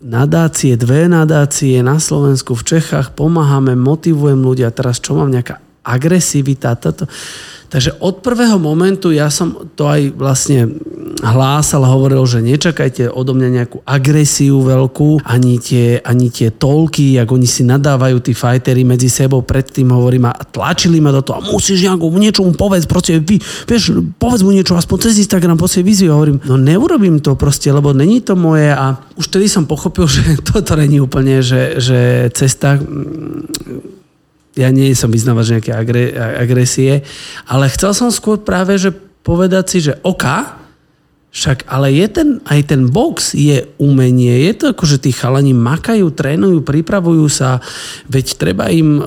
nadácie, 0.00 0.74
dve 0.80 1.06
nadácie 1.06 1.84
na 1.84 2.00
Slovensku, 2.00 2.56
v 2.56 2.76
Čechách, 2.76 3.12
pomáhame, 3.12 3.76
motivujem 3.76 4.40
ľudia. 4.40 4.72
Teraz 4.72 4.98
čo 4.98 5.14
mám, 5.14 5.28
nejaká 5.28 5.60
agresivita, 5.84 6.76
toto. 6.76 7.04
Takže 7.70 8.02
od 8.02 8.18
prvého 8.18 8.58
momentu 8.58 9.14
ja 9.14 9.30
som 9.30 9.70
to 9.78 9.86
aj 9.86 10.10
vlastne 10.18 10.74
hlásal, 11.22 11.86
hovoril, 11.86 12.26
že 12.26 12.42
nečakajte 12.42 13.06
odo 13.14 13.30
mňa 13.30 13.48
nejakú 13.62 13.78
agresiu 13.86 14.58
veľkú, 14.66 15.22
ani 15.22 15.62
tie, 15.62 16.02
ani 16.02 16.34
tie 16.34 16.50
tolky, 16.50 17.14
jak 17.14 17.30
oni 17.30 17.46
si 17.46 17.62
nadávajú 17.62 18.18
tí 18.26 18.34
fajteri 18.34 18.82
medzi 18.82 19.06
sebou, 19.06 19.46
predtým 19.46 19.86
hovorím 19.94 20.26
a 20.26 20.34
tlačili 20.34 20.98
ma 20.98 21.14
do 21.14 21.22
toho 21.22 21.38
a 21.38 21.46
musíš 21.46 21.86
Janko, 21.86 22.10
niečo 22.10 22.42
mu 22.42 22.58
povedz, 22.58 22.90
proste, 22.90 23.22
vy, 23.22 23.38
vieš, 23.70 23.94
povedz 24.18 24.42
mu 24.42 24.50
niečo 24.50 24.74
aspoň 24.74 24.96
cez 25.06 25.22
Instagram, 25.22 25.54
proste 25.54 25.86
vyzvi, 25.86 26.10
hovorím, 26.10 26.42
no 26.50 26.58
neurobím 26.58 27.22
to 27.22 27.38
proste, 27.38 27.70
lebo 27.70 27.94
není 27.94 28.18
to 28.18 28.34
moje 28.34 28.74
a 28.74 28.98
už 29.14 29.30
tedy 29.30 29.46
som 29.46 29.70
pochopil, 29.70 30.10
že 30.14 30.42
toto 30.42 30.74
není 30.74 30.98
úplne, 30.98 31.38
že, 31.38 31.78
že 31.78 32.32
cesta 32.34 32.82
mm, 32.82 33.99
ja 34.60 34.68
nie 34.68 34.92
som 34.92 35.08
vyznávač 35.08 35.56
nejaké 35.56 35.72
agre, 35.72 36.12
agresie, 36.14 37.00
ale 37.48 37.72
chcel 37.72 37.96
som 37.96 38.12
skôr 38.12 38.44
práve, 38.44 38.76
že 38.76 38.92
povedať 39.24 39.64
si, 39.66 39.78
že 39.88 39.96
OK, 40.04 40.24
však 41.30 41.70
ale 41.70 41.94
je 41.94 42.06
ten, 42.10 42.28
aj 42.42 42.74
ten 42.74 42.90
box 42.90 43.38
je 43.38 43.62
umenie, 43.78 44.50
je 44.50 44.52
to 44.58 44.64
ako, 44.74 44.84
že 44.84 44.98
tí 44.98 45.14
chalani 45.14 45.54
makajú, 45.54 46.10
trénujú, 46.10 46.66
pripravujú 46.66 47.26
sa, 47.30 47.62
veď 48.10 48.26
treba 48.34 48.66
im 48.66 48.98
e, 48.98 49.02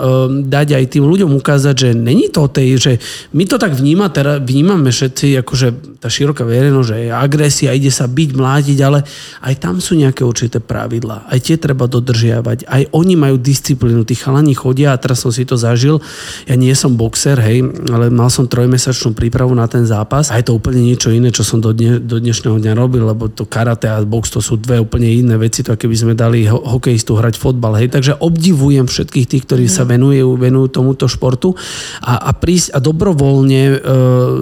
dať 0.47 0.80
aj 0.80 0.86
tým 0.88 1.03
ľuďom 1.03 1.36
ukázať, 1.36 1.76
že 1.76 1.89
není 1.91 2.32
to 2.32 2.47
o 2.47 2.51
tej, 2.51 2.69
že 2.80 2.91
my 3.36 3.43
to 3.43 3.59
tak 3.59 3.76
vníma, 3.76 4.07
teraz 4.07 4.39
vnímame 4.39 4.88
všetci, 4.88 5.43
akože 5.43 5.99
tá 5.99 6.07
široká 6.07 6.47
verejnosť, 6.47 6.88
že 6.88 6.97
je 7.03 7.09
agresia, 7.11 7.76
ide 7.76 7.91
sa 7.91 8.07
byť, 8.07 8.30
mládiť, 8.39 8.80
ale 8.84 9.03
aj 9.43 9.53
tam 9.59 9.84
sú 9.84 9.99
nejaké 9.99 10.24
určité 10.24 10.63
pravidlá, 10.63 11.28
aj 11.28 11.39
tie 11.43 11.55
treba 11.59 11.91
dodržiavať, 11.91 12.71
aj 12.71 12.82
oni 12.95 13.19
majú 13.19 13.36
disciplínu, 13.36 14.07
tí 14.07 14.15
chalani 14.15 14.55
chodia 14.55 14.95
a 14.95 14.99
teraz 14.99 15.19
som 15.19 15.32
si 15.32 15.43
to 15.43 15.59
zažil, 15.59 15.99
ja 16.47 16.55
nie 16.55 16.71
som 16.71 16.95
boxer, 16.95 17.36
hej, 17.39 17.67
ale 17.91 18.07
mal 18.07 18.32
som 18.32 18.47
trojmesačnú 18.47 19.11
prípravu 19.11 19.51
na 19.51 19.67
ten 19.67 19.84
zápas. 19.84 20.32
A 20.32 20.39
je 20.39 20.47
to 20.47 20.55
úplne 20.55 20.80
niečo 20.84 21.11
iné, 21.11 21.34
čo 21.34 21.43
som 21.43 21.59
do, 21.59 21.76
dne, 21.76 21.99
do 22.14 22.22
dnešného 22.22 22.61
dňa 22.61 22.74
robil, 22.78 23.09
lebo 23.09 23.26
to 23.26 23.49
karate 23.49 23.89
a 23.89 23.97
box 24.05 24.30
to 24.30 24.39
sú 24.39 24.61
dve 24.61 24.78
úplne 24.78 25.09
iné 25.09 25.34
veci, 25.41 25.66
to 25.66 25.74
keby 25.74 25.95
sme 25.97 26.14
dali 26.14 26.45
ho- 26.45 26.61
hokejistu 26.61 27.18
hrať 27.18 27.41
fotbal, 27.41 27.82
hej, 27.82 27.89
takže 27.89 28.22
obdivujem 28.22 28.86
všetkých 28.86 29.26
tých, 29.26 29.43
ktorí 29.49 29.66
sa 29.66 29.89
venujú, 29.89 30.38
venujú 30.38 30.70
tomuto 30.70 31.09
športu. 31.09 31.57
A, 32.05 32.30
a 32.30 32.32
prísť 32.38 32.78
a 32.78 32.80
dobrovoľne 32.80 33.61
e, 33.66 33.76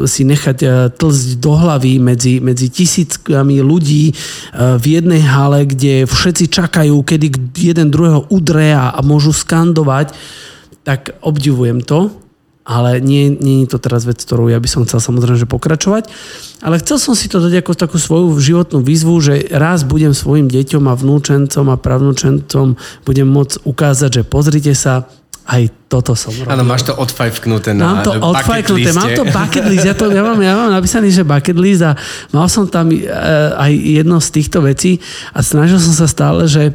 si 0.03 0.27
nechať 0.27 0.57
e, 0.59 0.67
tlzť 0.91 1.27
do 1.39 1.53
hlavy 1.55 1.93
medzi, 2.03 2.43
medzi 2.43 2.67
tisíckami 2.67 3.63
ľudí 3.63 4.11
e, 4.11 4.13
v 4.75 4.85
jednej 4.99 5.23
hale, 5.23 5.63
kde 5.63 6.03
všetci 6.03 6.51
čakajú, 6.51 6.99
kedy 7.07 7.55
jeden 7.55 7.87
druhého 7.87 8.27
udre 8.27 8.75
a, 8.75 8.91
a 8.91 8.99
môžu 8.99 9.31
skandovať, 9.31 10.11
tak 10.83 11.15
obdivujem 11.23 11.79
to 11.79 12.11
ale 12.71 13.03
nie, 13.03 13.27
nie 13.35 13.67
je 13.67 13.75
to 13.75 13.83
teraz 13.83 14.07
vec, 14.07 14.23
ktorou 14.23 14.47
ja 14.47 14.55
by 14.55 14.69
som 14.71 14.87
chcel 14.87 15.03
samozrejme 15.03 15.35
že 15.35 15.49
pokračovať. 15.51 16.07
Ale 16.63 16.79
chcel 16.79 16.95
som 17.03 17.13
si 17.19 17.27
to 17.27 17.43
dať 17.43 17.59
ako 17.59 17.75
takú 17.75 17.99
svoju 17.99 18.31
životnú 18.39 18.79
výzvu, 18.79 19.19
že 19.19 19.33
raz 19.51 19.83
budem 19.83 20.15
svojim 20.15 20.47
deťom 20.47 20.87
a 20.87 20.95
vnúčencom 20.95 21.67
a 21.67 21.75
pravnúčencom 21.75 22.79
budem 23.03 23.27
môcť 23.27 23.67
ukázať, 23.67 24.09
že 24.09 24.23
pozrite 24.23 24.71
sa, 24.71 25.11
aj 25.51 25.67
toto 25.91 26.15
som 26.15 26.31
robil. 26.31 26.47
Áno, 26.47 26.63
máš 26.63 26.87
to 26.87 26.93
odfajfknuté 26.95 27.75
na 27.75 27.81
Mám 27.81 27.97
to 28.07 28.11
odfajknuté, 28.13 28.87
liste. 28.87 28.95
mám 28.95 29.11
to 29.11 29.23
bucket 29.27 29.65
list, 29.67 29.83
ja, 29.83 29.95
to, 29.97 30.05
ja, 30.07 30.23
mám, 30.23 30.39
ja 30.39 30.53
mám 30.55 30.71
napísaný, 30.71 31.11
že 31.11 31.27
bucket 31.27 31.57
list 31.59 31.83
a 31.83 31.97
mal 32.31 32.47
som 32.47 32.69
tam 32.69 32.87
e, 32.93 33.03
aj 33.57 33.71
jedno 33.73 34.23
z 34.23 34.29
týchto 34.31 34.63
vecí 34.63 35.03
a 35.35 35.43
snažil 35.43 35.81
som 35.81 35.91
sa 35.91 36.07
stále, 36.07 36.47
že 36.47 36.71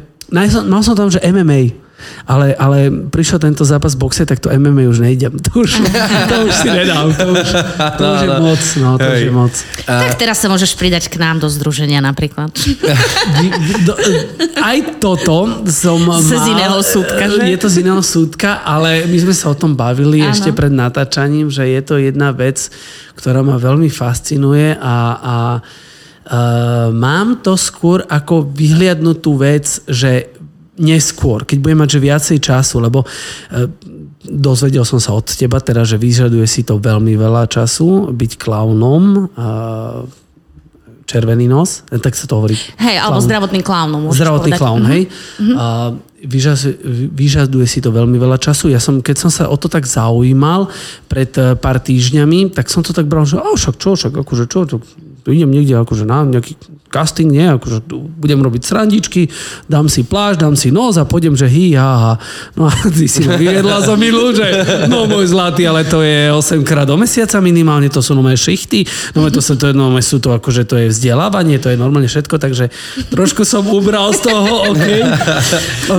mal 0.67 0.83
som 0.83 0.93
tam, 0.93 1.07
že 1.07 1.23
MMA, 1.23 1.86
ale, 2.27 2.53
ale 2.55 2.91
prišiel 3.09 3.39
tento 3.41 3.65
zápas 3.65 3.95
v 3.97 4.05
boxe, 4.05 4.23
tak 4.27 4.37
to 4.37 4.51
MMA 4.51 4.85
už 4.91 5.01
nejdem. 5.01 5.33
To 5.47 5.63
už, 5.63 5.81
to 6.29 6.35
už 6.45 6.53
si 6.53 6.67
nedám. 6.69 7.09
To 7.15 7.25
už, 7.33 7.47
to 7.97 8.03
už 8.03 8.19
je 8.21 8.29
moc. 8.37 8.61
No, 8.77 8.89
to 8.99 9.07
už 9.07 9.21
je 9.23 9.33
moc. 9.33 9.53
Tak 9.87 10.13
teraz 10.19 10.37
sa 10.43 10.47
môžeš 10.51 10.75
pridať 10.77 11.09
k 11.09 11.17
nám 11.17 11.41
do 11.41 11.47
združenia 11.49 12.03
napríklad. 12.03 12.53
Aj 14.69 14.77
toto 15.01 15.65
som 15.65 15.97
Z 16.21 16.31
mal, 16.37 16.45
iného 16.51 16.77
súdka, 16.83 17.23
že? 17.31 17.41
Je 17.47 17.57
to 17.57 17.67
z 17.71 17.75
iného 17.81 18.01
súdka, 18.03 18.61
ale 18.61 19.07
my 19.09 19.17
sme 19.17 19.33
sa 19.33 19.49
o 19.51 19.55
tom 19.57 19.73
bavili 19.73 20.21
Áno. 20.21 20.35
ešte 20.35 20.53
pred 20.53 20.73
natáčaním, 20.73 21.49
že 21.49 21.65
je 21.65 21.81
to 21.81 21.95
jedna 21.97 22.29
vec, 22.35 22.69
ktorá 23.17 23.41
ma 23.41 23.57
veľmi 23.57 23.89
fascinuje 23.89 24.77
a, 24.77 24.97
a 25.17 25.35
uh, 25.57 26.87
mám 26.93 27.41
to 27.41 27.57
skôr 27.57 28.05
ako 28.05 28.45
vyhliadnutú 28.45 29.39
vec, 29.39 29.65
že 29.87 30.36
neskôr, 30.77 31.43
keď 31.43 31.57
budem 31.59 31.79
mať 31.81 31.89
že 31.97 31.99
viacej 31.99 32.37
času, 32.41 32.75
lebo 32.81 33.01
uh, 33.03 33.67
dozvedel 34.27 34.83
som 34.83 34.99
sa 35.01 35.15
od 35.15 35.25
teba 35.25 35.57
teda, 35.61 35.87
že 35.87 35.97
vyžaduje 35.97 36.45
si 36.45 36.61
to 36.67 36.77
veľmi 36.77 37.15
veľa 37.15 37.47
času, 37.47 38.11
byť 38.11 38.31
klaunom, 38.35 39.31
červený 41.07 41.47
nos, 41.47 41.87
tak 41.87 42.11
sa 42.11 42.27
to 42.27 42.35
hovorí. 42.35 42.59
Hej, 42.83 42.99
alebo 42.99 43.23
Klaun. 43.23 43.63
klaunom. 43.63 44.01
Zdravotný 44.11 44.51
povedať. 44.51 44.59
klaun, 44.59 44.83
hej. 44.91 45.03
A 45.55 45.95
vyžas, 46.19 46.67
vyžaduje 47.15 47.63
si 47.63 47.79
to 47.79 47.95
veľmi 47.95 48.19
veľa 48.19 48.35
času. 48.35 48.67
Ja 48.67 48.83
som, 48.83 48.99
keď 48.99 49.15
som 49.15 49.31
sa 49.31 49.47
o 49.47 49.55
to 49.55 49.71
tak 49.71 49.87
zaujímal 49.87 50.67
pred 51.07 51.31
eh, 51.39 51.55
pár 51.55 51.79
týždňami, 51.79 52.51
tak 52.51 52.67
som 52.67 52.83
to 52.83 52.91
tak 52.91 53.07
bral, 53.07 53.23
že 53.23 53.39
však 53.39 53.75
čo, 53.79 53.95
však 53.95 54.13
akože 54.19 54.45
čo, 54.51 54.59
čo 54.67 54.75
idem 55.27 55.51
niekde 55.51 55.79
akože 55.79 56.03
na 56.07 56.23
nejaký 56.27 56.59
casting, 56.87 57.31
nie, 57.31 57.45
akože 57.45 57.83
budem 58.17 58.39
robiť 58.39 58.61
srandičky, 58.63 59.27
dám 59.67 59.87
si 59.87 60.03
pláž, 60.03 60.39
dám 60.39 60.55
si 60.55 60.71
nos 60.71 60.95
a 60.95 61.03
pôjdem, 61.03 61.35
že 61.35 61.47
hi, 61.47 61.75
ha, 61.75 61.91
ha. 61.99 62.13
No 62.55 62.67
a 62.67 62.73
ty 62.91 63.07
si 63.07 63.23
vyjedla 63.23 63.83
za 63.83 63.95
milú, 63.99 64.31
že 64.31 64.47
no 64.87 65.05
môj 65.05 65.29
zlatý, 65.29 65.67
ale 65.67 65.83
to 65.83 66.01
je 66.01 66.31
8 66.31 66.63
krát 66.63 66.87
do 66.87 66.95
mesiaca 66.95 67.37
minimálne, 67.43 67.91
to 67.91 67.99
sú 67.99 68.15
nové 68.15 68.33
šichty, 68.35 68.87
no 69.13 69.27
to, 69.27 69.43
sú, 69.43 69.59
to, 69.59 69.75
no, 69.75 69.93
sú 69.99 70.17
to 70.19 70.33
akože 70.35 70.63
to 70.63 70.75
je 70.79 70.87
vzdelávanie, 70.91 71.59
to 71.59 71.69
je 71.69 71.77
normálne 71.77 72.07
všetko, 72.07 72.39
takže 72.39 72.71
trošku 73.11 73.43
som 73.43 73.67
ubral 73.67 74.11
z 74.15 74.27
toho, 74.27 74.71
OK. 74.71 74.85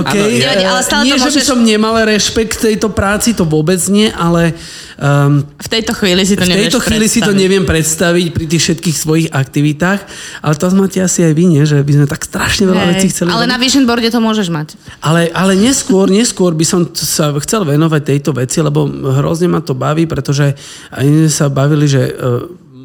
OK. 0.03 0.13
Áno, 0.13 0.35
ja- 0.35 0.57
Eh, 0.59 0.65
ale 0.67 0.81
stále 0.83 1.07
nie, 1.07 1.15
že 1.15 1.31
by 1.31 1.41
som 1.45 1.59
nemal 1.61 1.95
rešpekt 2.03 2.59
tejto 2.59 2.89
práci, 2.91 3.31
to 3.37 3.45
vôbec 3.47 3.79
nie, 3.87 4.09
ale 4.11 4.51
um, 4.99 5.41
V 5.41 5.69
tejto 5.71 5.95
chvíli 5.95 6.21
si 6.27 6.35
to 6.35 6.45
v 6.45 6.53
tejto 6.53 6.79
chvíli 6.83 7.07
si 7.07 7.23
to 7.23 7.31
predstaviť. 7.31 7.41
neviem 7.41 7.63
predstaviť 7.65 8.25
pri 8.35 8.45
tých 8.45 8.61
všetkých 8.67 8.95
svojich 8.95 9.27
aktivitách, 9.31 9.99
ale 10.43 10.53
to 10.53 10.65
máte 10.75 10.99
asi 10.99 11.25
aj 11.25 11.33
vy, 11.33 11.43
nie? 11.47 11.63
že 11.63 11.79
by 11.81 11.91
sme 11.95 12.05
tak 12.05 12.21
strašne 12.27 12.67
veľa 12.67 12.83
Hej, 12.83 12.89
vecí 12.93 13.07
chceli 13.09 13.27
ale 13.31 13.47
na 13.47 13.57
vision 13.57 13.87
boarde 13.87 14.11
to 14.11 14.19
môžeš 14.19 14.47
mať. 14.51 14.67
Ale, 14.99 15.31
ale 15.31 15.55
neskôr, 15.55 16.11
neskôr 16.11 16.51
by 16.53 16.65
som 16.67 16.85
sa 16.93 17.31
chcel 17.41 17.63
venovať 17.63 18.01
tejto 18.03 18.35
veci, 18.35 18.59
lebo 18.59 18.85
hrozne 19.17 19.47
ma 19.47 19.63
to 19.63 19.73
baví, 19.73 20.05
pretože 20.05 20.53
aj 20.91 21.05
sa 21.31 21.47
bavili, 21.47 21.87
že 21.87 22.03
e, 22.05 22.13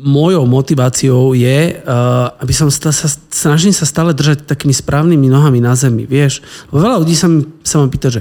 mojou 0.05 0.45
motiváciou 0.45 1.33
je, 1.33 1.81
uh, 1.81 2.29
aby 2.37 2.53
som 2.53 2.69
sta, 2.69 2.93
sa, 2.93 3.09
snažím 3.33 3.73
sa 3.73 3.89
stále 3.89 4.13
držať 4.13 4.45
takými 4.45 4.77
správnymi 4.77 5.33
nohami 5.33 5.65
na 5.65 5.73
zemi, 5.73 6.05
vieš. 6.05 6.45
Lebo 6.69 6.85
veľa 6.85 7.01
ľudí 7.01 7.17
sa, 7.17 7.33
mi, 7.33 7.49
sa 7.65 7.81
ma 7.81 7.89
pýta, 7.89 8.13
že, 8.13 8.21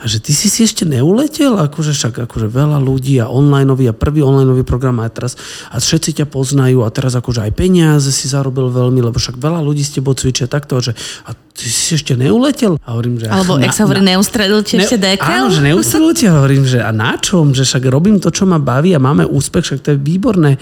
a 0.00 0.08
že 0.08 0.24
ty 0.24 0.32
si 0.32 0.48
si 0.48 0.64
ešte 0.64 0.88
neuletel? 0.88 1.60
Akože 1.60 1.92
však 1.92 2.24
akože 2.24 2.48
veľa 2.48 2.80
ľudí 2.80 3.20
a 3.20 3.28
online 3.28 3.68
a 3.68 3.92
prvý 3.92 4.24
online 4.24 4.64
program 4.64 5.04
aj 5.04 5.10
teraz 5.12 5.32
a 5.68 5.76
všetci 5.76 6.24
ťa 6.24 6.26
poznajú 6.32 6.80
a 6.80 6.88
teraz 6.88 7.12
akože 7.12 7.44
aj 7.44 7.52
peniaze 7.52 8.08
si 8.08 8.24
zarobil 8.24 8.72
veľmi, 8.72 9.04
lebo 9.04 9.20
však 9.20 9.36
veľa 9.36 9.60
ľudí 9.60 9.84
s 9.84 10.00
tebou 10.00 10.16
cvičia 10.16 10.48
takto, 10.48 10.80
že 10.80 10.96
a 11.28 11.36
ty 11.58 11.66
si 11.66 11.98
ešte 11.98 12.14
neuletel? 12.14 12.78
A 12.86 12.94
hovorím, 12.94 13.18
že... 13.18 13.26
Alebo, 13.26 13.58
ak 13.58 13.74
sa 13.74 13.82
hovorí, 13.82 13.98
neustredil 13.98 14.62
ti 14.62 14.78
ešte 14.78 14.94
ne, 14.94 15.18
dekel? 15.18 15.26
Áno, 15.26 15.50
že 15.50 15.60
neustredil 15.66 16.12
ti, 16.14 16.24
hovorím, 16.30 16.62
že 16.62 16.78
a 16.78 16.94
na 16.94 17.18
čom? 17.18 17.50
Že 17.50 17.66
však 17.66 17.84
robím 17.90 18.22
to, 18.22 18.30
čo 18.30 18.46
ma 18.46 18.62
baví 18.62 18.94
a 18.94 19.02
máme 19.02 19.26
úspech, 19.26 19.66
však 19.66 19.80
to 19.82 19.88
je 19.92 19.98
výborné. 19.98 20.54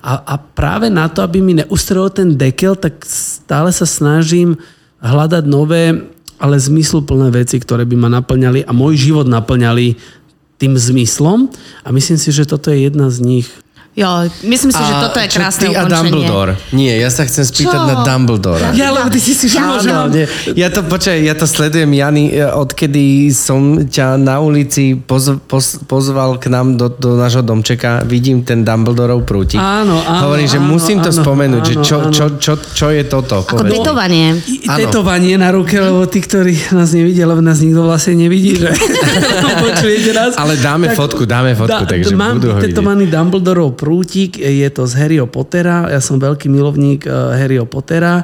A, 0.00 0.24
a 0.24 0.34
práve 0.40 0.88
na 0.88 1.12
to, 1.12 1.20
aby 1.20 1.44
mi 1.44 1.60
neustrelil 1.60 2.08
ten 2.08 2.32
dekel, 2.32 2.80
tak 2.80 3.04
stále 3.04 3.68
sa 3.68 3.84
snažím 3.84 4.56
hľadať 5.04 5.44
nové, 5.44 6.08
ale 6.40 6.56
zmysluplné 6.56 7.28
veci, 7.34 7.60
ktoré 7.60 7.84
by 7.84 7.96
ma 8.00 8.08
naplňali 8.08 8.64
a 8.64 8.72
môj 8.72 8.96
život 8.96 9.26
naplňali 9.28 9.98
tým 10.58 10.74
zmyslom. 10.74 11.50
A 11.84 11.88
myslím 11.92 12.18
si, 12.18 12.32
že 12.32 12.48
toto 12.48 12.72
je 12.72 12.88
jedna 12.88 13.12
z 13.12 13.20
nich. 13.20 13.48
Jo, 13.98 14.30
myslím 14.46 14.70
si, 14.70 14.78
že 14.78 14.94
toto 14.94 15.18
je 15.18 15.26
čo 15.26 15.38
krásne 15.42 15.66
ty 15.66 15.74
a. 15.74 15.82
Dumbledore? 15.90 16.54
Nie, 16.70 17.02
ja 17.02 17.10
sa 17.10 17.26
chcem 17.26 17.42
spýtať 17.42 17.80
Čo? 17.82 17.88
na 17.90 17.94
Dumbledora. 18.06 18.70
Ja, 18.78 18.94
lebo 18.94 19.10
ty 19.10 19.18
si 19.18 19.34
si 19.34 19.50
všimol, 19.50 19.82
že 19.82 19.90
mám... 19.90 20.06
nie. 20.14 20.30
Ja 20.54 20.70
to, 20.70 20.86
počkaj, 20.86 21.18
ja 21.18 21.34
to 21.34 21.50
sledujem, 21.50 21.90
Jany, 21.90 22.30
e, 22.30 22.46
odkedy 22.46 23.34
som 23.34 23.82
ťa 23.90 24.14
na 24.14 24.38
ulici 24.38 24.94
poz, 24.94 25.42
poz, 25.50 25.82
pozval 25.90 26.38
k 26.38 26.46
nám 26.46 26.78
do, 26.78 26.86
do 26.94 27.18
nášho 27.18 27.42
domčeka, 27.42 28.06
vidím 28.06 28.46
ten 28.46 28.62
Dumbledorov 28.62 29.26
prútik. 29.26 29.58
Áno, 29.58 29.98
áno, 29.98 30.30
Hovorím, 30.30 30.46
že 30.46 30.62
áno, 30.62 30.70
musím 30.70 31.02
to 31.02 31.10
áno, 31.10 31.18
spomenúť, 31.18 31.62
že 31.66 31.74
áno, 31.74 31.82
čo, 31.82 31.96
áno. 31.98 32.14
čo, 32.14 32.24
čo, 32.38 32.52
čo 32.54 32.86
je 32.94 33.02
toto? 33.02 33.42
Ako 33.42 33.66
Povedz. 33.66 33.82
tetovanie. 33.82 34.26
Áno. 34.70 34.78
Tetovanie 34.78 35.34
na 35.42 35.50
ruke, 35.50 35.74
lebo 35.74 36.06
tí, 36.06 36.22
ktorí 36.22 36.54
nás 36.70 36.94
nevidia, 36.94 37.26
lebo 37.26 37.42
nás 37.42 37.58
nikto 37.58 37.82
vlastne 37.82 38.14
nevidí, 38.14 38.62
že 38.62 38.70
počujete 39.66 40.10
nás. 40.14 40.38
Ale 40.38 40.54
dáme 40.54 40.94
fotku, 40.94 41.26
dáme 41.26 41.58
fotku, 41.58 41.82
takže 41.82 42.14
mám 42.14 42.38
budú 42.38 42.54
ho 42.54 42.62
vidieť. 42.62 42.78
tetovaný 42.78 43.10
Dumbledorov 43.10 43.74
prútik, 43.74 43.87
je 44.36 44.68
to 44.68 44.84
z 44.84 44.92
Harryho 45.00 45.24
Pottera, 45.24 45.88
ja 45.88 46.04
som 46.04 46.20
veľký 46.20 46.52
milovník 46.52 47.08
uh, 47.08 47.32
Harryho 47.32 47.64
Pottera. 47.64 48.22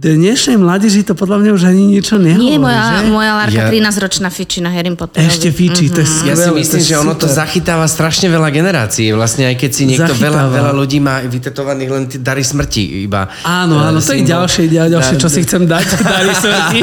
Dnešnej 0.00 0.56
mládeži 0.56 1.04
to 1.04 1.12
podľa 1.12 1.44
mňa 1.44 1.50
už 1.52 1.62
ani 1.68 1.92
niečo 1.92 2.16
nehovorí, 2.16 2.56
Nie, 2.56 2.56
moja, 2.56 3.04
že? 3.04 3.12
moja 3.12 3.32
Larka 3.36 3.60
Ja- 3.60 3.68
13-ročná 3.68 4.32
fičí 4.32 4.64
na 4.64 4.72
Harry 4.72 4.88
Potterovi. 4.96 5.28
Ešte 5.28 5.52
fičí, 5.52 5.92
to 5.92 6.00
je 6.00 6.08
Ja 6.24 6.32
si 6.32 6.40
skvelé, 6.40 6.56
myslím, 6.56 6.80
že 6.80 6.94
ono 6.96 7.12
to 7.12 7.28
zachytáva 7.28 7.84
strašne 7.84 8.32
veľa 8.32 8.48
generácií. 8.48 9.12
Vlastne 9.12 9.52
aj 9.52 9.60
keď 9.60 9.70
si 9.76 9.84
niekto 9.84 10.16
veľa, 10.16 10.48
Zachytáva. 10.48 10.56
veľa 10.56 10.72
ľudí 10.72 10.98
má 11.04 11.20
vytetovaných 11.20 11.90
len 11.92 12.02
dary 12.16 12.40
smrti 12.40 13.04
iba. 13.04 13.28
Áno, 13.44 13.76
áno, 13.76 14.00
to 14.00 14.16
je 14.16 14.24
ďalšie, 14.24 14.72
ďal, 14.72 14.88
ďalšie, 14.88 15.14
čo 15.20 15.28
si 15.28 15.44
chcem 15.44 15.68
dať. 15.68 15.84
Dali 16.16 16.32
smrti. 16.32 16.80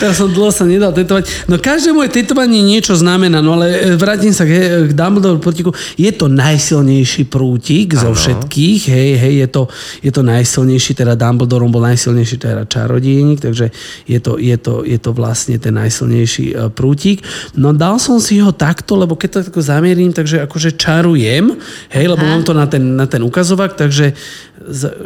Teraz 0.00 0.16
som 0.16 0.32
dlho 0.32 0.48
sa 0.48 0.64
nedal 0.64 0.96
tetovať. 0.96 1.44
No 1.44 1.60
každé 1.60 1.92
moje 1.92 2.08
tetovanie 2.08 2.64
niečo 2.64 2.96
znamená, 2.96 3.44
no 3.44 3.60
ale 3.60 3.92
e, 3.92 4.00
vrátim 4.00 4.32
sa 4.32 4.48
k, 4.48 4.88
k 4.88 4.92
Dumbledore 4.96 5.36
prútiku. 5.36 5.76
Je 6.00 6.08
to 6.08 6.32
najsilnejší 6.32 7.28
prútik 7.28 7.92
zo 7.92 8.16
všetkých, 8.16 8.80
hej, 8.88 9.10
hej, 9.20 9.34
je 9.44 9.48
to, 9.52 9.62
je 10.00 10.08
to 10.08 10.24
najsilnejší, 10.24 10.96
teda 10.96 11.12
Dumbledore 11.12 11.68
bol 11.68 11.84
najsilnejší 11.84 12.29
teda 12.36 12.68
čarodejník, 12.68 13.40
takže 13.40 13.72
je 14.06 14.18
to, 14.20 14.36
je, 14.36 14.56
to, 14.60 14.84
je 14.84 14.98
to 15.00 15.10
vlastne 15.16 15.56
ten 15.58 15.74
najsilnejší 15.74 16.46
e, 16.52 16.54
prútik. 16.70 17.24
No 17.56 17.72
dal 17.74 17.98
som 17.98 18.20
si 18.20 18.38
ho 18.38 18.52
takto, 18.54 18.94
lebo 18.94 19.16
keď 19.16 19.28
to 19.30 19.38
tako 19.50 19.62
zamierím, 19.64 20.14
takže 20.14 20.44
akože 20.44 20.76
čarujem, 20.76 21.58
hej, 21.90 22.06
lebo 22.06 22.22
Aha. 22.22 22.30
mám 22.30 22.42
to 22.46 22.52
na 22.52 22.66
ten, 22.68 22.82
na 22.94 23.06
ten 23.08 23.24
ukazovák, 23.24 23.74
takže 23.74 24.12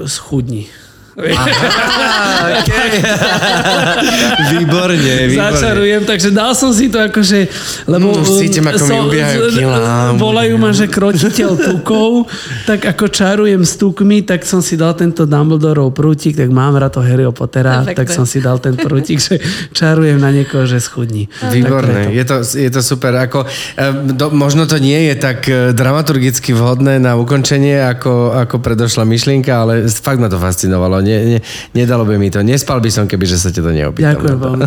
schudni. 0.04 0.68
Okay. 1.14 2.90
výborne, 4.58 5.14
výborne. 5.30 5.54
Začarujem, 5.54 6.02
takže 6.02 6.34
dal 6.34 6.58
som 6.58 6.74
si 6.74 6.90
to 6.90 6.98
akože, 6.98 7.46
lebo... 7.86 8.18
Mm, 8.18 8.26
cítim, 8.26 8.66
ako 8.66 8.82
mi 8.82 8.98
ubiehajú 8.98 9.40
z- 9.46 9.58
kilá. 9.62 10.10
Volajú 10.18 10.54
ma, 10.58 10.74
že 10.74 10.90
krotiteľ 10.90 11.54
tukov, 11.54 12.26
tak 12.66 12.82
ako 12.82 13.06
čarujem 13.06 13.62
s 13.62 13.78
tukmi, 13.78 14.26
tak 14.26 14.42
som 14.42 14.58
si 14.58 14.74
dal 14.74 14.98
tento 14.98 15.22
Dumbledorov 15.22 15.94
prútik, 15.94 16.34
tak 16.34 16.50
mám 16.50 16.74
rád 16.74 16.98
to 16.98 17.00
Harryho 17.06 17.30
Pottera, 17.30 17.86
Perfektné. 17.86 17.94
tak 17.94 18.06
som 18.10 18.26
si 18.26 18.42
dal 18.42 18.58
ten 18.58 18.74
prútik, 18.74 19.22
že 19.22 19.38
čarujem 19.70 20.18
na 20.18 20.34
niekoho, 20.34 20.66
že 20.66 20.82
schudní. 20.82 21.30
Výborné, 21.46 22.10
je 22.10 22.24
to, 22.26 22.42
je 22.42 22.70
to 22.74 22.82
super. 22.82 23.14
Ako, 23.14 23.46
do, 24.18 24.34
možno 24.34 24.66
to 24.66 24.82
nie 24.82 25.10
je 25.10 25.14
tak 25.14 25.46
e, 25.46 25.70
dramaturgicky 25.70 26.50
vhodné 26.50 26.98
na 26.98 27.14
ukončenie, 27.14 27.86
ako, 27.86 28.34
ako 28.34 28.58
predošla 28.58 29.06
myšlienka, 29.06 29.52
ale 29.54 29.86
fakt 29.86 30.18
ma 30.18 30.26
to 30.26 30.42
fascinovalo. 30.42 31.03
Nie, 31.04 31.36
nie, 31.36 31.40
nedalo 31.76 32.08
by 32.08 32.16
mi 32.16 32.32
to. 32.32 32.40
Nespal 32.40 32.80
by 32.80 32.88
som, 32.88 33.04
keby 33.04 33.28
že 33.28 33.36
sa 33.36 33.52
te 33.52 33.60
to 33.60 33.68
neopýtal. 33.68 34.16
Ďakujem 34.16 34.36
veľmi. 34.40 34.62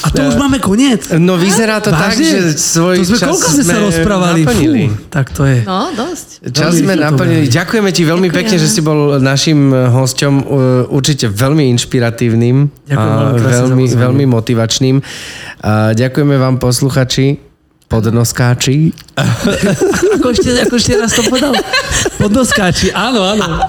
A 0.00 0.06
to 0.14 0.20
už 0.30 0.34
máme 0.38 0.62
koniec. 0.62 1.10
No 1.18 1.34
vyzerá 1.34 1.82
to 1.82 1.90
tak, 1.90 2.14
Vážne? 2.14 2.30
že 2.30 2.40
svoj 2.54 3.02
to 3.02 3.10
sme, 3.10 3.18
čas 3.18 3.28
koľko 3.28 3.48
sme 3.50 3.64
sa 3.66 3.78
rozprávali? 3.82 4.40
naplnili. 4.46 4.84
Fú, 4.88 5.10
tak 5.10 5.34
to 5.34 5.42
je. 5.44 5.66
No, 5.66 5.90
dosť. 5.92 6.28
Čas 6.54 6.72
Veľmi 6.72 6.80
sme 6.86 6.94
naplnili. 6.96 7.44
Ďakujeme 7.50 7.90
ti 7.90 8.02
veľmi 8.06 8.28
Ďakujem. 8.30 8.46
pekne, 8.46 8.56
že 8.62 8.68
si 8.70 8.80
bol 8.80 9.18
našim 9.18 9.74
hosťom. 9.74 10.34
Určite 10.92 11.26
veľmi 11.26 11.66
inšpiratívnym 11.74 12.56
Ďakujem 12.86 13.10
a 13.10 13.34
veľmi 13.34 13.84
veľmi 13.90 14.24
motivačným. 14.30 14.96
A 15.62 15.94
ďakujeme 15.96 16.36
vám 16.38 16.62
posluchači, 16.62 17.51
podnoskáči. 17.92 18.88
Ako 20.16 20.32
ešte, 20.32 20.48
ako 20.64 20.74
ešte 20.80 20.92
raz 20.96 21.12
to 21.12 21.22
povedal? 21.28 21.52
Podnoskáči, 22.16 22.88
áno, 22.96 23.20
áno. 23.20 23.60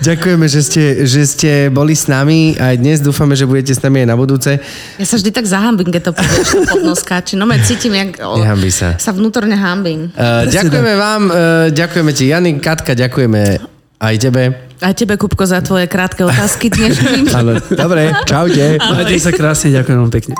Ďakujeme, 0.00 0.46
že 0.48 0.60
ste, 0.64 0.84
že 1.04 1.20
ste 1.28 1.50
boli 1.68 1.92
s 1.92 2.08
nami 2.08 2.56
aj 2.56 2.80
dnes. 2.80 3.04
Dúfame, 3.04 3.36
že 3.36 3.44
budete 3.44 3.76
s 3.76 3.84
nami 3.84 4.06
aj 4.06 4.08
na 4.08 4.16
budúce. 4.16 4.56
Ja 4.96 5.04
sa 5.04 5.20
vždy 5.20 5.30
tak 5.34 5.44
zahambím, 5.44 5.92
keď 5.92 6.08
to 6.08 6.12
povieš, 6.16 6.48
podnoskáči. 6.72 7.36
No, 7.36 7.44
me 7.44 7.60
cítim, 7.60 7.92
jak 7.92 8.16
o, 8.24 8.40
Nehambi 8.40 8.72
sa. 8.72 8.96
sa 8.96 9.12
vnútorne 9.12 9.58
hambím. 9.58 10.08
Uh, 10.16 10.48
ďakujeme 10.48 10.92
vám, 10.96 11.22
uh, 11.28 11.36
ďakujeme 11.68 12.10
ti 12.16 12.32
Jany, 12.32 12.56
Katka, 12.62 12.96
ďakujeme 12.96 13.60
aj 14.00 14.14
tebe. 14.16 14.42
A 14.80 14.96
tebe, 14.96 15.20
Kupko, 15.20 15.44
za 15.44 15.60
tvoje 15.60 15.84
krátke 15.84 16.24
otázky 16.24 16.72
dnešným. 16.72 17.28
Áno, 17.40 17.60
dobre, 17.60 18.14
čaute. 18.24 18.80
Majte 18.80 19.20
sa 19.20 19.32
krásne, 19.36 19.74
ďakujem 19.74 19.98
vám 20.00 20.12
pekne. 20.12 20.34